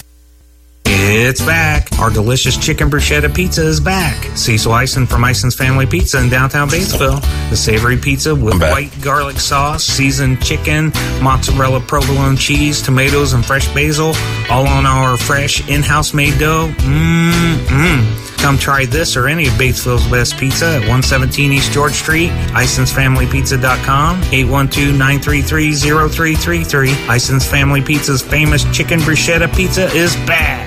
It's 0.85 1.41
back. 1.41 1.87
Our 1.99 2.11
delicious 2.11 2.57
chicken 2.57 2.89
bruschetta 2.89 3.33
pizza 3.33 3.65
is 3.65 3.79
back. 3.79 4.23
Cecil 4.37 4.71
Ison 4.75 5.07
from 5.07 5.23
Ison's 5.23 5.55
Family 5.55 5.85
Pizza 5.85 6.21
in 6.21 6.29
downtown 6.29 6.69
Batesville. 6.69 7.21
The 7.49 7.55
savory 7.57 7.97
pizza 7.97 8.35
with 8.35 8.61
white 8.61 8.91
garlic 9.01 9.37
sauce, 9.37 9.83
seasoned 9.83 10.43
chicken, 10.43 10.91
mozzarella 11.21 11.79
provolone 11.79 12.37
cheese, 12.37 12.81
tomatoes, 12.81 13.33
and 13.33 13.43
fresh 13.43 13.67
basil, 13.73 14.13
all 14.49 14.67
on 14.67 14.85
our 14.85 15.17
fresh 15.17 15.67
in-house 15.67 16.13
made 16.13 16.37
dough. 16.39 16.71
Mmm. 16.77 18.26
Come 18.37 18.57
try 18.57 18.85
this 18.85 19.17
or 19.17 19.27
any 19.27 19.47
of 19.47 19.53
Batesville's 19.53 20.07
best 20.07 20.37
pizza 20.37 20.65
at 20.65 20.81
117 20.81 21.51
East 21.51 21.71
George 21.71 21.93
Street, 21.93 22.29
IsonsFamilyPizza.com, 22.29 24.21
812-933-0333. 24.21 27.15
Ison's 27.15 27.45
Family 27.45 27.81
Pizza's 27.81 28.21
famous 28.21 28.63
chicken 28.75 28.99
bruschetta 28.99 29.47
pizza 29.55 29.87
is 29.93 30.15
back. 30.27 30.66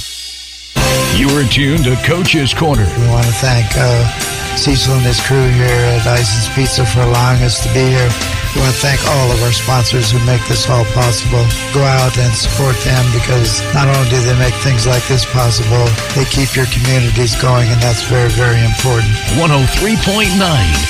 You 1.15 1.27
are 1.37 1.43
tuned 1.43 1.83
to 1.85 1.95
Coach's 2.03 2.53
Corner. 2.53 2.87
We 2.97 3.07
want 3.07 3.25
to 3.25 3.35
thank 3.43 3.67
uh, 3.75 4.07
Cecil 4.55 4.95
and 4.95 5.05
his 5.05 5.19
crew 5.19 5.47
here 5.53 5.83
at 5.95 6.07
Ison's 6.07 6.47
Pizza 6.55 6.85
for 6.85 7.01
allowing 7.01 7.43
us 7.43 7.61
to 7.63 7.69
be 7.73 7.83
here. 7.83 8.09
We 8.55 8.61
want 8.63 8.73
to 8.73 8.81
thank 8.81 8.99
all 9.05 9.31
of 9.31 9.43
our 9.43 9.51
sponsors 9.51 10.11
who 10.11 10.19
make 10.25 10.41
this 10.47 10.69
all 10.69 10.85
possible. 10.95 11.43
Go 11.73 11.83
out 11.83 12.17
and 12.17 12.33
support 12.33 12.75
them 12.87 13.05
because 13.13 13.61
not 13.75 13.87
only 13.87 14.09
do 14.09 14.19
they 14.23 14.37
make 14.39 14.55
things 14.63 14.87
like 14.87 15.05
this 15.07 15.25
possible, 15.25 15.85
they 16.15 16.25
keep 16.25 16.55
your 16.55 16.65
communities 16.71 17.35
going, 17.39 17.67
and 17.69 17.79
that's 17.81 18.03
very, 18.07 18.31
very 18.31 18.63
important. 18.63 19.11
103.9 19.35 20.31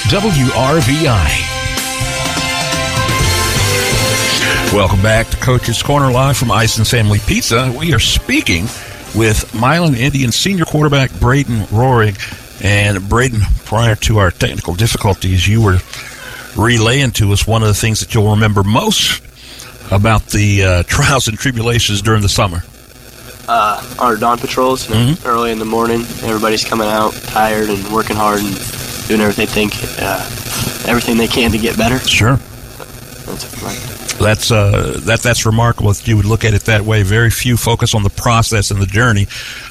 WRBI. 0.09 1.29
Welcome 4.73 5.01
back 5.01 5.27
to 5.27 5.37
Coach's 5.37 5.83
Corner 5.83 6.11
Live 6.11 6.37
from 6.37 6.51
Ison 6.51 6.85
Family 6.85 7.19
Pizza. 7.19 7.73
We 7.77 7.93
are 7.93 7.99
speaking 7.99 8.67
with 9.15 9.53
Milan 9.53 9.95
Indian 9.95 10.31
senior 10.31 10.65
quarterback 10.65 11.11
Braden 11.19 11.61
Rohrig. 11.65 12.17
And 12.63 13.09
Braden, 13.09 13.41
prior 13.65 13.95
to 13.95 14.19
our 14.19 14.29
technical 14.29 14.75
difficulties, 14.75 15.47
you 15.47 15.61
were 15.61 15.79
relaying 16.55 17.11
to 17.11 17.31
us 17.31 17.47
one 17.47 17.63
of 17.63 17.67
the 17.67 17.73
things 17.73 18.01
that 18.01 18.13
you'll 18.13 18.31
remember 18.31 18.63
most 18.63 19.21
about 19.91 20.27
the 20.27 20.63
uh, 20.63 20.83
trials 20.83 21.27
and 21.27 21.37
tribulations 21.37 22.01
during 22.01 22.21
the 22.21 22.29
summer. 22.29 22.61
Uh, 23.47 23.83
our 23.99 24.15
dawn 24.15 24.37
patrols, 24.37 24.87
you 24.87 24.95
know, 24.95 25.15
early 25.25 25.51
in 25.51 25.59
the 25.59 25.65
morning. 25.65 26.01
Everybody's 26.23 26.63
coming 26.63 26.87
out 26.87 27.13
tired 27.13 27.69
and 27.69 27.91
working 27.91 28.15
hard 28.15 28.39
and 28.39 28.53
doing 29.07 29.21
everything 29.21 29.45
they 29.45 29.51
think, 29.51 29.73
uh, 29.99 30.21
everything 30.87 31.17
they 31.17 31.27
can 31.27 31.51
to 31.51 31.57
get 31.57 31.75
better. 31.77 31.99
Sure. 32.07 32.35
That's 33.25 33.63
like 33.63 33.90
That's 34.21 34.51
uh, 34.51 34.99
that 35.05 35.21
that's 35.21 35.45
remarkable 35.45 35.91
if 35.91 36.07
you 36.07 36.15
would 36.15 36.25
look 36.25 36.45
at 36.45 36.53
it 36.53 36.63
that 36.63 36.81
way. 36.81 37.03
Very 37.03 37.29
few 37.29 37.57
focus 37.57 37.93
on 37.95 38.03
the 38.03 38.09
process 38.09 38.71
and 38.71 38.81
the 38.81 38.85
journey. 38.85 39.27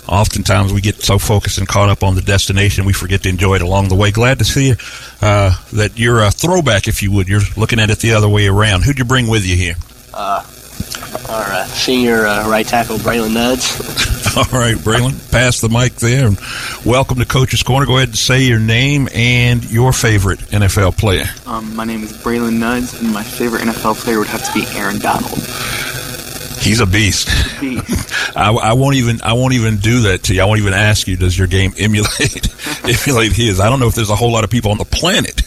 Oftentimes 0.08 0.72
we 0.72 0.80
get 0.80 1.02
so 1.02 1.18
focused 1.18 1.58
and 1.58 1.68
caught 1.68 1.88
up 1.88 2.02
on 2.02 2.14
the 2.14 2.22
destination 2.22 2.84
we 2.84 2.92
forget 2.92 3.22
to 3.22 3.28
enjoy 3.28 3.56
it 3.56 3.62
along 3.62 3.88
the 3.88 3.94
way. 3.94 4.10
Glad 4.10 4.38
to 4.40 4.44
see 4.44 4.74
uh, 5.22 5.54
that 5.72 5.98
you're 5.98 6.22
a 6.22 6.30
throwback, 6.30 6.88
if 6.88 7.02
you 7.02 7.12
would. 7.12 7.28
You're 7.28 7.40
looking 7.56 7.80
at 7.80 7.90
it 7.90 7.98
the 7.98 8.12
other 8.12 8.28
way 8.28 8.46
around. 8.46 8.82
Who'd 8.82 8.98
you 8.98 9.04
bring 9.04 9.28
with 9.28 9.46
you 9.46 9.56
here? 9.56 9.74
uh, 10.14 10.44
our 11.28 11.44
uh, 11.52 11.64
senior 11.66 12.26
uh, 12.26 12.48
right 12.48 12.66
tackle, 12.66 12.98
Braylon 12.98 13.32
Nuds. 13.34 14.16
All 14.36 14.44
right, 14.52 14.76
Braylon, 14.76 15.32
pass 15.32 15.60
the 15.60 15.68
mic 15.68 15.94
there. 15.94 16.28
And 16.28 16.38
welcome 16.86 17.18
to 17.18 17.24
Coach's 17.24 17.64
Corner. 17.64 17.84
Go 17.84 17.96
ahead 17.96 18.10
and 18.10 18.18
say 18.18 18.42
your 18.44 18.60
name 18.60 19.08
and 19.12 19.68
your 19.68 19.92
favorite 19.92 20.38
NFL 20.50 20.96
player. 20.96 21.24
Um, 21.46 21.74
my 21.74 21.84
name 21.84 22.04
is 22.04 22.12
Braylon 22.12 22.60
Nuds, 22.60 23.00
and 23.00 23.12
my 23.12 23.24
favorite 23.24 23.62
NFL 23.62 23.96
player 23.96 24.18
would 24.18 24.28
have 24.28 24.44
to 24.44 24.52
be 24.54 24.64
Aaron 24.78 25.00
Donald. 25.00 25.32
He's 26.60 26.78
a 26.78 26.86
beast. 26.86 27.28
I, 28.36 28.52
I 28.52 28.72
won't 28.74 28.94
even 28.94 29.20
I 29.22 29.32
won't 29.32 29.54
even 29.54 29.78
do 29.78 30.02
that 30.02 30.22
to 30.24 30.34
you. 30.34 30.42
I 30.42 30.44
won't 30.44 30.60
even 30.60 30.74
ask 30.74 31.08
you. 31.08 31.16
Does 31.16 31.36
your 31.36 31.48
game 31.48 31.72
emulate 31.76 32.46
emulate 32.84 33.32
his? 33.32 33.58
I 33.58 33.68
don't 33.68 33.80
know 33.80 33.88
if 33.88 33.96
there's 33.96 34.10
a 34.10 34.16
whole 34.16 34.30
lot 34.30 34.44
of 34.44 34.50
people 34.50 34.70
on 34.70 34.78
the 34.78 34.84
planet 34.84 35.40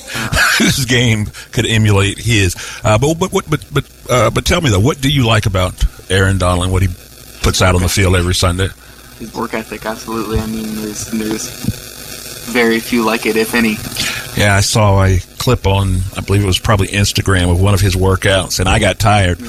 whose 0.58 0.84
game 0.84 1.28
could 1.54 1.66
emulate 1.66 2.18
his. 2.18 2.56
Uh, 2.84 2.98
but 2.98 3.14
but 3.14 3.32
what 3.32 3.50
but 3.50 3.66
but 3.72 3.90
uh, 4.10 4.30
but 4.30 4.44
tell 4.44 4.60
me 4.60 4.70
though, 4.72 4.82
what 4.82 5.00
do 5.00 5.10
you 5.10 5.26
like 5.26 5.46
about 5.46 5.86
Aaron 6.12 6.38
Donald 6.38 6.66
and 6.66 6.74
what 6.74 6.82
he 6.82 6.90
puts 7.44 7.62
out 7.62 7.76
on 7.76 7.82
the 7.82 7.90
field 7.90 8.16
every 8.16 8.34
Sunday? 8.36 8.70
His 9.20 9.34
work 9.34 9.54
ethic, 9.54 9.86
absolutely. 9.86 10.40
I 10.40 10.48
mean, 10.48 10.76
there's 10.76 11.12
there's 11.12 11.50
very 12.46 12.80
few 12.80 13.04
like 13.04 13.26
it, 13.26 13.36
if 13.36 13.54
any. 13.54 13.78
Yeah, 14.36 14.56
I 14.56 14.62
saw 14.62 15.04
a 15.04 15.20
clip 15.38 15.68
on, 15.68 15.98
I 16.18 16.22
believe 16.22 16.44
it 16.44 16.48
was 16.48 16.60
probably 16.60 16.88
Instagram 16.88 17.52
of 17.52 17.62
one 17.62 17.74
of 17.74 17.82
his 17.82 17.96
workouts, 17.96 18.60
and 18.60 18.68
I 18.68 18.80
got 18.80 18.98
tired 18.98 19.40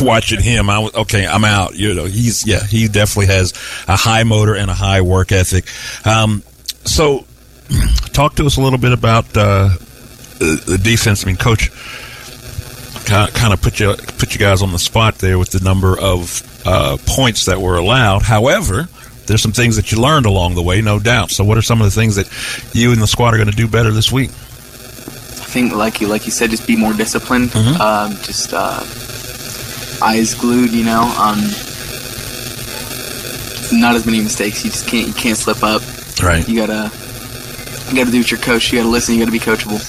watching 0.00 0.40
him. 0.40 0.68
I 0.68 0.80
was 0.80 0.94
okay. 0.94 1.26
I'm 1.26 1.44
out. 1.44 1.74
You 1.74 1.94
know, 1.94 2.04
he's 2.04 2.46
yeah, 2.46 2.64
he 2.64 2.88
definitely 2.88 3.34
has 3.34 3.52
a 3.88 3.96
high 3.96 4.24
motor 4.24 4.54
and 4.54 4.70
a 4.70 4.74
high 4.74 5.00
work 5.00 5.32
ethic. 5.32 5.66
Um, 6.06 6.42
so, 6.84 7.24
talk 8.12 8.34
to 8.36 8.46
us 8.46 8.56
a 8.56 8.60
little 8.60 8.78
bit 8.78 8.92
about 8.92 9.24
uh, 9.36 9.70
the, 10.38 10.62
the 10.66 10.78
defense. 10.78 11.24
I 11.24 11.28
mean, 11.28 11.36
coach 11.36 11.70
kind 13.06 13.52
of 13.52 13.62
put 13.62 13.78
you 13.80 13.94
put 14.18 14.32
you 14.34 14.38
guys 14.38 14.62
on 14.62 14.72
the 14.72 14.78
spot 14.78 15.18
there 15.18 15.38
with 15.38 15.50
the 15.50 15.60
number 15.60 15.98
of 15.98 16.42
uh, 16.66 16.96
points 17.06 17.46
that 17.46 17.60
were 17.60 17.76
allowed. 17.76 18.22
However, 18.22 18.88
there's 19.26 19.40
some 19.42 19.52
things 19.52 19.76
that 19.76 19.90
you 19.92 20.00
learned 20.00 20.26
along 20.26 20.54
the 20.56 20.62
way, 20.62 20.80
no 20.82 20.98
doubt. 20.98 21.30
So, 21.30 21.44
what 21.44 21.56
are 21.56 21.62
some 21.62 21.80
of 21.80 21.86
the 21.86 21.90
things 21.90 22.16
that 22.16 22.28
you 22.74 22.92
and 22.92 23.00
the 23.00 23.06
squad 23.06 23.34
are 23.34 23.36
going 23.38 23.50
to 23.50 23.56
do 23.56 23.68
better 23.68 23.90
this 23.90 24.10
week? 24.12 24.30
I 24.30 25.48
think, 25.58 25.72
like 25.74 26.00
you 26.00 26.08
like 26.08 26.26
you 26.26 26.32
said, 26.32 26.50
just 26.50 26.66
be 26.66 26.76
more 26.76 26.92
disciplined. 26.92 27.50
Mhm. 27.50 27.80
Um, 27.80 28.12
just 28.22 28.52
uh, 28.52 28.84
eyes 30.04 30.34
glued. 30.34 30.70
You 30.72 30.84
know, 30.84 31.02
um, 31.18 31.40
not 33.80 33.94
as 33.96 34.06
many 34.06 34.20
mistakes. 34.20 34.64
You 34.64 34.70
just 34.70 34.86
can't 34.86 35.08
you 35.08 35.14
can't 35.14 35.36
slip 35.36 35.62
up. 35.62 35.82
Right. 36.22 36.46
You 36.48 36.56
gotta 36.56 36.90
you 37.90 37.96
gotta 37.96 38.10
do 38.10 38.18
what 38.18 38.30
your 38.30 38.40
coach. 38.40 38.72
You 38.72 38.78
gotta 38.78 38.90
listen. 38.90 39.14
You 39.14 39.20
gotta 39.20 39.32
be 39.32 39.38
coachable. 39.40 39.80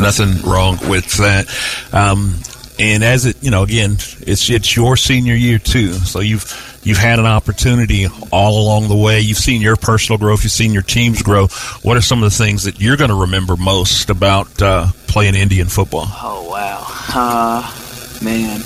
Nothing 0.00 0.42
wrong 0.48 0.78
with 0.88 1.06
that. 1.18 1.46
Um, 1.92 2.34
and 2.78 3.04
as 3.04 3.26
it, 3.26 3.42
you 3.42 3.50
know, 3.50 3.62
again, 3.62 3.92
it's 4.20 4.50
it's 4.50 4.76
your 4.76 4.96
senior 4.96 5.34
year 5.34 5.58
too. 5.58 5.92
So 5.92 6.20
you've 6.20 6.80
you've 6.82 6.98
had 6.98 7.18
an 7.18 7.26
opportunity 7.26 8.06
all 8.32 8.62
along 8.62 8.88
the 8.88 8.96
way. 8.96 9.20
You've 9.20 9.38
seen 9.38 9.62
your 9.62 9.76
personal 9.76 10.18
growth. 10.18 10.42
You've 10.42 10.52
seen 10.52 10.72
your 10.72 10.82
teams 10.82 11.22
grow. 11.22 11.46
What 11.82 11.96
are 11.96 12.00
some 12.00 12.22
of 12.22 12.30
the 12.30 12.36
things 12.36 12.64
that 12.64 12.80
you're 12.80 12.96
going 12.96 13.10
to 13.10 13.20
remember 13.22 13.56
most 13.56 14.10
about 14.10 14.60
uh, 14.60 14.88
playing 15.06 15.34
Indian 15.36 15.68
football? 15.68 16.06
Oh 16.06 16.48
wow, 16.50 16.84
uh, 17.14 18.24
man, 18.24 18.58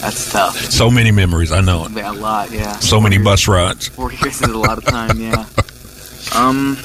that's 0.00 0.30
tough. 0.30 0.56
So 0.56 0.90
many 0.90 1.10
memories. 1.10 1.52
I 1.52 1.60
know 1.60 1.86
it. 1.86 1.96
A 1.96 2.12
lot. 2.12 2.50
Yeah. 2.50 2.78
So 2.78 3.00
many 3.00 3.18
bus 3.18 3.48
rides. 3.48 3.88
Four 3.88 4.12
years 4.12 4.42
is 4.42 4.48
a 4.48 4.58
lot 4.58 4.78
of 4.78 4.84
time, 4.84 5.18
yeah. 5.18 5.46
Um, 6.32 6.76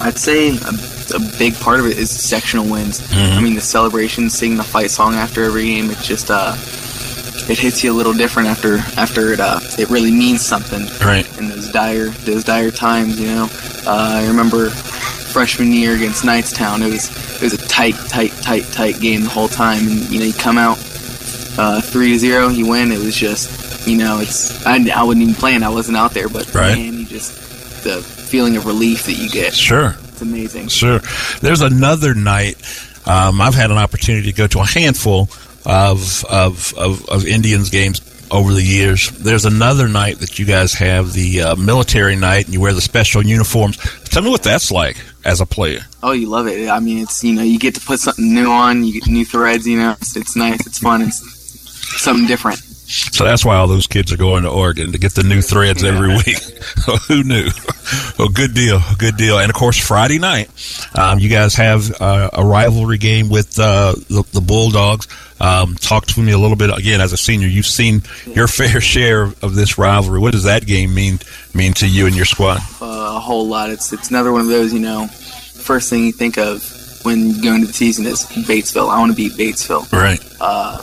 I'd 0.00 0.16
say 0.16 0.56
a 1.12 1.20
big 1.38 1.54
part 1.60 1.80
of 1.80 1.86
it 1.86 1.98
is 1.98 2.10
sectional 2.10 2.66
wins. 2.66 3.00
Mhm. 3.00 3.36
I 3.36 3.40
mean, 3.40 3.54
the 3.54 3.60
celebration, 3.60 4.30
singing 4.30 4.56
the 4.56 4.64
fight 4.64 4.90
song 4.90 5.14
after 5.14 5.44
every 5.44 5.64
game, 5.66 5.90
it 5.90 5.98
just 5.98 6.30
uh, 6.30 6.54
it 7.48 7.58
hits 7.58 7.84
you 7.84 7.92
a 7.92 7.94
little 7.96 8.12
different 8.14 8.48
after 8.48 8.78
after 8.96 9.32
it 9.32 9.40
uh, 9.40 9.60
it 9.78 9.88
really 9.90 10.10
means 10.10 10.44
something. 10.44 10.86
Right. 11.04 11.26
In 11.38 11.48
those 11.48 11.70
dire 11.70 12.08
those 12.24 12.44
dire 12.44 12.70
times, 12.70 13.20
you 13.20 13.26
know. 13.28 13.48
Uh, 13.86 14.20
I 14.22 14.26
remember 14.26 14.70
freshman 14.70 15.72
year 15.72 15.94
against 15.94 16.24
Knightstown. 16.24 16.80
It 16.86 16.90
was 16.90 17.10
it 17.36 17.42
was 17.42 17.52
a 17.52 17.68
tight, 17.68 17.94
tight, 18.08 18.32
tight, 18.42 18.64
tight 18.72 18.98
game 19.00 19.22
the 19.24 19.28
whole 19.30 19.48
time, 19.48 19.86
and 19.86 20.00
you 20.10 20.18
know 20.18 20.24
you 20.26 20.32
come 20.32 20.58
out 20.58 20.78
uh, 21.58 21.80
three 21.80 22.12
to 22.12 22.18
zero, 22.18 22.48
you 22.48 22.66
win. 22.68 22.90
It 22.92 22.98
was 22.98 23.14
just, 23.16 23.86
you 23.86 23.96
know, 23.96 24.18
it's 24.20 24.64
I, 24.66 24.76
I 24.94 25.02
wasn't 25.04 25.22
even 25.22 25.34
playing. 25.34 25.62
I 25.62 25.68
wasn't 25.68 25.96
out 25.98 26.12
there, 26.12 26.28
but 26.28 26.52
Right. 26.54 26.76
man, 26.76 26.94
you 26.98 27.04
just 27.06 27.32
the 27.84 28.02
feeling 28.02 28.56
of 28.56 28.66
relief 28.66 29.04
that 29.06 29.12
you 29.14 29.28
get. 29.28 29.54
Sure. 29.54 29.94
It's 30.16 30.22
amazing. 30.22 30.68
Sure. 30.68 31.00
There's 31.42 31.60
another 31.60 32.14
night. 32.14 32.56
Um, 33.06 33.40
I've 33.40 33.54
had 33.54 33.70
an 33.70 33.76
opportunity 33.76 34.32
to 34.32 34.36
go 34.36 34.46
to 34.46 34.60
a 34.60 34.64
handful 34.64 35.28
of, 35.66 36.24
of 36.24 36.72
of 36.74 37.06
of 37.10 37.26
Indians 37.26 37.68
games 37.68 38.00
over 38.30 38.52
the 38.54 38.62
years. 38.62 39.10
There's 39.10 39.44
another 39.44 39.88
night 39.88 40.20
that 40.20 40.38
you 40.38 40.46
guys 40.46 40.72
have 40.74 41.12
the 41.12 41.42
uh, 41.42 41.56
military 41.56 42.16
night, 42.16 42.46
and 42.46 42.54
you 42.54 42.62
wear 42.62 42.72
the 42.72 42.80
special 42.80 43.22
uniforms. 43.24 43.76
Tell 44.04 44.22
me 44.22 44.30
what 44.30 44.42
that's 44.42 44.70
like 44.70 44.96
as 45.24 45.42
a 45.42 45.46
player. 45.46 45.80
Oh, 46.02 46.12
you 46.12 46.28
love 46.28 46.46
it. 46.46 46.70
I 46.70 46.80
mean, 46.80 47.02
it's 47.02 47.22
you 47.22 47.34
know, 47.34 47.42
you 47.42 47.58
get 47.58 47.74
to 47.74 47.80
put 47.82 48.00
something 48.00 48.32
new 48.32 48.50
on. 48.50 48.84
You 48.84 48.94
get 49.00 49.06
new 49.06 49.26
threads. 49.26 49.66
You 49.66 49.76
know, 49.76 49.96
it's, 50.00 50.16
it's 50.16 50.34
nice. 50.34 50.66
It's 50.66 50.78
fun. 50.78 51.02
It's 51.02 51.20
something 52.00 52.26
different. 52.26 52.65
So 52.86 53.24
that's 53.24 53.44
why 53.44 53.56
all 53.56 53.66
those 53.66 53.86
kids 53.86 54.12
are 54.12 54.16
going 54.16 54.44
to 54.44 54.50
Oregon 54.50 54.92
to 54.92 54.98
get 54.98 55.14
the 55.14 55.24
new 55.24 55.42
threads 55.42 55.82
every 55.82 56.08
week. 56.08 56.38
Who 57.08 57.24
knew? 57.24 57.48
Well, 58.18 58.28
good 58.28 58.54
deal, 58.54 58.80
good 58.98 59.16
deal. 59.16 59.38
And 59.38 59.50
of 59.50 59.56
course, 59.56 59.78
Friday 59.78 60.18
night, 60.18 60.50
um, 60.94 61.18
you 61.18 61.28
guys 61.28 61.54
have 61.56 61.90
uh, 62.00 62.30
a 62.32 62.44
rivalry 62.44 62.98
game 62.98 63.28
with 63.28 63.58
uh, 63.58 63.94
the, 64.08 64.24
the 64.32 64.40
Bulldogs. 64.40 65.08
Um, 65.40 65.74
talk 65.74 66.06
to 66.06 66.20
me 66.20 66.32
a 66.32 66.38
little 66.38 66.56
bit 66.56 66.70
again 66.76 67.00
as 67.00 67.12
a 67.12 67.16
senior. 67.16 67.48
You've 67.48 67.66
seen 67.66 68.02
your 68.26 68.46
fair 68.48 68.80
share 68.80 69.24
of 69.24 69.54
this 69.54 69.78
rivalry. 69.78 70.20
What 70.20 70.32
does 70.32 70.44
that 70.44 70.64
game 70.66 70.94
mean 70.94 71.18
mean 71.54 71.72
to 71.74 71.88
you 71.88 72.06
and 72.06 72.14
your 72.14 72.24
squad? 72.24 72.58
uh, 72.80 73.16
a 73.16 73.20
whole 73.20 73.46
lot. 73.48 73.70
It's 73.70 73.92
it's 73.92 74.10
another 74.10 74.32
one 74.32 74.42
of 74.42 74.46
those. 74.46 74.72
You 74.72 74.80
know, 74.80 75.06
first 75.08 75.90
thing 75.90 76.04
you 76.04 76.12
think 76.12 76.38
of 76.38 76.62
when 77.04 77.32
going 77.32 77.42
go 77.42 77.54
into 77.54 77.66
the 77.66 77.72
season 77.72 78.06
is 78.06 78.24
Batesville. 78.24 78.88
I 78.90 78.98
want 78.98 79.10
to 79.12 79.16
beat 79.16 79.32
Batesville. 79.32 79.90
Right. 79.92 80.20
Uh, 80.40 80.82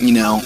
you 0.00 0.12
know, 0.12 0.40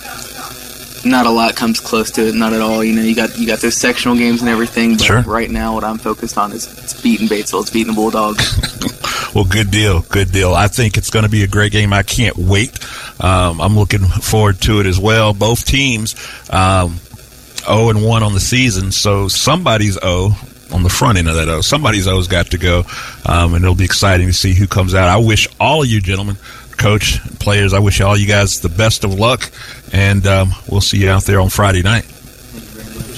not 1.05 1.27
a 1.27 1.31
lot 1.31 1.55
comes 1.57 1.81
close 1.81 2.11
to 2.13 2.29
it. 2.29 2.35
Not 2.35 2.53
at 2.53 2.61
all. 2.61 2.83
You 2.85 2.95
know, 2.95 3.03
you 3.03 3.15
got 3.15 3.37
you 3.39 3.47
got 3.47 3.61
those 3.61 3.77
sectional 3.77 4.17
games 4.17 4.41
and 4.41 4.49
everything. 4.49 4.93
But 4.97 5.03
Sure. 5.05 5.23
right 5.23 5.51
now, 5.51 5.75
what 5.75 5.85
I'm 5.85 5.99
focused 5.99 6.37
on 6.39 6.53
is 6.53 6.67
it's 6.79 7.01
beating 7.01 7.29
Batesville. 7.29 7.63
It's 7.63 7.71
beating 7.71 7.93
the 7.95 7.97
Bulldogs. 7.97 8.81
Well, 9.35 9.45
good 9.47 9.71
deal, 9.71 10.03
good 10.03 10.31
deal. 10.31 10.53
I 10.53 10.69
think 10.69 10.99
it's 10.99 11.09
going 11.09 11.23
to 11.23 11.31
be 11.31 11.43
a 11.43 11.47
great 11.47 11.73
game. 11.73 11.95
I 11.95 12.03
can't 12.03 12.37
wait. 12.37 12.79
Um, 13.19 13.63
I'm 13.63 13.75
looking 13.79 14.01
forward 14.01 14.61
to 14.63 14.81
it 14.81 14.87
as 14.87 15.01
well. 15.01 15.33
Both 15.33 15.65
teams, 15.65 16.15
um, 16.51 16.99
0 17.65 17.89
and 17.89 18.05
1 18.05 18.23
on 18.23 18.35
the 18.35 18.41
season, 18.41 18.93
so 18.93 19.29
somebody's 19.29 19.95
0. 19.95 20.37
on 20.71 20.83
the 20.83 20.91
front 20.91 21.17
end 21.17 21.31
of 21.31 21.37
that. 21.37 21.49
O. 21.49 21.63
Somebody's 21.63 22.07
always 22.07 22.29
got 22.29 22.49
to 22.51 22.59
go, 22.59 22.85
um, 23.25 23.55
and 23.55 23.65
it'll 23.65 23.75
be 23.75 23.85
exciting 23.87 24.27
to 24.27 24.35
see 24.35 24.53
who 24.53 24.67
comes 24.67 24.95
out. 24.95 25.09
I 25.09 25.17
wish 25.17 25.49
all 25.59 25.83
of 25.83 25.89
you 25.89 26.03
gentlemen, 26.03 26.37
coach, 26.77 27.21
players, 27.39 27.73
I 27.73 27.79
wish 27.79 28.01
all 28.01 28.17
you 28.17 28.27
guys 28.27 28.61
the 28.61 28.69
best 28.69 29.05
of 29.05 29.15
luck, 29.15 29.51
and 29.93 30.27
um, 30.27 30.51
we'll 30.71 30.81
see 30.81 30.99
you 30.99 31.11
out 31.11 31.25
there 31.25 31.41
on 31.41 31.49
Friday 31.49 31.83
night. 31.83 32.07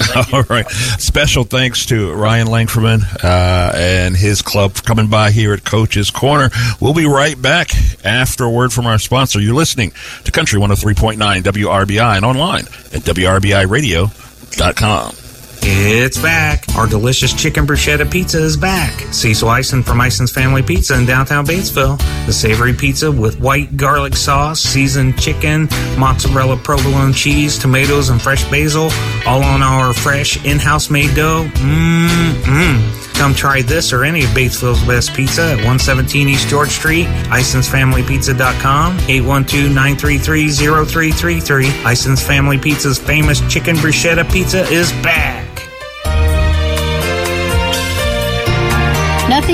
All 0.32 0.42
right. 0.44 0.66
Special 0.70 1.44
thanks 1.44 1.84
to 1.86 2.12
Ryan 2.12 2.48
Langfordman 2.48 3.02
uh, 3.22 3.72
and 3.74 4.16
his 4.16 4.42
club 4.42 4.72
for 4.72 4.82
coming 4.82 5.07
by 5.09 5.30
here 5.30 5.55
at 5.55 5.64
Coach's 5.64 6.11
Corner. 6.11 6.50
We'll 6.80 6.94
be 6.94 7.07
right 7.07 7.40
back 7.40 7.70
after 8.05 8.42
a 8.44 8.50
word 8.50 8.72
from 8.72 8.86
our 8.86 8.98
sponsor. 8.98 9.38
You're 9.40 9.55
listening 9.55 9.92
to 10.24 10.32
Country 10.32 10.61
103.9 10.61 11.42
WRBI 11.42 12.16
and 12.16 12.24
online 12.24 12.64
at 12.92 13.02
WRBIRadio.com. 13.02 15.24
It's 15.66 16.18
back. 16.18 16.64
Our 16.76 16.86
delicious 16.86 17.32
chicken 17.32 17.66
bruschetta 17.66 18.10
pizza 18.10 18.38
is 18.38 18.54
back. 18.56 18.92
Cecil 19.12 19.48
Ison 19.50 19.82
from 19.82 19.98
Ison's 20.00 20.30
Family 20.30 20.62
Pizza 20.62 20.96
in 20.98 21.06
downtown 21.06 21.46
Batesville. 21.46 21.96
The 22.26 22.32
savory 22.32 22.74
pizza 22.74 23.10
with 23.10 23.40
white 23.40 23.74
garlic 23.76 24.14
sauce, 24.14 24.60
seasoned 24.60 25.18
chicken, 25.18 25.68
mozzarella 25.98 26.56
provolone 26.58 27.12
cheese, 27.14 27.58
tomatoes, 27.58 28.10
and 28.10 28.20
fresh 28.20 28.44
basil, 28.50 28.90
all 29.26 29.42
on 29.42 29.62
our 29.62 29.94
fresh 29.94 30.36
in-house 30.44 30.90
made 30.90 31.14
dough. 31.16 31.48
Mmm, 31.54 33.14
Come 33.14 33.34
try 33.34 33.62
this 33.62 33.90
or 33.92 34.04
any 34.04 34.24
of 34.24 34.30
Batesville's 34.30 34.84
best 34.84 35.14
pizza 35.14 35.52
at 35.52 35.56
117 35.58 36.28
East 36.28 36.48
George 36.48 36.70
Street, 36.70 37.06
IsonsFamilyPizza.com, 37.06 38.98
812-933-0333. 38.98 41.90
Ison's 41.90 42.22
Family 42.22 42.58
Pizza's 42.58 42.98
famous 42.98 43.40
chicken 43.50 43.76
bruschetta 43.76 44.30
pizza 44.30 44.62
is 44.64 44.92
back. 45.02 45.43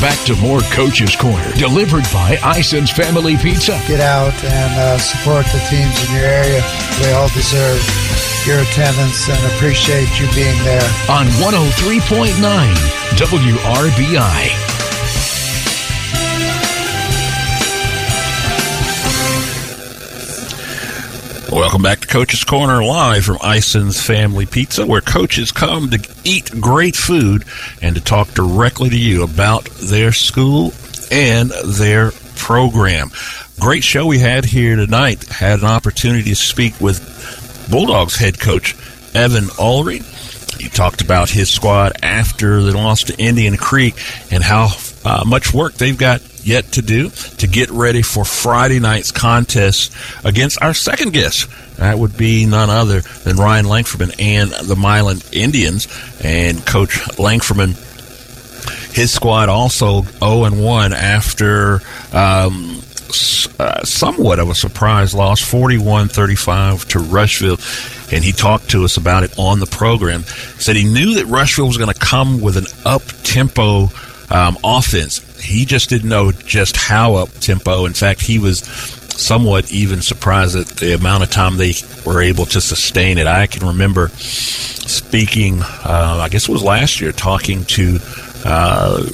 Back 0.00 0.18
to 0.26 0.36
more 0.36 0.60
Coach's 0.70 1.16
Corner, 1.16 1.52
delivered 1.54 2.04
by 2.12 2.38
Ison's 2.42 2.90
Family 2.90 3.36
Pizza. 3.36 3.80
Get 3.86 4.00
out 4.00 4.32
and 4.44 4.78
uh, 4.78 4.98
support 4.98 5.44
the 5.46 5.58
teams 5.68 6.08
in 6.08 6.14
your 6.14 6.24
area. 6.24 6.62
They 7.02 7.12
all 7.12 7.28
deserve 7.28 7.82
your 8.46 8.60
attendance 8.60 9.28
and 9.28 9.52
appreciate 9.52 10.08
you 10.20 10.26
being 10.34 10.56
there. 10.64 10.86
On 11.10 11.26
103.9 11.42 12.38
WRBI. 13.18 14.77
Welcome 21.50 21.80
back 21.80 22.00
to 22.00 22.06
Coach's 22.06 22.44
Corner 22.44 22.84
live 22.84 23.24
from 23.24 23.38
Ison's 23.42 24.02
Family 24.02 24.44
Pizza, 24.44 24.84
where 24.84 25.00
coaches 25.00 25.50
come 25.50 25.88
to 25.88 26.14
eat 26.22 26.50
great 26.60 26.94
food 26.94 27.44
and 27.80 27.94
to 27.96 28.02
talk 28.02 28.28
directly 28.34 28.90
to 28.90 28.98
you 28.98 29.22
about 29.22 29.64
their 29.64 30.12
school 30.12 30.74
and 31.10 31.50
their 31.64 32.10
program. 32.36 33.10
Great 33.58 33.82
show 33.82 34.04
we 34.04 34.18
had 34.18 34.44
here 34.44 34.76
tonight. 34.76 35.24
Had 35.24 35.60
an 35.60 35.64
opportunity 35.64 36.24
to 36.24 36.36
speak 36.36 36.78
with 36.82 37.66
Bulldogs 37.70 38.16
head 38.16 38.38
coach 38.38 38.74
Evan 39.14 39.44
Ulrey. 39.44 40.04
He 40.60 40.68
talked 40.68 41.00
about 41.00 41.30
his 41.30 41.48
squad 41.48 41.92
after 42.02 42.60
the 42.62 42.76
loss 42.76 43.04
to 43.04 43.18
Indian 43.18 43.56
Creek 43.56 43.94
and 44.30 44.42
how 44.42 44.68
uh, 45.02 45.24
much 45.26 45.54
work 45.54 45.72
they've 45.74 45.96
got 45.96 46.20
yet 46.48 46.72
to 46.72 46.82
do 46.82 47.10
to 47.10 47.46
get 47.46 47.70
ready 47.70 48.02
for 48.02 48.24
Friday 48.24 48.80
night's 48.80 49.12
contest 49.12 49.92
against 50.24 50.60
our 50.62 50.72
second 50.72 51.12
guest. 51.12 51.48
That 51.76 51.98
would 51.98 52.16
be 52.16 52.46
none 52.46 52.70
other 52.70 53.00
than 53.00 53.36
Ryan 53.36 53.66
Langfordman 53.66 54.14
and 54.18 54.50
the 54.50 54.74
Milan 54.74 55.18
Indians. 55.30 55.86
And 56.24 56.64
Coach 56.66 56.98
Langfordman, 57.18 57.76
his 58.92 59.12
squad 59.12 59.48
also 59.48 60.02
0 60.02 60.44
and 60.44 60.64
1 60.64 60.92
after 60.92 61.82
um, 62.12 62.80
uh, 63.60 63.84
somewhat 63.84 64.38
of 64.38 64.48
a 64.48 64.54
surprise 64.54 65.14
loss, 65.14 65.40
41 65.40 66.08
35 66.08 66.88
to 66.88 66.98
Rushville. 66.98 67.58
And 68.10 68.24
he 68.24 68.32
talked 68.32 68.70
to 68.70 68.84
us 68.84 68.96
about 68.96 69.22
it 69.22 69.38
on 69.38 69.60
the 69.60 69.66
program. 69.66 70.22
Said 70.58 70.76
he 70.76 70.84
knew 70.84 71.16
that 71.16 71.26
Rushville 71.26 71.66
was 71.66 71.76
going 71.76 71.92
to 71.92 71.98
come 71.98 72.40
with 72.40 72.56
an 72.56 72.66
up 72.86 73.02
tempo 73.22 73.90
um, 74.30 74.56
offense. 74.64 75.27
He 75.40 75.64
just 75.64 75.88
didn't 75.88 76.08
know 76.08 76.32
just 76.32 76.76
how 76.76 77.14
up 77.16 77.30
tempo. 77.40 77.86
In 77.86 77.94
fact, 77.94 78.20
he 78.20 78.38
was 78.38 78.60
somewhat 79.18 79.72
even 79.72 80.00
surprised 80.00 80.56
at 80.56 80.66
the 80.66 80.94
amount 80.94 81.24
of 81.24 81.30
time 81.30 81.56
they 81.56 81.74
were 82.06 82.22
able 82.22 82.46
to 82.46 82.60
sustain 82.60 83.18
it. 83.18 83.26
I 83.26 83.46
can 83.46 83.66
remember 83.66 84.08
speaking, 84.08 85.60
uh, 85.62 86.18
I 86.20 86.28
guess 86.28 86.48
it 86.48 86.52
was 86.52 86.62
last 86.62 87.00
year, 87.00 87.12
talking 87.12 87.64
to 87.64 87.98
uh, 88.44 89.06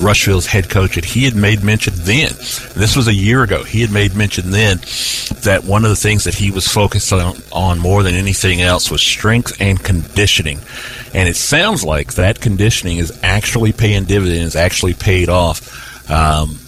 Rushville's 0.00 0.46
head 0.46 0.68
coach, 0.68 0.96
and 0.96 1.04
he 1.04 1.24
had 1.24 1.36
made 1.36 1.62
mention 1.62 1.92
then, 1.96 2.30
this 2.74 2.96
was 2.96 3.08
a 3.08 3.14
year 3.14 3.42
ago, 3.42 3.62
he 3.62 3.80
had 3.80 3.92
made 3.92 4.16
mention 4.16 4.50
then 4.50 4.78
that 5.42 5.64
one 5.64 5.84
of 5.84 5.90
the 5.90 5.96
things 5.96 6.24
that 6.24 6.34
he 6.34 6.50
was 6.50 6.66
focused 6.66 7.12
on, 7.12 7.36
on 7.52 7.78
more 7.78 8.02
than 8.02 8.14
anything 8.14 8.62
else 8.62 8.90
was 8.90 9.02
strength 9.02 9.52
and 9.60 9.82
conditioning. 9.82 10.58
And 11.14 11.28
it 11.28 11.36
sounds 11.36 11.84
like 11.84 12.14
that 12.14 12.40
conditioning 12.40 12.98
is 12.98 13.18
actually 13.22 13.72
paying 13.72 14.04
dividends, 14.04 14.56
actually 14.56 14.94
paid 14.94 15.28
off. 15.28 16.10
Um, 16.10 16.58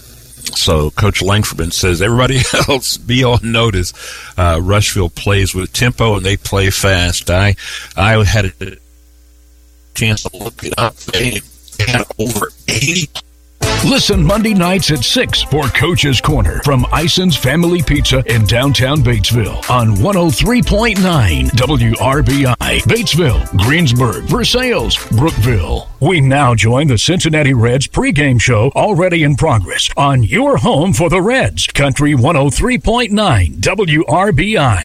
so 0.55 0.91
Coach 0.91 1.21
Langford 1.21 1.73
says 1.73 2.01
everybody 2.01 2.41
else 2.69 2.97
be 2.97 3.23
on 3.23 3.39
notice. 3.43 3.93
Uh, 4.37 4.59
Rushville 4.61 5.09
plays 5.09 5.53
with 5.53 5.73
tempo 5.73 6.15
and 6.15 6.25
they 6.25 6.37
play 6.37 6.69
fast. 6.69 7.29
I 7.29 7.55
I 7.97 8.23
had 8.23 8.53
a 8.61 8.77
chance 9.93 10.23
to 10.23 10.37
look 10.37 10.63
it 10.63 10.73
up. 10.77 10.95
They 10.95 11.41
had 11.79 12.03
over 12.17 12.51
eighty 12.67 13.09
Listen 13.85 14.23
Monday 14.23 14.53
nights 14.53 14.89
at 14.91 15.03
6 15.03 15.43
for 15.43 15.63
Coach's 15.67 16.19
Corner 16.19 16.61
from 16.63 16.85
Ison's 16.91 17.37
Family 17.37 17.83
Pizza 17.83 18.23
in 18.33 18.45
downtown 18.45 18.97
Batesville 18.99 19.69
on 19.69 19.95
103.9 19.97 20.95
WRBI. 21.51 22.81
Batesville, 22.81 23.57
Greensburg, 23.57 24.23
Versailles, 24.23 24.97
Brookville. 25.11 25.87
We 25.99 26.19
now 26.19 26.55
join 26.55 26.87
the 26.87 26.97
Cincinnati 26.97 27.53
Reds 27.53 27.87
pregame 27.87 28.41
show 28.41 28.71
already 28.75 29.23
in 29.23 29.35
progress 29.35 29.89
on 29.95 30.23
your 30.23 30.57
home 30.57 30.91
for 30.91 31.09
the 31.09 31.21
Reds, 31.21 31.67
Country 31.67 32.13
103.9 32.13 33.11
WRBI. 33.57 34.65